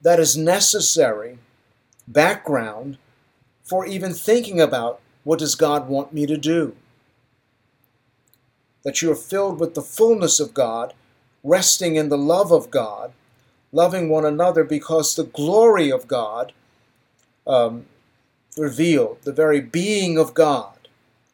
that 0.00 0.20
is 0.20 0.36
necessary 0.36 1.38
background 2.06 2.98
for 3.64 3.84
even 3.84 4.14
thinking 4.14 4.60
about 4.60 5.00
what 5.28 5.38
does 5.38 5.56
God 5.56 5.90
want 5.90 6.14
me 6.14 6.24
to 6.24 6.38
do? 6.38 6.74
That 8.82 9.02
you 9.02 9.12
are 9.12 9.14
filled 9.14 9.60
with 9.60 9.74
the 9.74 9.82
fullness 9.82 10.40
of 10.40 10.54
God, 10.54 10.94
resting 11.44 11.96
in 11.96 12.08
the 12.08 12.16
love 12.16 12.50
of 12.50 12.70
God, 12.70 13.12
loving 13.70 14.08
one 14.08 14.24
another 14.24 14.64
because 14.64 15.14
the 15.14 15.24
glory 15.24 15.92
of 15.92 16.08
God 16.08 16.54
um, 17.46 17.84
revealed, 18.56 19.18
the 19.24 19.32
very 19.34 19.60
being 19.60 20.16
of 20.16 20.32
God, 20.32 20.88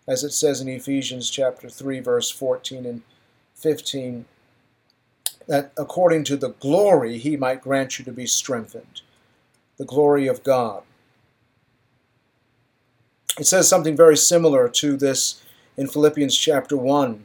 as 0.09 0.25
it 0.25 0.33
says 0.33 0.61
in 0.61 0.67
Ephesians 0.67 1.31
chapter 1.31 1.69
3, 1.69 2.01
verse 2.01 2.33
14 2.33 2.85
and 2.85 3.03
15, 3.55 4.25
that 5.47 5.71
according 5.77 6.25
to 6.25 6.37
the 6.37 6.51
glory 6.51 7.19
he 7.19 7.37
might 7.37 7.63
grant 7.63 8.01
you 8.01 8.05
to 8.05 8.13
be 8.13 8.27
strengthened. 8.27 9.03
The 9.77 9.85
glory 9.85 10.27
of 10.27 10.43
God. 10.43 10.83
It 13.39 13.47
says 13.47 13.69
something 13.69 13.97
very 13.97 14.17
similar 14.17 14.69
to 14.69 14.97
this 14.97 15.43
in 15.77 15.89
Philippians 15.89 16.37
chapter 16.37 16.77
1, 16.77 17.25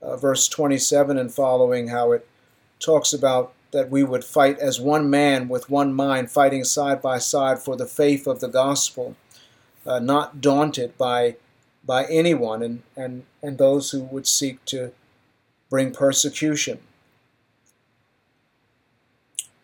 uh, 0.00 0.16
verse 0.16 0.46
27 0.46 1.18
and 1.18 1.34
following, 1.34 1.88
how 1.88 2.12
it 2.12 2.28
talks 2.78 3.12
about 3.12 3.52
that 3.72 3.90
we 3.90 4.04
would 4.04 4.24
fight 4.24 4.58
as 4.60 4.80
one 4.80 5.10
man 5.10 5.48
with 5.48 5.68
one 5.68 5.92
mind, 5.94 6.30
fighting 6.30 6.62
side 6.62 7.02
by 7.02 7.18
side 7.18 7.58
for 7.58 7.74
the 7.74 7.86
faith 7.86 8.28
of 8.28 8.38
the 8.38 8.48
gospel, 8.48 9.16
uh, 9.84 9.98
not 9.98 10.40
daunted 10.40 10.96
by, 10.96 11.34
by 11.84 12.04
anyone 12.04 12.62
and, 12.62 12.82
and, 12.96 13.24
and 13.42 13.58
those 13.58 13.90
who 13.90 14.02
would 14.02 14.28
seek 14.28 14.64
to 14.66 14.92
bring 15.68 15.90
persecution. 15.90 16.78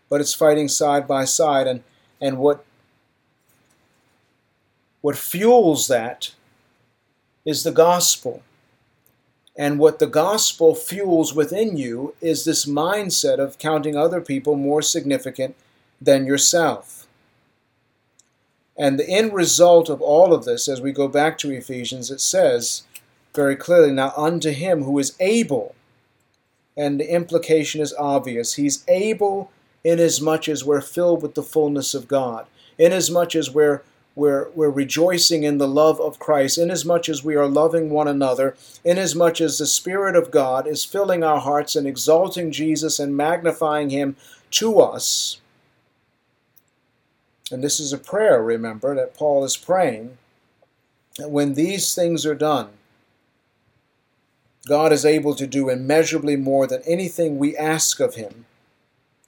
But 0.08 0.20
it's 0.20 0.34
fighting 0.34 0.68
side 0.68 1.06
by 1.06 1.24
side, 1.24 1.66
and, 1.68 1.84
and 2.20 2.38
what, 2.38 2.64
what 5.00 5.16
fuels 5.16 5.88
that 5.88 6.34
is 7.44 7.62
the 7.62 7.72
gospel. 7.72 8.42
And 9.56 9.78
what 9.78 9.98
the 9.98 10.06
gospel 10.06 10.74
fuels 10.74 11.34
within 11.34 11.76
you 11.76 12.14
is 12.20 12.44
this 12.44 12.64
mindset 12.64 13.38
of 13.38 13.58
counting 13.58 13.96
other 13.96 14.20
people 14.20 14.54
more 14.54 14.82
significant 14.82 15.56
than 16.00 16.26
yourself. 16.26 17.06
And 18.76 18.98
the 18.98 19.08
end 19.08 19.32
result 19.32 19.88
of 19.88 20.00
all 20.00 20.32
of 20.32 20.44
this, 20.44 20.68
as 20.68 20.80
we 20.80 20.92
go 20.92 21.08
back 21.08 21.36
to 21.38 21.50
Ephesians, 21.50 22.12
it 22.12 22.20
says 22.20 22.84
very 23.34 23.56
clearly, 23.56 23.90
Now 23.90 24.12
unto 24.16 24.50
him 24.50 24.84
who 24.84 24.98
is 25.00 25.16
able, 25.18 25.74
and 26.76 27.00
the 27.00 27.12
implication 27.12 27.80
is 27.80 27.92
obvious, 27.98 28.54
he's 28.54 28.84
able 28.86 29.50
inasmuch 29.82 30.48
as 30.48 30.64
we're 30.64 30.80
filled 30.80 31.22
with 31.22 31.34
the 31.34 31.42
fullness 31.42 31.94
of 31.94 32.06
God, 32.06 32.46
inasmuch 32.78 33.34
as 33.34 33.50
we're 33.50 33.82
we're, 34.18 34.50
we're 34.50 34.68
rejoicing 34.68 35.44
in 35.44 35.58
the 35.58 35.68
love 35.68 36.00
of 36.00 36.18
Christ, 36.18 36.58
inasmuch 36.58 37.08
as 37.08 37.22
we 37.22 37.36
are 37.36 37.46
loving 37.46 37.88
one 37.88 38.08
another, 38.08 38.56
inasmuch 38.84 39.40
as 39.40 39.58
the 39.58 39.66
Spirit 39.66 40.16
of 40.16 40.32
God 40.32 40.66
is 40.66 40.84
filling 40.84 41.22
our 41.22 41.38
hearts 41.38 41.76
and 41.76 41.86
exalting 41.86 42.50
Jesus 42.50 42.98
and 42.98 43.16
magnifying 43.16 43.90
Him 43.90 44.16
to 44.50 44.80
us. 44.80 45.40
And 47.52 47.62
this 47.62 47.78
is 47.78 47.92
a 47.92 47.98
prayer, 47.98 48.42
remember, 48.42 48.92
that 48.96 49.14
Paul 49.14 49.44
is 49.44 49.56
praying. 49.56 50.18
That 51.16 51.30
when 51.30 51.54
these 51.54 51.94
things 51.94 52.26
are 52.26 52.34
done, 52.34 52.70
God 54.66 54.92
is 54.92 55.06
able 55.06 55.36
to 55.36 55.46
do 55.46 55.68
immeasurably 55.68 56.34
more 56.34 56.66
than 56.66 56.82
anything 56.82 57.38
we 57.38 57.56
ask 57.56 58.00
of 58.00 58.16
Him 58.16 58.46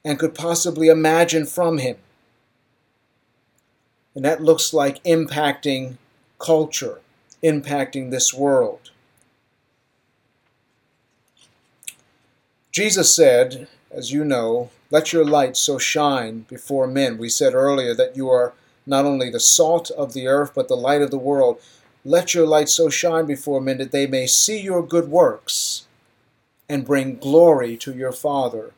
and 0.04 0.18
could 0.18 0.34
possibly 0.34 0.88
imagine 0.88 1.46
from 1.46 1.78
Him. 1.78 1.96
And 4.14 4.24
that 4.24 4.42
looks 4.42 4.72
like 4.74 5.02
impacting 5.04 5.96
culture, 6.38 7.00
impacting 7.42 8.10
this 8.10 8.34
world. 8.34 8.90
Jesus 12.72 13.14
said, 13.14 13.68
as 13.90 14.12
you 14.12 14.24
know, 14.24 14.70
let 14.90 15.12
your 15.12 15.24
light 15.24 15.56
so 15.56 15.78
shine 15.78 16.40
before 16.48 16.86
men. 16.86 17.18
We 17.18 17.28
said 17.28 17.54
earlier 17.54 17.94
that 17.94 18.16
you 18.16 18.28
are 18.28 18.54
not 18.86 19.04
only 19.04 19.30
the 19.30 19.40
salt 19.40 19.90
of 19.92 20.12
the 20.12 20.26
earth, 20.26 20.52
but 20.54 20.68
the 20.68 20.76
light 20.76 21.02
of 21.02 21.10
the 21.10 21.18
world. 21.18 21.60
Let 22.04 22.34
your 22.34 22.46
light 22.46 22.68
so 22.68 22.88
shine 22.88 23.26
before 23.26 23.60
men 23.60 23.78
that 23.78 23.92
they 23.92 24.06
may 24.06 24.26
see 24.26 24.60
your 24.60 24.84
good 24.84 25.08
works 25.08 25.86
and 26.68 26.86
bring 26.86 27.16
glory 27.16 27.76
to 27.78 27.92
your 27.92 28.12
Father 28.12 28.72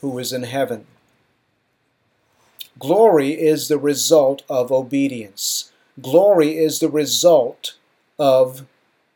who 0.00 0.18
is 0.18 0.32
in 0.32 0.42
heaven. 0.42 0.86
Glory 2.78 3.32
is 3.32 3.68
the 3.68 3.78
result 3.78 4.42
of 4.48 4.70
obedience. 4.70 5.72
Glory 6.00 6.56
is 6.58 6.78
the 6.78 6.88
result 6.88 7.74
of 8.18 8.66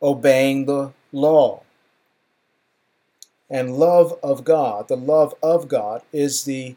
obeying 0.01 0.65
the 0.65 0.91
law. 1.11 1.61
And 3.49 3.77
love 3.77 4.17
of 4.21 4.43
God, 4.43 4.87
the 4.87 4.97
love 4.97 5.35
of 5.41 5.67
God, 5.67 6.01
is 6.11 6.43
the, 6.43 6.75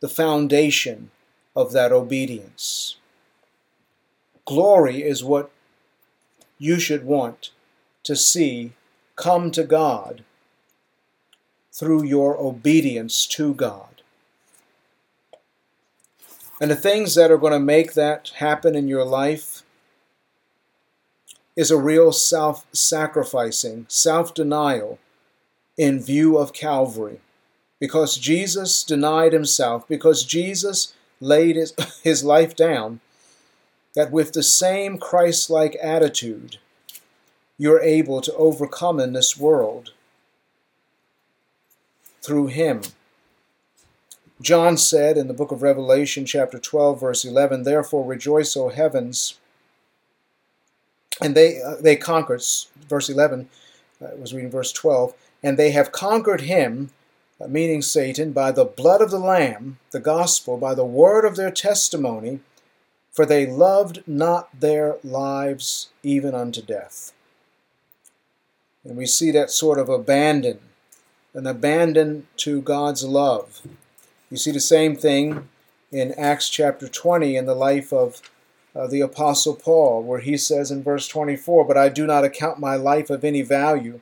the 0.00 0.08
foundation 0.08 1.10
of 1.54 1.72
that 1.72 1.92
obedience. 1.92 2.96
Glory 4.44 5.02
is 5.02 5.24
what 5.24 5.50
you 6.58 6.78
should 6.78 7.04
want 7.04 7.50
to 8.04 8.16
see 8.16 8.72
come 9.16 9.50
to 9.50 9.64
God 9.64 10.24
through 11.72 12.04
your 12.04 12.38
obedience 12.38 13.26
to 13.26 13.54
God. 13.54 13.91
And 16.62 16.70
the 16.70 16.76
things 16.76 17.16
that 17.16 17.32
are 17.32 17.38
going 17.38 17.52
to 17.52 17.58
make 17.58 17.94
that 17.94 18.30
happen 18.36 18.76
in 18.76 18.86
your 18.86 19.04
life 19.04 19.64
is 21.56 21.72
a 21.72 21.76
real 21.76 22.12
self 22.12 22.66
sacrificing, 22.72 23.86
self 23.88 24.32
denial 24.32 25.00
in 25.76 25.98
view 26.00 26.38
of 26.38 26.52
Calvary. 26.52 27.18
Because 27.80 28.16
Jesus 28.16 28.84
denied 28.84 29.32
himself, 29.32 29.88
because 29.88 30.24
Jesus 30.24 30.94
laid 31.20 31.56
his, 31.56 31.74
his 32.04 32.22
life 32.22 32.54
down, 32.54 33.00
that 33.96 34.12
with 34.12 34.32
the 34.32 34.44
same 34.44 34.98
Christ 34.98 35.50
like 35.50 35.76
attitude, 35.82 36.58
you're 37.58 37.80
able 37.80 38.20
to 38.20 38.32
overcome 38.36 39.00
in 39.00 39.14
this 39.14 39.36
world 39.36 39.90
through 42.22 42.46
him. 42.46 42.82
John 44.42 44.76
said 44.76 45.16
in 45.16 45.28
the 45.28 45.34
book 45.34 45.52
of 45.52 45.62
Revelation, 45.62 46.26
chapter 46.26 46.58
12, 46.58 47.00
verse 47.00 47.24
11, 47.24 47.62
Therefore 47.62 48.04
rejoice, 48.04 48.56
O 48.56 48.70
heavens. 48.70 49.38
And 51.20 51.36
they, 51.36 51.62
uh, 51.62 51.76
they 51.80 51.94
conquered, 51.94 52.42
verse 52.88 53.08
11, 53.08 53.48
uh, 54.00 54.06
I 54.06 54.14
was 54.14 54.34
reading 54.34 54.50
verse 54.50 54.72
12, 54.72 55.14
and 55.42 55.56
they 55.56 55.70
have 55.70 55.92
conquered 55.92 56.42
him, 56.42 56.90
uh, 57.40 57.46
meaning 57.46 57.82
Satan, 57.82 58.32
by 58.32 58.50
the 58.50 58.64
blood 58.64 59.00
of 59.00 59.12
the 59.12 59.18
Lamb, 59.18 59.78
the 59.92 60.00
gospel, 60.00 60.56
by 60.56 60.74
the 60.74 60.84
word 60.84 61.24
of 61.24 61.36
their 61.36 61.52
testimony, 61.52 62.40
for 63.12 63.24
they 63.24 63.46
loved 63.46 64.02
not 64.06 64.48
their 64.58 64.96
lives 65.04 65.90
even 66.02 66.34
unto 66.34 66.62
death. 66.62 67.12
And 68.84 68.96
we 68.96 69.06
see 69.06 69.30
that 69.30 69.50
sort 69.50 69.78
of 69.78 69.88
abandon, 69.88 70.58
an 71.34 71.46
abandon 71.46 72.26
to 72.38 72.60
God's 72.60 73.04
love. 73.04 73.62
You 74.32 74.38
see 74.38 74.50
the 74.50 74.60
same 74.60 74.96
thing 74.96 75.46
in 75.90 76.12
Acts 76.12 76.48
chapter 76.48 76.88
20 76.88 77.36
in 77.36 77.44
the 77.44 77.54
life 77.54 77.92
of 77.92 78.22
uh, 78.74 78.86
the 78.86 79.02
Apostle 79.02 79.54
Paul, 79.54 80.02
where 80.04 80.20
he 80.20 80.38
says 80.38 80.70
in 80.70 80.82
verse 80.82 81.06
24, 81.06 81.66
But 81.66 81.76
I 81.76 81.90
do 81.90 82.06
not 82.06 82.24
account 82.24 82.58
my 82.58 82.74
life 82.76 83.10
of 83.10 83.24
any 83.24 83.42
value, 83.42 84.00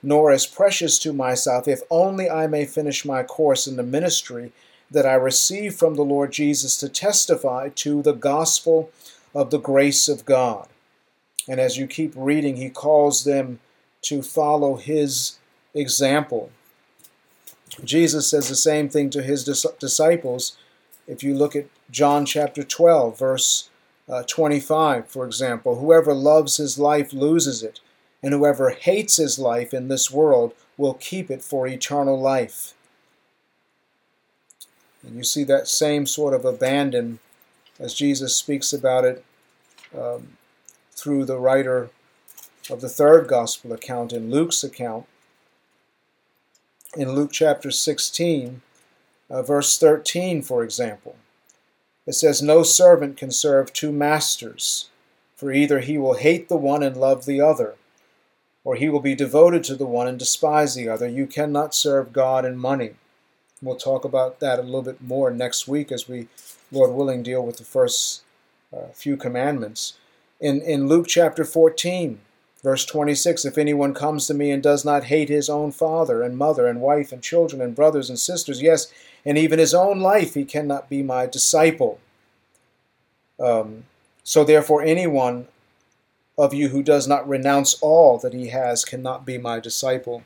nor 0.00 0.30
as 0.30 0.46
precious 0.46 1.00
to 1.00 1.12
myself, 1.12 1.66
if 1.66 1.80
only 1.90 2.30
I 2.30 2.46
may 2.46 2.64
finish 2.64 3.04
my 3.04 3.24
course 3.24 3.66
in 3.66 3.74
the 3.74 3.82
ministry 3.82 4.52
that 4.88 5.04
I 5.04 5.14
received 5.14 5.80
from 5.80 5.96
the 5.96 6.04
Lord 6.04 6.30
Jesus 6.30 6.76
to 6.76 6.88
testify 6.88 7.70
to 7.70 8.02
the 8.02 8.14
gospel 8.14 8.92
of 9.34 9.50
the 9.50 9.58
grace 9.58 10.08
of 10.08 10.24
God. 10.24 10.68
And 11.48 11.58
as 11.58 11.76
you 11.76 11.88
keep 11.88 12.12
reading, 12.14 12.54
he 12.54 12.70
calls 12.70 13.24
them 13.24 13.58
to 14.02 14.22
follow 14.22 14.76
his 14.76 15.38
example. 15.74 16.52
Jesus 17.84 18.28
says 18.28 18.48
the 18.48 18.56
same 18.56 18.88
thing 18.88 19.10
to 19.10 19.22
his 19.22 19.44
disciples. 19.44 20.56
If 21.06 21.22
you 21.22 21.34
look 21.34 21.56
at 21.56 21.66
John 21.90 22.26
chapter 22.26 22.62
12, 22.62 23.18
verse 23.18 23.70
uh, 24.08 24.22
25, 24.24 25.08
for 25.08 25.24
example, 25.24 25.76
whoever 25.76 26.12
loves 26.12 26.58
his 26.58 26.78
life 26.78 27.12
loses 27.12 27.62
it, 27.62 27.80
and 28.22 28.32
whoever 28.32 28.70
hates 28.70 29.16
his 29.16 29.38
life 29.38 29.72
in 29.72 29.88
this 29.88 30.10
world 30.10 30.54
will 30.76 30.94
keep 30.94 31.30
it 31.30 31.42
for 31.42 31.66
eternal 31.66 32.20
life. 32.20 32.74
And 35.02 35.16
you 35.16 35.24
see 35.24 35.44
that 35.44 35.66
same 35.66 36.06
sort 36.06 36.34
of 36.34 36.44
abandon 36.44 37.18
as 37.78 37.94
Jesus 37.94 38.36
speaks 38.36 38.72
about 38.72 39.04
it 39.04 39.24
um, 39.96 40.36
through 40.92 41.24
the 41.24 41.38
writer 41.38 41.90
of 42.70 42.80
the 42.80 42.88
third 42.88 43.26
gospel 43.26 43.72
account 43.72 44.12
in 44.12 44.30
Luke's 44.30 44.62
account. 44.62 45.06
In 46.94 47.14
Luke 47.14 47.32
chapter 47.32 47.70
16, 47.70 48.60
uh, 49.30 49.42
verse 49.42 49.78
13, 49.78 50.42
for 50.42 50.62
example, 50.62 51.16
it 52.06 52.12
says, 52.12 52.42
No 52.42 52.62
servant 52.62 53.16
can 53.16 53.30
serve 53.30 53.72
two 53.72 53.90
masters, 53.90 54.90
for 55.34 55.50
either 55.50 55.80
he 55.80 55.96
will 55.96 56.16
hate 56.16 56.50
the 56.50 56.56
one 56.56 56.82
and 56.82 56.94
love 56.94 57.24
the 57.24 57.40
other, 57.40 57.76
or 58.62 58.76
he 58.76 58.90
will 58.90 59.00
be 59.00 59.14
devoted 59.14 59.64
to 59.64 59.74
the 59.74 59.86
one 59.86 60.06
and 60.06 60.18
despise 60.18 60.74
the 60.74 60.90
other. 60.90 61.08
You 61.08 61.26
cannot 61.26 61.74
serve 61.74 62.12
God 62.12 62.44
and 62.44 62.60
money. 62.60 62.90
We'll 63.62 63.76
talk 63.76 64.04
about 64.04 64.40
that 64.40 64.58
a 64.58 64.62
little 64.62 64.82
bit 64.82 65.00
more 65.00 65.30
next 65.30 65.66
week 65.66 65.90
as 65.90 66.06
we, 66.06 66.28
Lord 66.70 66.90
willing, 66.90 67.22
deal 67.22 67.42
with 67.42 67.56
the 67.56 67.64
first 67.64 68.22
uh, 68.70 68.88
few 68.92 69.16
commandments. 69.16 69.94
In, 70.40 70.60
in 70.60 70.88
Luke 70.88 71.06
chapter 71.08 71.46
14, 71.46 72.20
verse 72.62 72.84
26, 72.84 73.44
if 73.44 73.58
anyone 73.58 73.94
comes 73.94 74.26
to 74.26 74.34
me 74.34 74.50
and 74.50 74.62
does 74.62 74.84
not 74.84 75.04
hate 75.04 75.28
his 75.28 75.48
own 75.48 75.72
father 75.72 76.22
and 76.22 76.36
mother 76.36 76.66
and 76.66 76.80
wife 76.80 77.12
and 77.12 77.22
children 77.22 77.60
and 77.60 77.74
brothers 77.74 78.08
and 78.08 78.18
sisters, 78.18 78.62
yes, 78.62 78.92
and 79.24 79.36
even 79.36 79.58
his 79.58 79.74
own 79.74 80.00
life, 80.00 80.34
he 80.34 80.44
cannot 80.44 80.88
be 80.88 81.02
my 81.02 81.26
disciple. 81.26 82.00
Um, 83.40 83.84
so 84.22 84.44
therefore, 84.44 84.82
anyone 84.82 85.48
of 86.38 86.54
you 86.54 86.68
who 86.68 86.82
does 86.82 87.06
not 87.06 87.28
renounce 87.28 87.74
all 87.82 88.18
that 88.18 88.32
he 88.32 88.48
has 88.48 88.84
cannot 88.84 89.26
be 89.26 89.38
my 89.38 89.60
disciple. 89.60 90.22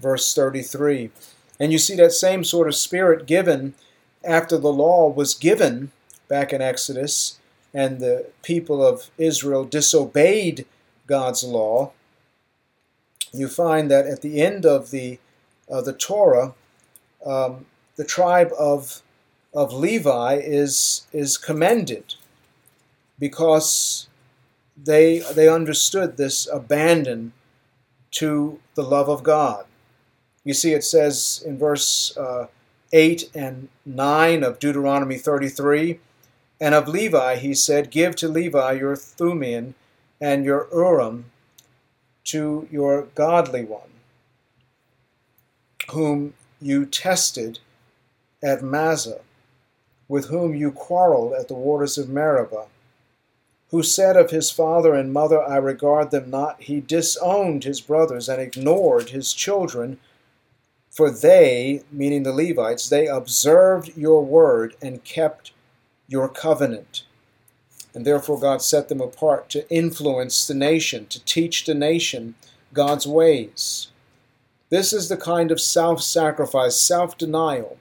Verse 0.00 0.34
33. 0.34 1.10
And 1.58 1.72
you 1.72 1.78
see 1.78 1.96
that 1.96 2.12
same 2.12 2.44
sort 2.44 2.68
of 2.68 2.74
spirit 2.74 3.26
given 3.26 3.74
after 4.24 4.56
the 4.56 4.72
law 4.72 5.08
was 5.08 5.34
given 5.34 5.90
back 6.28 6.52
in 6.52 6.62
Exodus, 6.62 7.38
and 7.74 8.00
the 8.00 8.26
people 8.42 8.84
of 8.84 9.10
Israel 9.18 9.64
disobeyed 9.64 10.66
God's 11.06 11.44
law. 11.44 11.92
You 13.32 13.48
find 13.48 13.90
that 13.90 14.06
at 14.06 14.22
the 14.22 14.40
end 14.40 14.66
of 14.66 14.90
the 14.90 15.18
uh, 15.70 15.80
the 15.80 15.92
Torah, 15.92 16.54
um, 17.24 17.66
the 17.96 18.04
tribe 18.04 18.50
of 18.58 19.02
of 19.54 19.72
Levi 19.72 20.40
is 20.42 21.06
is 21.12 21.38
commended 21.38 22.14
because 23.18 24.08
they 24.76 25.20
they 25.34 25.48
understood 25.48 26.16
this 26.16 26.46
abandon 26.52 27.32
to 28.12 28.58
the 28.74 28.82
love 28.82 29.08
of 29.08 29.22
God. 29.22 29.64
You 30.44 30.54
see, 30.54 30.72
it 30.72 30.84
says 30.84 31.42
in 31.46 31.58
verse 31.58 32.16
uh, 32.16 32.48
8 32.92 33.30
and 33.34 33.68
9 33.86 34.42
of 34.42 34.58
Deuteronomy 34.58 35.16
33 35.16 36.00
And 36.60 36.74
of 36.74 36.88
Levi 36.88 37.36
he 37.36 37.54
said, 37.54 37.90
Give 37.90 38.14
to 38.16 38.28
Levi 38.28 38.72
your 38.72 38.96
Thummim 38.96 39.74
and 40.22 40.42
your 40.42 40.68
Urim 40.72 41.26
to 42.24 42.66
your 42.70 43.02
godly 43.14 43.64
one, 43.64 43.90
whom 45.90 46.32
you 46.62 46.86
tested 46.86 47.58
at 48.42 48.62
Massah, 48.62 49.20
with 50.08 50.28
whom 50.28 50.54
you 50.54 50.72
quarreled 50.72 51.34
at 51.34 51.48
the 51.48 51.54
waters 51.54 51.98
of 51.98 52.08
Meribah 52.08 52.68
who 53.72 53.82
said 53.82 54.18
of 54.18 54.30
his 54.30 54.50
father 54.50 54.94
and 54.94 55.14
mother, 55.14 55.42
I 55.42 55.56
regard 55.56 56.10
them 56.10 56.28
not, 56.28 56.62
he 56.62 56.80
disowned 56.80 57.64
his 57.64 57.80
brothers 57.80 58.28
and 58.28 58.40
ignored 58.40 59.08
his 59.08 59.32
children. 59.32 59.98
For 60.90 61.10
they, 61.10 61.82
meaning 61.90 62.22
the 62.22 62.34
Levites, 62.34 62.90
they 62.90 63.06
observed 63.06 63.96
your 63.96 64.22
word 64.22 64.76
and 64.82 65.02
kept 65.04 65.52
your 66.06 66.28
covenant. 66.28 67.04
And 67.94 68.06
therefore 68.06 68.40
God 68.40 68.62
set 68.62 68.88
them 68.88 69.00
apart 69.00 69.48
to 69.50 69.68
influence 69.70 70.46
the 70.46 70.54
nation, 70.54 71.06
to 71.06 71.22
teach 71.24 71.64
the 71.64 71.74
nation 71.74 72.34
God's 72.72 73.06
ways. 73.06 73.88
This 74.70 74.92
is 74.92 75.08
the 75.08 75.18
kind 75.18 75.50
of 75.50 75.60
self 75.60 76.02
sacrifice, 76.02 76.80
self 76.80 77.18
denial 77.18 77.76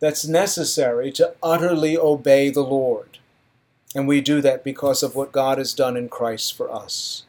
that's 0.00 0.26
necessary 0.26 1.10
to 1.12 1.34
utterly 1.42 1.96
obey 1.96 2.50
the 2.50 2.64
Lord. 2.64 3.18
And 3.94 4.06
we 4.06 4.20
do 4.20 4.40
that 4.42 4.64
because 4.64 5.02
of 5.02 5.14
what 5.14 5.32
God 5.32 5.58
has 5.58 5.72
done 5.72 5.96
in 5.96 6.08
Christ 6.08 6.54
for 6.54 6.70
us. 6.70 7.24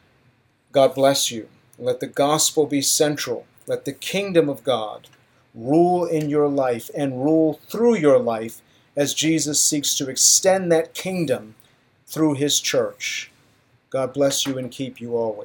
God 0.72 0.94
bless 0.94 1.30
you. 1.30 1.48
Let 1.78 2.00
the 2.00 2.06
gospel 2.06 2.66
be 2.66 2.82
central. 2.82 3.46
Let 3.66 3.84
the 3.84 3.92
kingdom 3.92 4.48
of 4.48 4.64
God 4.64 5.08
rule 5.54 6.04
in 6.04 6.28
your 6.28 6.48
life 6.48 6.90
and 6.94 7.24
rule 7.24 7.60
through 7.68 7.96
your 7.96 8.18
life 8.18 8.60
as 8.96 9.14
Jesus 9.14 9.62
seeks 9.62 9.94
to 9.94 10.10
extend 10.10 10.70
that 10.70 10.94
kingdom 10.94 11.54
through 12.08 12.34
his 12.34 12.60
church. 12.60 13.30
God 13.90 14.12
bless 14.14 14.46
you 14.46 14.58
and 14.58 14.70
keep 14.70 15.00
you 15.00 15.16
always. 15.16 15.36